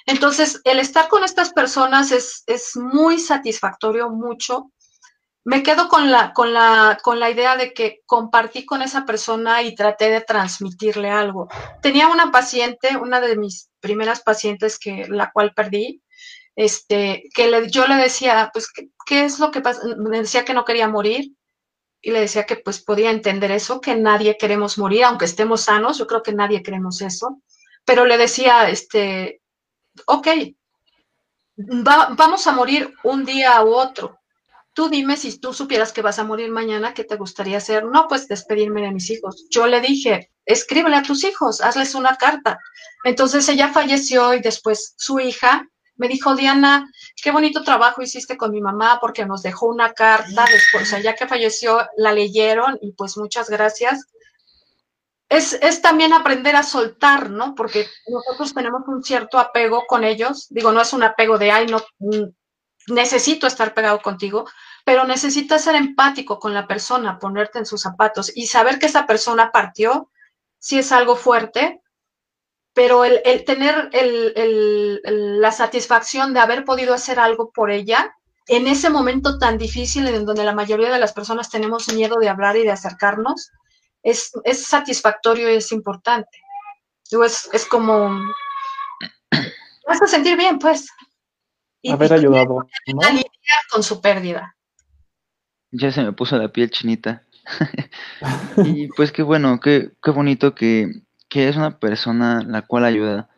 Entonces, 0.09 0.59
el 0.63 0.79
estar 0.79 1.07
con 1.07 1.23
estas 1.23 1.53
personas 1.53 2.11
es, 2.11 2.43
es 2.47 2.75
muy 2.75 3.19
satisfactorio, 3.19 4.09
mucho. 4.09 4.71
Me 5.45 5.61
quedo 5.61 5.87
con 5.87 6.09
la, 6.09 6.33
con, 6.33 6.51
la, 6.51 6.97
con 7.03 7.19
la 7.19 7.29
idea 7.29 7.55
de 7.55 7.73
que 7.73 8.01
compartí 8.07 8.65
con 8.65 8.81
esa 8.81 9.05
persona 9.05 9.61
y 9.61 9.75
traté 9.75 10.09
de 10.09 10.21
transmitirle 10.21 11.11
algo. 11.11 11.47
Tenía 11.83 12.07
una 12.07 12.31
paciente, 12.31 12.97
una 12.97 13.21
de 13.21 13.37
mis 13.37 13.69
primeras 13.81 14.21
pacientes 14.21 14.79
que 14.79 15.05
la 15.07 15.29
cual 15.31 15.53
perdí, 15.53 16.01
este, 16.55 17.25
que 17.35 17.47
le, 17.47 17.69
yo 17.69 17.85
le 17.85 17.95
decía, 17.95 18.49
pues, 18.51 18.67
¿qué, 18.71 18.89
¿qué, 19.05 19.25
es 19.25 19.37
lo 19.37 19.51
que 19.51 19.61
pasa? 19.61 19.81
Me 19.95 20.21
decía 20.21 20.43
que 20.43 20.55
no 20.55 20.65
quería 20.65 20.87
morir 20.87 21.33
y 22.01 22.09
le 22.09 22.21
decía 22.21 22.47
que 22.47 22.55
pues 22.55 22.81
podía 22.81 23.11
entender 23.11 23.51
eso, 23.51 23.79
que 23.79 23.95
nadie 23.95 24.37
queremos 24.37 24.79
morir, 24.79 25.03
aunque 25.03 25.25
estemos 25.25 25.61
sanos, 25.61 25.99
yo 25.99 26.07
creo 26.07 26.23
que 26.23 26.33
nadie 26.33 26.63
queremos 26.63 26.99
eso, 27.01 27.43
pero 27.85 28.05
le 28.05 28.17
decía, 28.17 28.69
este, 28.69 29.41
ok, 30.05 30.27
va, 31.57 32.09
vamos 32.15 32.47
a 32.47 32.51
morir 32.51 32.93
un 33.03 33.25
día 33.25 33.63
u 33.63 33.73
otro. 33.73 34.19
Tú 34.73 34.89
dime 34.89 35.17
si 35.17 35.39
tú 35.39 35.53
supieras 35.53 35.91
que 35.91 36.01
vas 36.01 36.19
a 36.19 36.23
morir 36.23 36.51
mañana, 36.51 36.93
¿qué 36.93 37.03
te 37.03 37.17
gustaría 37.17 37.57
hacer? 37.57 37.85
No, 37.85 38.07
pues 38.07 38.27
despedirme 38.27 38.81
de 38.81 38.91
mis 38.91 39.09
hijos. 39.09 39.45
Yo 39.49 39.67
le 39.67 39.81
dije, 39.81 40.31
escríbele 40.45 40.95
a 40.95 41.03
tus 41.03 41.23
hijos, 41.23 41.61
hazles 41.61 41.95
una 41.95 42.15
carta. 42.15 42.59
Entonces 43.03 43.47
ella 43.49 43.73
falleció 43.73 44.33
y 44.33 44.41
después 44.41 44.93
su 44.97 45.19
hija 45.19 45.67
me 45.99 46.07
dijo, 46.07 46.33
Diana, 46.33 46.89
qué 47.21 47.31
bonito 47.31 47.61
trabajo 47.61 48.01
hiciste 48.01 48.37
con 48.37 48.51
mi 48.51 48.61
mamá 48.61 48.99
porque 49.01 49.25
nos 49.25 49.43
dejó 49.43 49.65
una 49.65 49.93
carta 49.93 50.45
después, 50.49 50.83
o 50.83 50.85
sea, 50.85 51.01
ya 51.01 51.13
que 51.13 51.27
falleció, 51.27 51.85
la 51.97 52.13
leyeron 52.13 52.79
y 52.81 52.93
pues 52.93 53.17
muchas 53.17 53.49
gracias. 53.49 54.05
Es, 55.29 55.53
es, 55.53 55.81
también 55.81 56.11
aprender 56.11 56.55
a 56.55 56.63
soltar, 56.63 57.29
¿no? 57.29 57.53
Porque 57.53 57.87
nosotros 58.07 58.53
tenemos 58.53 58.81
un 58.87 59.03
cierto 59.03 59.37
apego 59.37 59.85
con 59.87 60.03
ellos. 60.03 60.47
Digo, 60.49 60.71
no 60.71 60.81
es 60.81 60.91
un 60.91 61.03
apego 61.03 61.37
de, 61.37 61.51
ay, 61.51 61.67
no, 61.67 61.81
necesito 62.87 63.47
estar 63.47 63.73
pegado 63.73 64.01
contigo, 64.01 64.47
pero 64.83 65.05
necesitas 65.05 65.63
ser 65.63 65.75
empático 65.75 66.39
con 66.39 66.53
la 66.53 66.67
persona, 66.67 67.19
ponerte 67.19 67.59
en 67.59 67.65
sus 67.65 67.81
zapatos 67.81 68.31
y 68.35 68.47
saber 68.47 68.79
que 68.79 68.87
esa 68.87 69.05
persona 69.05 69.51
partió, 69.51 70.09
si 70.57 70.79
es 70.79 70.91
algo 70.91 71.15
fuerte, 71.15 71.81
pero 72.73 73.05
el, 73.05 73.21
el 73.25 73.45
tener 73.45 73.89
el, 73.93 74.33
el, 74.35 75.41
la 75.41 75.51
satisfacción 75.51 76.33
de 76.33 76.39
haber 76.39 76.65
podido 76.65 76.93
hacer 76.93 77.19
algo 77.19 77.51
por 77.51 77.71
ella 77.71 78.15
en 78.47 78.67
ese 78.67 78.89
momento 78.89 79.37
tan 79.37 79.57
difícil 79.57 80.07
en 80.07 80.25
donde 80.25 80.43
la 80.43 80.55
mayoría 80.55 80.91
de 80.91 80.99
las 80.99 81.13
personas 81.13 81.49
tenemos 81.49 81.93
miedo 81.93 82.17
de 82.19 82.29
hablar 82.29 82.57
y 82.57 82.63
de 82.63 82.71
acercarnos, 82.71 83.51
es, 84.03 84.31
es 84.43 84.65
satisfactorio 84.65 85.51
y 85.51 85.55
es 85.55 85.71
importante. 85.71 86.39
Digo, 87.09 87.23
es, 87.23 87.49
es 87.53 87.65
como, 87.65 88.09
vas 89.87 90.01
a 90.01 90.07
sentir 90.07 90.37
bien, 90.37 90.59
pues. 90.59 90.87
Y, 91.81 91.91
haber 91.91 92.13
ayudado. 92.13 92.67
¿no? 92.87 93.01
A 93.01 93.11
con 93.71 93.83
su 93.83 94.01
pérdida. 94.01 94.55
Ya 95.71 95.91
se 95.91 96.03
me 96.03 96.11
puso 96.11 96.37
la 96.37 96.51
piel 96.51 96.69
chinita. 96.69 97.23
y 98.57 98.87
pues 98.89 99.11
qué 99.11 99.23
bueno, 99.23 99.59
qué, 99.59 99.91
qué 100.03 100.11
bonito 100.11 100.53
que, 100.53 100.87
que, 101.29 101.49
es 101.49 101.55
una 101.55 101.79
persona 101.79 102.43
la 102.45 102.63
cual 102.63 102.85
ayuda. 102.85 103.29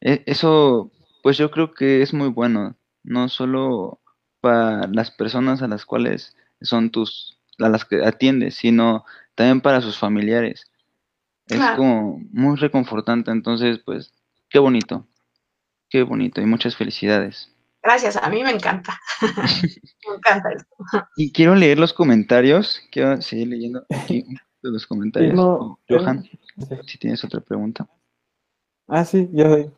E, 0.00 0.22
eso, 0.26 0.92
pues 1.22 1.36
yo 1.38 1.50
creo 1.50 1.72
que 1.72 2.02
es 2.02 2.12
muy 2.12 2.28
bueno, 2.28 2.76
no 3.02 3.28
solo 3.28 4.00
para 4.40 4.86
las 4.88 5.10
personas 5.10 5.62
a 5.62 5.68
las 5.68 5.84
cuales 5.84 6.36
son 6.60 6.90
tus, 6.90 7.40
a 7.58 7.68
las 7.68 7.84
que 7.84 8.04
atiendes, 8.04 8.54
sino 8.56 9.04
también 9.38 9.60
para 9.60 9.80
sus 9.80 9.96
familiares. 9.96 10.64
Es 11.46 11.58
claro. 11.58 11.76
como 11.76 12.20
muy 12.32 12.56
reconfortante, 12.56 13.30
entonces, 13.30 13.78
pues, 13.86 14.12
qué 14.50 14.58
bonito, 14.58 15.06
qué 15.88 16.02
bonito 16.02 16.40
y 16.40 16.46
muchas 16.46 16.74
felicidades. 16.74 17.54
Gracias, 17.80 18.16
a 18.16 18.28
mí 18.28 18.42
me 18.42 18.50
encanta. 18.50 18.98
me 19.22 20.16
encanta 20.16 20.50
esto. 20.50 21.08
Y 21.16 21.30
quiero 21.30 21.54
leer 21.54 21.78
los 21.78 21.92
comentarios, 21.92 22.82
quiero 22.90 23.22
seguir 23.22 23.46
leyendo 23.46 23.86
aquí 23.88 24.24
los 24.60 24.88
comentarios. 24.88 25.34
No, 25.34 25.78
Johan, 25.88 26.28
eh, 26.70 26.80
si 26.84 26.98
tienes 26.98 27.22
otra 27.22 27.40
pregunta. 27.40 27.88
Ah, 28.88 29.04
sí, 29.04 29.30
yo 29.32 29.72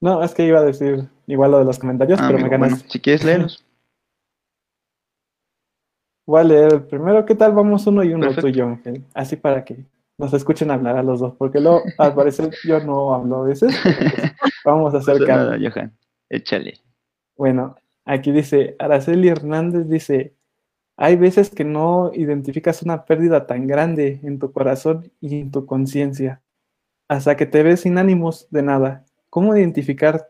No, 0.00 0.22
es 0.22 0.32
que 0.32 0.46
iba 0.46 0.60
a 0.60 0.64
decir 0.64 1.08
igual 1.26 1.50
lo 1.50 1.58
de 1.58 1.64
los 1.64 1.80
comentarios, 1.80 2.20
ah, 2.20 2.28
pero 2.28 2.38
amigo, 2.38 2.50
me 2.50 2.56
ganas. 2.56 2.70
Bueno, 2.70 2.84
si 2.88 3.00
quieres 3.00 3.24
leerlos. 3.24 3.65
Voy 6.26 6.40
a 6.40 6.44
leer 6.44 6.88
primero, 6.88 7.24
¿qué 7.24 7.36
tal? 7.36 7.52
Vamos 7.52 7.86
uno 7.86 8.02
y 8.02 8.12
uno 8.12 8.26
Perfecto. 8.26 8.48
tuyo, 8.48 8.66
Ángel. 8.66 9.04
Así 9.14 9.36
para 9.36 9.64
que 9.64 9.86
nos 10.18 10.34
escuchen 10.34 10.72
hablar 10.72 10.96
a 10.96 11.02
los 11.02 11.20
dos, 11.20 11.34
porque 11.38 11.60
luego, 11.60 11.82
al 11.98 12.14
parecer, 12.14 12.50
yo 12.64 12.80
no 12.80 13.14
hablo 13.14 13.42
a 13.42 13.44
veces. 13.44 13.72
vamos 14.64 14.92
a 14.94 14.98
hacer 14.98 15.20
nada, 15.20 15.56
Johan. 15.56 15.96
Échale. 16.28 16.80
Bueno, 17.36 17.76
aquí 18.04 18.32
dice, 18.32 18.74
Araceli 18.80 19.28
Hernández 19.28 19.88
dice, 19.88 20.34
hay 20.96 21.14
veces 21.14 21.50
que 21.50 21.64
no 21.64 22.10
identificas 22.12 22.82
una 22.82 23.04
pérdida 23.04 23.46
tan 23.46 23.68
grande 23.68 24.18
en 24.24 24.40
tu 24.40 24.50
corazón 24.50 25.12
y 25.20 25.40
en 25.40 25.50
tu 25.52 25.64
conciencia, 25.64 26.42
hasta 27.08 27.36
que 27.36 27.46
te 27.46 27.62
ves 27.62 27.80
sin 27.82 27.98
ánimos 27.98 28.48
de 28.50 28.62
nada. 28.62 29.04
¿Cómo 29.30 29.54
identificar 29.54 30.28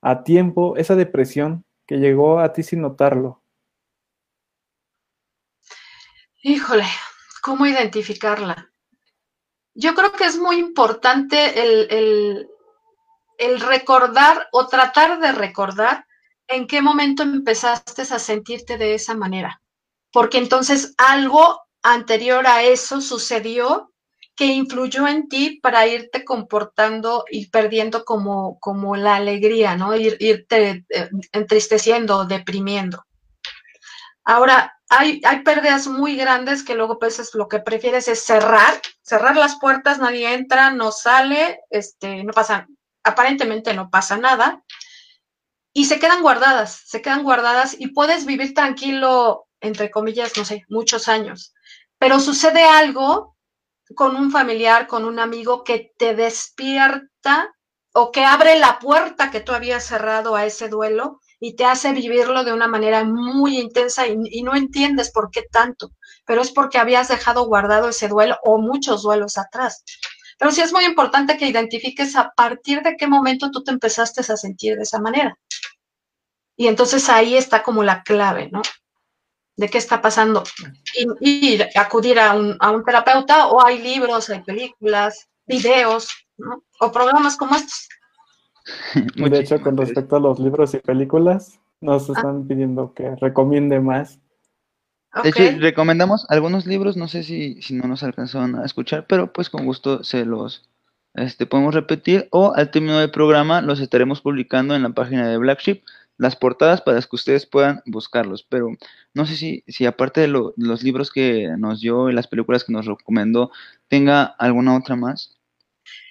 a 0.00 0.24
tiempo 0.24 0.76
esa 0.76 0.96
depresión 0.96 1.64
que 1.86 1.98
llegó 1.98 2.40
a 2.40 2.52
ti 2.52 2.64
sin 2.64 2.80
notarlo? 2.80 3.42
Híjole, 6.42 6.86
¿cómo 7.42 7.66
identificarla? 7.66 8.70
Yo 9.74 9.94
creo 9.94 10.12
que 10.12 10.24
es 10.24 10.38
muy 10.38 10.56
importante 10.56 11.60
el, 11.60 12.48
el, 13.38 13.60
recordar 13.60 14.48
o 14.52 14.68
tratar 14.68 15.18
de 15.20 15.32
recordar 15.32 16.06
en 16.46 16.66
qué 16.66 16.80
momento 16.80 17.24
empezaste 17.24 18.02
a 18.02 18.18
sentirte 18.18 18.78
de 18.78 18.94
esa 18.94 19.14
manera. 19.14 19.60
Porque 20.12 20.38
entonces 20.38 20.94
algo 20.96 21.60
anterior 21.82 22.46
a 22.46 22.62
eso 22.62 23.00
sucedió 23.00 23.92
que 24.36 24.46
influyó 24.46 25.08
en 25.08 25.28
ti 25.28 25.58
para 25.60 25.88
irte 25.88 26.24
comportando 26.24 27.24
y 27.28 27.50
perdiendo 27.50 28.04
como, 28.04 28.60
como 28.60 28.94
la 28.96 29.16
alegría, 29.16 29.76
¿no? 29.76 29.96
Ir, 29.96 30.16
irte 30.20 30.84
eh, 30.88 31.10
entristeciendo, 31.32 32.24
deprimiendo. 32.24 33.04
Ahora, 34.28 34.78
hay, 34.90 35.22
hay 35.24 35.42
pérdidas 35.42 35.86
muy 35.86 36.14
grandes 36.14 36.62
que 36.62 36.74
luego 36.74 36.98
pues 36.98 37.18
es 37.18 37.34
lo 37.34 37.48
que 37.48 37.60
prefieres 37.60 38.08
es 38.08 38.22
cerrar, 38.22 38.78
cerrar 39.00 39.34
las 39.38 39.58
puertas, 39.58 40.00
nadie 40.00 40.34
entra, 40.34 40.70
no 40.70 40.92
sale, 40.92 41.60
este, 41.70 42.24
no 42.24 42.34
pasa, 42.34 42.66
aparentemente 43.02 43.72
no 43.72 43.88
pasa 43.88 44.18
nada, 44.18 44.62
y 45.72 45.86
se 45.86 45.98
quedan 45.98 46.20
guardadas, 46.20 46.82
se 46.84 47.00
quedan 47.00 47.22
guardadas 47.22 47.74
y 47.78 47.86
puedes 47.86 48.26
vivir 48.26 48.52
tranquilo, 48.52 49.48
entre 49.62 49.90
comillas, 49.90 50.36
no 50.36 50.44
sé, 50.44 50.62
muchos 50.68 51.08
años. 51.08 51.54
Pero 51.98 52.20
sucede 52.20 52.64
algo 52.64 53.34
con 53.94 54.14
un 54.14 54.30
familiar, 54.30 54.88
con 54.88 55.06
un 55.06 55.20
amigo 55.20 55.64
que 55.64 55.94
te 55.96 56.14
despierta 56.14 57.54
o 57.94 58.12
que 58.12 58.26
abre 58.26 58.58
la 58.58 58.78
puerta 58.78 59.30
que 59.30 59.40
tú 59.40 59.52
habías 59.52 59.86
cerrado 59.86 60.36
a 60.36 60.44
ese 60.44 60.68
duelo 60.68 61.18
y 61.40 61.54
te 61.54 61.64
hace 61.64 61.92
vivirlo 61.92 62.44
de 62.44 62.52
una 62.52 62.66
manera 62.66 63.04
muy 63.04 63.58
intensa 63.58 64.06
y, 64.06 64.42
no 64.42 64.54
entiendes 64.54 65.10
por 65.10 65.30
qué 65.30 65.42
tanto, 65.42 65.92
pero 66.26 66.42
es 66.42 66.50
porque 66.50 66.78
habías 66.78 67.08
dejado 67.08 67.46
guardado 67.46 67.88
ese 67.88 68.08
duelo 68.08 68.38
o 68.42 68.58
muchos 68.58 69.02
duelos 69.02 69.38
atrás. 69.38 69.84
Pero 70.38 70.52
sí 70.52 70.60
es 70.60 70.72
muy 70.72 70.84
importante 70.84 71.36
que 71.36 71.46
identifiques 71.46 72.16
a 72.16 72.30
partir 72.30 72.82
de 72.82 72.96
qué 72.96 73.06
momento 73.06 73.50
tú 73.50 73.62
te 73.62 73.72
empezaste 73.72 74.20
a 74.20 74.36
sentir 74.36 74.76
de 74.76 74.82
esa 74.82 75.00
manera. 75.00 75.36
Y 76.56 76.66
entonces 76.66 77.08
ahí 77.08 77.36
está 77.36 77.62
como 77.62 77.82
la 77.82 78.02
clave, 78.02 78.48
¿no? 78.50 78.62
De 79.56 79.68
qué 79.68 79.78
está 79.78 80.00
pasando. 80.00 80.44
Y 81.20 81.60
acudir 81.76 82.20
a 82.20 82.34
un, 82.34 82.56
a 82.60 82.70
un, 82.70 82.84
terapeuta 82.84 83.48
o 83.48 83.64
hay 83.64 83.80
libros, 83.80 84.30
hay 84.30 84.42
películas, 84.42 85.28
videos, 85.46 86.08
¿no? 86.36 86.64
O 86.80 86.92
programas 86.92 87.36
como 87.36 87.56
estos. 87.56 87.88
de 89.16 89.38
hecho, 89.38 89.60
con 89.60 89.76
respecto 89.76 90.16
a 90.16 90.20
los 90.20 90.38
libros 90.38 90.74
y 90.74 90.78
películas, 90.78 91.60
nos 91.80 92.08
están 92.08 92.46
pidiendo 92.46 92.92
que 92.94 93.14
recomiende 93.16 93.80
más. 93.80 94.20
De 95.22 95.30
hecho, 95.30 95.58
recomendamos 95.60 96.26
algunos 96.28 96.66
libros, 96.66 96.96
no 96.96 97.08
sé 97.08 97.22
si, 97.22 97.60
si 97.62 97.74
no 97.74 97.88
nos 97.88 98.02
alcanzaron 98.02 98.56
a 98.56 98.64
escuchar, 98.64 99.06
pero 99.08 99.32
pues 99.32 99.48
con 99.48 99.64
gusto 99.64 100.04
se 100.04 100.24
los 100.24 100.68
este, 101.14 101.46
podemos 101.46 101.74
repetir 101.74 102.28
o 102.30 102.54
al 102.54 102.70
término 102.70 102.98
del 102.98 103.10
programa 103.10 103.60
los 103.60 103.80
estaremos 103.80 104.20
publicando 104.20 104.74
en 104.74 104.82
la 104.82 104.90
página 104.90 105.28
de 105.28 105.38
Black 105.38 105.60
Sheep, 105.60 105.82
las 106.18 106.36
portadas 106.36 106.82
para 106.82 107.00
que 107.00 107.08
ustedes 107.16 107.46
puedan 107.46 107.82
buscarlos. 107.86 108.42
Pero 108.48 108.68
no 109.14 109.26
sé 109.26 109.36
si, 109.36 109.64
si 109.66 109.86
aparte 109.86 110.20
de 110.20 110.28
lo- 110.28 110.52
los 110.56 110.82
libros 110.82 111.10
que 111.10 111.48
nos 111.58 111.80
dio 111.80 112.10
y 112.10 112.12
las 112.12 112.26
películas 112.28 112.64
que 112.64 112.72
nos 112.72 112.86
recomendó, 112.86 113.50
tenga 113.88 114.24
alguna 114.24 114.76
otra 114.76 114.94
más. 114.96 115.34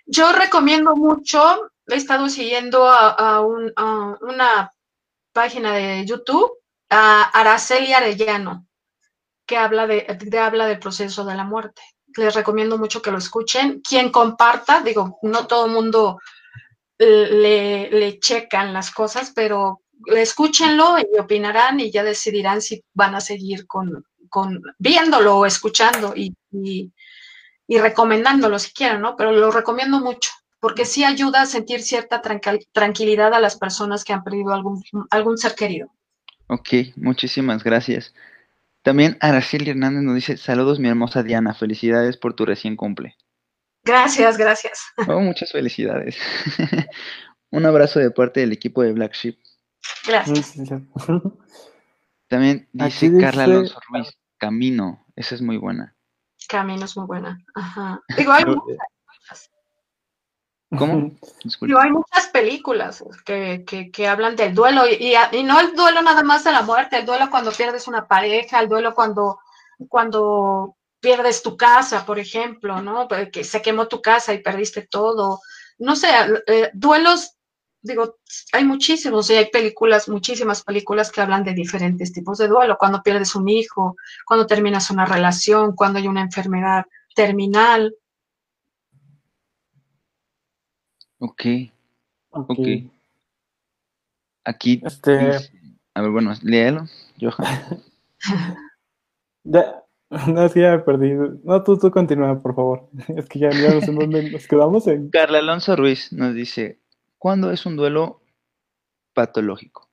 Yo 0.05 0.31
recomiendo 0.31 0.95
mucho, 0.95 1.39
he 1.87 1.95
estado 1.95 2.29
siguiendo 2.29 2.87
a, 2.87 3.41
un- 3.41 3.71
una 4.21 4.71
página 5.33 5.73
de 5.73 6.05
YouTube, 6.05 6.51
a 6.89 7.23
Araceli 7.23 7.93
Arellano, 7.93 8.65
que 9.45 9.57
habla, 9.57 9.87
de, 9.87 10.05
de- 10.19 10.39
habla 10.39 10.67
del 10.67 10.79
proceso 10.79 11.25
de 11.25 11.35
la 11.35 11.43
muerte. 11.43 11.81
Les 12.17 12.33
recomiendo 12.35 12.77
mucho 12.77 13.01
que 13.01 13.11
lo 13.11 13.17
escuchen. 13.17 13.81
Quien 13.81 14.11
comparta, 14.11 14.81
digo, 14.81 15.19
no 15.23 15.47
todo 15.47 15.65
el 15.67 15.71
mundo 15.71 16.19
le, 16.99 17.89
le 17.91 18.19
checan 18.19 18.73
las 18.73 18.91
cosas, 18.91 19.31
pero 19.35 19.81
escúchenlo 20.07 20.97
y 20.99 21.19
opinarán 21.19 21.79
y 21.79 21.91
ya 21.91 22.03
decidirán 22.03 22.61
si 22.61 22.83
van 22.93 23.15
a 23.15 23.21
seguir 23.21 23.67
con, 23.67 24.03
viéndolo 24.79 25.37
o 25.37 25.45
escuchando 25.45 26.13
y 26.15 27.79
recomendándolo 27.79 28.57
si 28.59 28.71
quieren, 28.73 29.01
¿no? 29.01 29.15
Pero 29.15 29.31
lo 29.31 29.51
recomiendo 29.51 29.99
mucho, 29.99 30.31
porque 30.59 30.85
sí 30.85 31.03
ayuda 31.03 31.41
a 31.41 31.45
sentir 31.45 31.81
cierta 31.81 32.21
tranquil- 32.21 32.67
tranquilidad 32.71 33.33
a 33.33 33.39
las 33.39 33.57
personas 33.57 34.03
que 34.03 34.13
han 34.13 34.23
perdido 34.23 34.53
algún, 34.53 34.83
algún 35.11 35.37
ser 35.37 35.55
querido. 35.55 35.91
Ok, 36.47 36.69
muchísimas 36.95 37.63
gracias. 37.63 38.13
También 38.81 39.17
Araceli 39.19 39.69
Hernández 39.71 40.03
nos 40.03 40.15
dice, 40.15 40.37
saludos 40.37 40.79
mi 40.79 40.87
hermosa 40.87 41.21
Diana, 41.23 41.53
felicidades 41.53 42.15
por 42.17 42.33
tu 42.35 42.45
recién 42.45 42.75
cumple. 42.77 43.15
Gracias, 43.83 44.37
gracias. 44.37 44.81
Oh, 45.07 45.19
muchas 45.19 45.51
felicidades. 45.51 46.17
Un 47.51 47.65
abrazo 47.65 47.99
de 47.99 48.11
parte 48.11 48.39
del 48.41 48.51
equipo 48.51 48.81
de 48.83 48.93
Black 48.93 49.13
Sheep. 49.13 49.37
Gracias. 50.05 50.53
También 52.27 52.67
Aquí 52.79 53.09
dice 53.09 53.21
Carla 53.21 53.43
dice- 53.45 53.51
Alonso 53.53 53.79
Ruiz, 53.89 54.17
Camino, 54.37 55.05
esa 55.15 55.35
es 55.35 55.41
muy 55.41 55.57
buena. 55.57 55.95
Camino 56.49 56.85
es 56.85 56.95
muy 56.97 57.05
buena. 57.05 57.43
Ajá. 57.55 58.01
Mu- 58.45 58.61
¿Cómo? 60.69 61.11
Digo, 61.61 61.79
hay 61.79 61.91
muchas 61.91 62.27
películas 62.27 63.03
que, 63.25 63.63
que, 63.65 63.89
que 63.89 64.07
hablan 64.07 64.35
del 64.35 64.53
duelo 64.53 64.85
y, 64.85 64.95
y, 64.95 65.13
y 65.31 65.43
no 65.43 65.59
el 65.61 65.73
duelo 65.75 66.01
nada 66.01 66.23
más 66.23 66.43
de 66.43 66.51
la 66.51 66.61
muerte, 66.61 66.97
el 66.97 67.05
duelo 67.05 67.29
cuando 67.29 67.51
pierdes 67.51 67.87
una 67.87 68.05
pareja, 68.05 68.59
el 68.59 68.67
duelo 68.67 68.93
cuando, 68.93 69.39
cuando 69.87 70.75
pierdes 70.99 71.41
tu 71.41 71.55
casa, 71.55 72.05
por 72.05 72.19
ejemplo, 72.19 72.81
¿no? 72.81 73.07
Que 73.31 73.43
se 73.43 73.61
quemó 73.61 73.87
tu 73.87 74.01
casa 74.01 74.33
y 74.33 74.41
perdiste 74.41 74.81
todo. 74.81 75.39
No 75.77 75.95
sé, 75.95 76.09
eh, 76.47 76.69
duelos, 76.73 77.35
digo, 77.81 78.17
hay 78.51 78.65
muchísimos 78.65 79.29
y 79.29 79.35
hay 79.35 79.49
películas, 79.49 80.09
muchísimas 80.09 80.63
películas 80.63 81.11
que 81.11 81.21
hablan 81.21 81.45
de 81.45 81.53
diferentes 81.53 82.11
tipos 82.11 82.39
de 82.39 82.49
duelo, 82.49 82.77
cuando 82.77 83.01
pierdes 83.03 83.35
un 83.35 83.47
hijo, 83.47 83.95
cuando 84.25 84.45
terminas 84.47 84.89
una 84.89 85.05
relación, 85.05 85.75
cuando 85.75 85.99
hay 85.99 86.07
una 86.07 86.21
enfermedad 86.21 86.85
terminal. 87.15 87.95
Ok, 91.19 91.41
Ok. 92.29 92.49
ok. 92.51 92.67
Aquí 94.45 94.81
Este, 94.85 95.17
dice- 95.33 95.51
a 95.93 96.01
ver, 96.01 96.11
bueno, 96.11 96.33
léelo, 96.43 96.85
Johan. 97.19 97.81
ya, 99.43 99.83
no, 100.27 100.45
es 100.45 100.53
que 100.53 100.61
ya 100.61 100.71
me 100.71 100.79
perdí. 100.79 101.11
No, 101.43 101.63
tú, 101.63 101.77
tú 101.77 101.91
continúa, 101.91 102.39
por 102.41 102.55
favor. 102.55 102.89
Es 103.17 103.27
que 103.27 103.39
ya, 103.39 103.49
ya 103.49 103.73
no 103.73 103.81
sé 103.81 103.87
en 103.91 103.95
dónde 103.99 104.31
nos 104.31 104.47
quedamos. 104.47 104.87
En... 104.87 105.09
Carla 105.11 105.39
Alonso 105.39 105.75
Ruiz 105.75 106.13
nos 106.13 106.33
dice, 106.33 106.79
¿cuándo 107.17 107.51
es 107.51 107.65
un 107.65 107.75
duelo 107.75 108.21
patológico? 109.13 109.85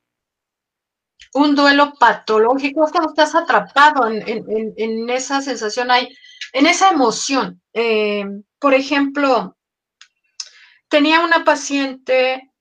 un 1.37 1.57
duelo 1.57 1.95
patológico 1.99 2.85
es 2.85 2.93
cuando 2.93 3.09
estás 3.11 3.35
atrapado 3.35 4.07
en, 4.07 4.23
en- 4.29 4.45
en- 4.49 4.75
en 4.77 5.11
esa 5.11 5.41
sensación, 5.41 5.91
hay, 5.91 6.15
en 6.53 6.67
esa 6.67 6.91
emoción. 6.91 7.61
Eh, 7.73 8.25
por 8.61 8.73
ejemplo, 8.73 9.57
tenía 10.95 11.23
una 11.23 11.43
paciente 11.43 12.53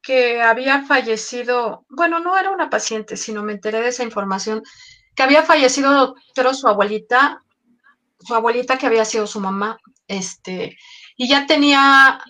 que 0.00 0.40
había 0.40 0.82
fallecido, 0.82 1.86
bueno, 1.88 2.20
no 2.20 2.38
era 2.38 2.52
una 2.52 2.70
paciente, 2.70 3.16
sino 3.16 3.42
me 3.42 3.50
enteré 3.54 3.80
de 3.80 3.88
esa 3.88 4.04
información, 4.04 4.62
que 5.16 5.24
había 5.24 5.42
fallecido, 5.42 6.14
pero 6.36 6.54
su 6.54 6.68
abuelita, 6.68 7.42
su 8.20 8.32
abuelita 8.32 8.78
que 8.78 8.86
había 8.86 9.04
sido 9.04 9.26
su 9.26 9.40
mamá, 9.40 9.76
este, 10.06 10.76
y 11.16 11.28
ya 11.28 11.48
tenía, 11.48 12.20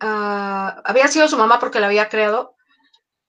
ah, 0.00 0.82
había 0.84 1.08
sido 1.08 1.28
su 1.28 1.38
mamá 1.38 1.58
porque 1.58 1.80
la 1.80 1.86
había 1.86 2.10
creado, 2.10 2.54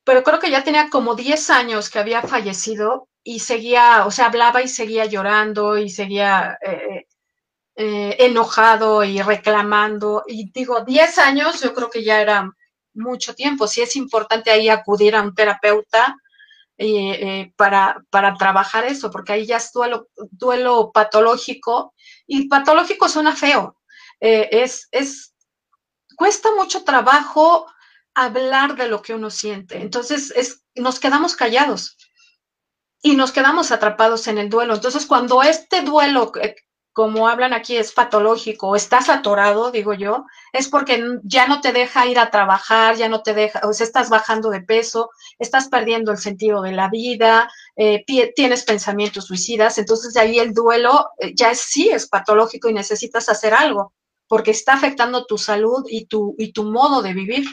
pero 0.03 0.23
creo 0.23 0.39
que 0.39 0.51
ya 0.51 0.65
tenía 0.65 0.89
como 0.89 1.15
10 1.15 1.49
años 1.51 1.89
que 1.89 1.99
había 1.99 2.21
fallecido 2.21 3.07
y 3.23 3.39
seguía, 3.39 4.05
o 4.05 4.11
sea, 4.11 4.25
hablaba 4.25 4.61
y 4.61 4.67
seguía 4.67 5.05
llorando 5.05 5.77
y 5.77 5.89
seguía 5.89 6.57
eh, 6.61 6.98
eh, 7.82 8.17
enojado 8.25 9.05
y 9.05 9.21
reclamando. 9.21 10.25
Y 10.27 10.51
digo, 10.51 10.82
10 10.82 11.17
años 11.19 11.61
yo 11.61 11.73
creo 11.73 11.89
que 11.89 12.03
ya 12.03 12.19
era 12.19 12.51
mucho 12.93 13.34
tiempo. 13.34 13.69
Sí 13.69 13.82
es 13.82 13.95
importante 13.95 14.51
ahí 14.51 14.67
acudir 14.67 15.15
a 15.15 15.21
un 15.21 15.34
terapeuta 15.34 16.17
eh, 16.77 17.11
eh, 17.11 17.53
para, 17.55 18.03
para 18.09 18.36
trabajar 18.36 18.84
eso, 18.84 19.09
porque 19.09 19.32
ahí 19.32 19.45
ya 19.45 19.55
es 19.55 19.71
duelo, 19.71 20.09
duelo 20.32 20.91
patológico 20.93 21.93
y 22.27 22.49
patológico 22.49 23.07
suena 23.07 23.34
feo. 23.34 23.77
Es, 24.19 24.89
es, 24.91 25.34
cuesta 26.17 26.49
mucho 26.57 26.84
trabajo 26.84 27.65
hablar 28.13 28.75
de 28.75 28.89
lo 28.89 29.01
que 29.01 29.13
uno 29.13 29.30
siente. 29.30 29.82
Entonces, 29.82 30.34
es, 30.36 30.65
nos 30.75 30.99
quedamos 30.99 31.38
callados 31.38 31.95
y 33.01 33.15
nos 33.15 33.32
quedamos 33.32 33.71
atrapados 33.71 34.27
en 34.27 34.38
el 34.38 34.49
duelo. 34.49 34.73
Entonces, 34.73 35.05
cuando 35.05 35.41
este 35.43 35.82
duelo, 35.82 36.34
como 36.99 37.29
hablan 37.29 37.53
aquí, 37.53 37.77
es 37.77 37.93
patológico 37.93 38.67
o 38.67 38.75
estás 38.75 39.07
atorado, 39.07 39.71
digo 39.71 39.93
yo, 39.93 40.25
es 40.51 40.67
porque 40.67 41.01
ya 41.23 41.47
no 41.47 41.61
te 41.61 41.71
deja 41.71 42.05
ir 42.07 42.19
a 42.19 42.29
trabajar, 42.29 42.97
ya 42.97 43.07
no 43.07 43.23
te 43.23 43.33
deja, 43.33 43.61
o 43.65 43.71
sea, 43.71 43.87
estás 43.87 44.09
bajando 44.09 44.49
de 44.49 44.59
peso, 44.59 45.09
estás 45.37 45.69
perdiendo 45.69 46.11
el 46.11 46.17
sentido 46.17 46.61
de 46.61 46.73
la 46.73 46.89
vida, 46.89 47.49
eh, 47.77 48.03
tienes 48.35 48.65
pensamientos 48.65 49.27
suicidas, 49.27 49.77
entonces 49.77 50.13
de 50.13 50.19
ahí 50.19 50.39
el 50.39 50.53
duelo 50.53 51.07
eh, 51.19 51.31
ya 51.33 51.51
es, 51.51 51.61
sí 51.61 51.87
es 51.89 52.05
patológico 52.09 52.67
y 52.67 52.73
necesitas 52.73 53.29
hacer 53.29 53.53
algo 53.53 53.93
porque 54.27 54.51
está 54.51 54.73
afectando 54.73 55.25
tu 55.25 55.37
salud 55.37 55.85
y 55.89 56.05
tu, 56.07 56.35
y 56.37 56.51
tu 56.51 56.65
modo 56.65 57.01
de 57.01 57.13
vivir. 57.13 57.45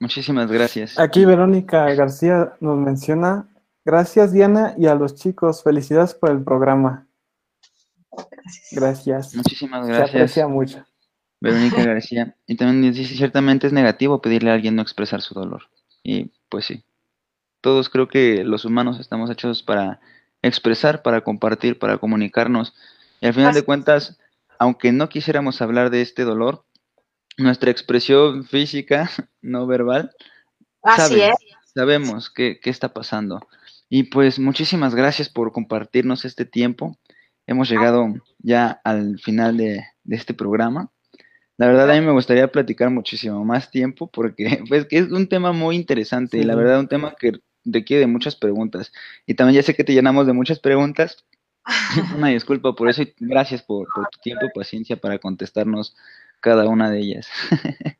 Muchísimas 0.00 0.52
gracias. 0.52 0.98
Aquí 0.98 1.24
Verónica 1.24 1.86
García 1.94 2.52
nos 2.60 2.76
menciona, 2.76 3.48
gracias 3.84 4.32
Diana 4.32 4.74
y 4.78 4.86
a 4.86 4.94
los 4.94 5.14
chicos, 5.14 5.62
felicidades 5.62 6.14
por 6.14 6.30
el 6.30 6.42
programa. 6.42 7.06
Gracias. 8.30 8.68
Gracias. 8.72 9.34
Muchísimas 9.34 9.86
Se 9.86 9.92
gracias, 9.92 10.14
aprecia 10.14 10.48
mucho. 10.48 10.84
Verónica 11.40 11.84
García. 11.84 12.36
Y 12.46 12.56
también 12.56 12.92
dice, 12.92 13.14
ciertamente 13.14 13.66
es 13.66 13.72
negativo 13.72 14.22
pedirle 14.22 14.50
a 14.50 14.54
alguien 14.54 14.76
no 14.76 14.82
expresar 14.82 15.20
su 15.20 15.34
dolor. 15.34 15.68
Y 16.02 16.30
pues 16.48 16.66
sí. 16.66 16.84
Todos 17.60 17.88
creo 17.88 18.08
que 18.08 18.44
los 18.44 18.64
humanos 18.64 19.00
estamos 19.00 19.30
hechos 19.30 19.62
para 19.62 20.00
expresar, 20.42 21.02
para 21.02 21.22
compartir, 21.22 21.78
para 21.78 21.98
comunicarnos. 21.98 22.74
Y 23.20 23.26
al 23.26 23.34
final 23.34 23.50
Así 23.50 23.60
de 23.60 23.64
cuentas, 23.64 24.18
aunque 24.58 24.92
no 24.92 25.08
quisiéramos 25.08 25.60
hablar 25.62 25.90
de 25.90 26.02
este 26.02 26.24
dolor, 26.24 26.64
nuestra 27.36 27.70
expresión 27.70 28.44
física, 28.44 29.10
no 29.42 29.66
verbal, 29.66 30.12
Así 30.82 31.00
sabe, 31.00 31.28
es. 31.28 31.34
sabemos 31.74 32.30
qué, 32.30 32.60
qué 32.62 32.70
está 32.70 32.92
pasando. 32.92 33.46
Y 33.88 34.04
pues 34.04 34.38
muchísimas 34.38 34.94
gracias 34.94 35.28
por 35.28 35.52
compartirnos 35.52 36.24
este 36.24 36.44
tiempo. 36.44 36.98
Hemos 37.46 37.68
llegado 37.68 38.14
ya 38.38 38.80
al 38.84 39.18
final 39.18 39.56
de, 39.56 39.84
de 40.04 40.16
este 40.16 40.34
programa. 40.34 40.90
La 41.56 41.66
verdad 41.66 41.90
a 41.90 41.94
mí 41.94 42.00
me 42.00 42.12
gustaría 42.12 42.48
platicar 42.48 42.90
muchísimo 42.90 43.44
más 43.44 43.70
tiempo 43.70 44.10
porque 44.10 44.62
pues 44.68 44.86
que 44.86 44.98
es 44.98 45.10
un 45.10 45.28
tema 45.28 45.52
muy 45.52 45.76
interesante 45.76 46.38
y 46.38 46.42
la 46.44 46.54
verdad 46.54 46.80
un 46.80 46.88
tema 46.88 47.14
que 47.18 47.32
requiere 47.64 48.00
de 48.00 48.06
muchas 48.06 48.36
preguntas. 48.36 48.92
Y 49.26 49.34
también 49.34 49.56
ya 49.56 49.62
sé 49.62 49.74
que 49.74 49.84
te 49.84 49.94
llenamos 49.94 50.26
de 50.26 50.32
muchas 50.32 50.58
preguntas. 50.58 51.24
Una 52.16 52.28
disculpa 52.28 52.74
por 52.74 52.88
eso 52.88 53.02
y 53.02 53.14
gracias 53.18 53.62
por, 53.62 53.86
por 53.94 54.08
tu 54.10 54.18
tiempo 54.20 54.46
y 54.46 54.58
paciencia 54.58 54.96
para 54.96 55.18
contestarnos 55.18 55.96
cada 56.40 56.68
una 56.68 56.90
de 56.90 56.98
ellas. 56.98 57.28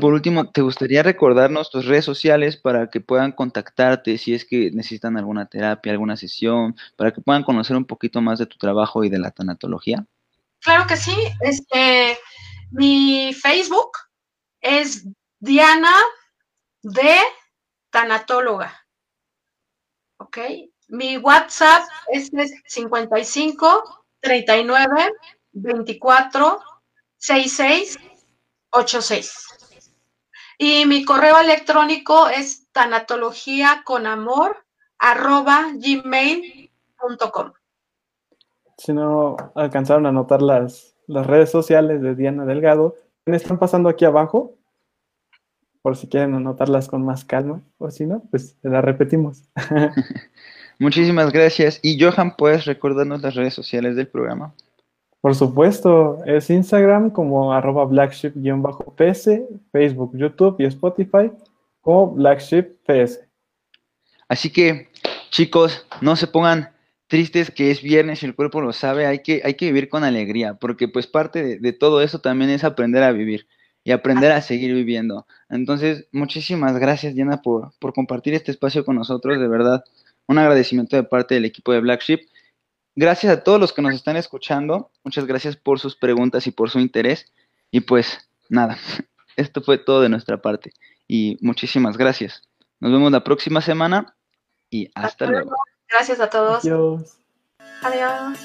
Por 0.00 0.12
último, 0.12 0.50
¿te 0.50 0.60
gustaría 0.60 1.02
recordarnos 1.02 1.70
tus 1.70 1.86
redes 1.86 2.04
sociales 2.04 2.56
para 2.56 2.90
que 2.90 3.00
puedan 3.00 3.32
contactarte 3.32 4.18
si 4.18 4.34
es 4.34 4.44
que 4.44 4.70
necesitan 4.72 5.16
alguna 5.16 5.46
terapia, 5.46 5.92
alguna 5.92 6.16
sesión, 6.16 6.76
para 6.96 7.12
que 7.12 7.20
puedan 7.20 7.44
conocer 7.44 7.76
un 7.76 7.84
poquito 7.84 8.20
más 8.20 8.38
de 8.38 8.46
tu 8.46 8.56
trabajo 8.58 9.04
y 9.04 9.08
de 9.08 9.18
la 9.18 9.30
tanatología? 9.30 10.04
Claro 10.60 10.86
que 10.86 10.96
sí. 10.96 11.16
Este, 11.40 12.18
mi 12.70 13.32
Facebook 13.34 13.92
es 14.60 15.06
Diana 15.38 15.94
de 16.82 17.16
tanatóloga. 17.90 18.74
¿Ok? 20.18 20.38
Mi 20.88 21.18
WhatsApp 21.18 21.84
es 22.12 22.30
55 22.66 24.04
39 24.20 25.12
24 25.52 26.60
66 27.18 27.98
86. 28.70 29.57
Y 30.58 30.86
mi 30.86 31.04
correo 31.04 31.38
electrónico 31.38 32.28
es 32.28 32.70
tanatología 32.72 33.82
con 33.84 34.06
amor 34.06 34.56
arroba 34.98 35.68
gmail.com. 35.74 37.52
Si 38.76 38.92
no 38.92 39.36
alcanzaron 39.54 40.06
a 40.06 40.12
notar 40.12 40.42
las, 40.42 40.96
las 41.06 41.26
redes 41.26 41.50
sociales 41.50 42.02
de 42.02 42.16
Diana 42.16 42.44
Delgado, 42.44 42.96
están 43.26 43.58
pasando 43.58 43.88
aquí 43.88 44.04
abajo, 44.04 44.56
por 45.82 45.96
si 45.96 46.08
quieren 46.08 46.34
anotarlas 46.34 46.88
con 46.88 47.04
más 47.04 47.24
calma, 47.24 47.62
o 47.78 47.90
si 47.90 48.06
no, 48.06 48.22
pues 48.30 48.56
las 48.62 48.84
repetimos. 48.84 49.44
Muchísimas 50.78 51.32
gracias. 51.32 51.80
Y 51.82 52.00
Johan, 52.00 52.36
¿puedes 52.36 52.64
recordarnos 52.64 53.22
las 53.22 53.34
redes 53.34 53.54
sociales 53.54 53.96
del 53.96 54.08
programa? 54.08 54.54
Por 55.20 55.34
supuesto, 55.34 56.20
es 56.26 56.48
Instagram 56.48 57.10
como 57.10 57.52
arroba 57.52 57.84
blackship-ps, 57.84 59.30
Facebook, 59.72 60.16
YouTube 60.16 60.56
y 60.60 60.64
Spotify 60.64 61.30
como 61.80 62.14
blackship-ps. 62.14 63.20
Así 64.28 64.52
que, 64.52 64.88
chicos, 65.30 65.86
no 66.00 66.14
se 66.14 66.26
pongan 66.28 66.70
tristes 67.08 67.50
que 67.50 67.70
es 67.70 67.82
viernes 67.82 68.22
y 68.22 68.26
el 68.26 68.34
cuerpo 68.34 68.60
lo 68.60 68.72
sabe, 68.72 69.06
hay 69.06 69.20
que, 69.20 69.40
hay 69.42 69.54
que 69.54 69.66
vivir 69.66 69.88
con 69.88 70.04
alegría, 70.04 70.54
porque 70.54 70.86
pues 70.86 71.06
parte 71.06 71.58
de, 71.58 71.72
todo 71.72 72.02
eso 72.02 72.20
también 72.20 72.50
es 72.50 72.62
aprender 72.62 73.02
a 73.02 73.12
vivir 73.12 73.48
y 73.82 73.92
aprender 73.92 74.30
a 74.32 74.42
seguir 74.42 74.74
viviendo. 74.74 75.26
Entonces, 75.48 76.06
muchísimas 76.12 76.78
gracias, 76.78 77.14
Diana, 77.14 77.40
por, 77.40 77.72
por 77.80 77.94
compartir 77.94 78.34
este 78.34 78.50
espacio 78.50 78.84
con 78.84 78.96
nosotros, 78.96 79.40
de 79.40 79.48
verdad, 79.48 79.82
un 80.26 80.38
agradecimiento 80.38 80.94
de 80.94 81.04
parte 81.04 81.34
del 81.34 81.46
equipo 81.46 81.72
de 81.72 81.80
Black 81.80 82.02
Sheep. 82.02 82.20
Gracias 83.00 83.32
a 83.32 83.44
todos 83.44 83.60
los 83.60 83.72
que 83.72 83.80
nos 83.80 83.94
están 83.94 84.16
escuchando, 84.16 84.90
muchas 85.04 85.24
gracias 85.24 85.54
por 85.54 85.78
sus 85.78 85.94
preguntas 85.94 86.48
y 86.48 86.50
por 86.50 86.68
su 86.68 86.80
interés. 86.80 87.26
Y 87.70 87.78
pues 87.78 88.28
nada, 88.48 88.76
esto 89.36 89.62
fue 89.62 89.78
todo 89.78 90.00
de 90.00 90.08
nuestra 90.08 90.42
parte 90.42 90.72
y 91.06 91.38
muchísimas 91.40 91.96
gracias. 91.96 92.42
Nos 92.80 92.90
vemos 92.90 93.12
la 93.12 93.22
próxima 93.22 93.60
semana 93.60 94.16
y 94.68 94.90
hasta, 94.96 95.26
luego. 95.26 95.52
Gracias 95.88 96.18
a 96.18 96.28
todos. 96.28 96.64
Adiós. 96.64 97.18
Adiós. 97.82 98.36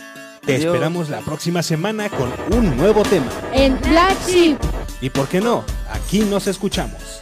Te 0.45 0.57
esperamos 0.57 1.09
la 1.09 1.21
próxima 1.21 1.63
semana 1.63 2.07
con 2.09 2.31
un 2.55 2.77
nuevo 2.77 3.01
tema. 3.01 3.31
En 3.53 3.81
Black 3.81 4.15
Sheep. 4.27 4.59
Y 5.01 5.09
por 5.09 5.27
qué 5.29 5.41
no, 5.41 5.65
aquí 5.89 6.19
nos 6.19 6.45
escuchamos. 6.45 7.21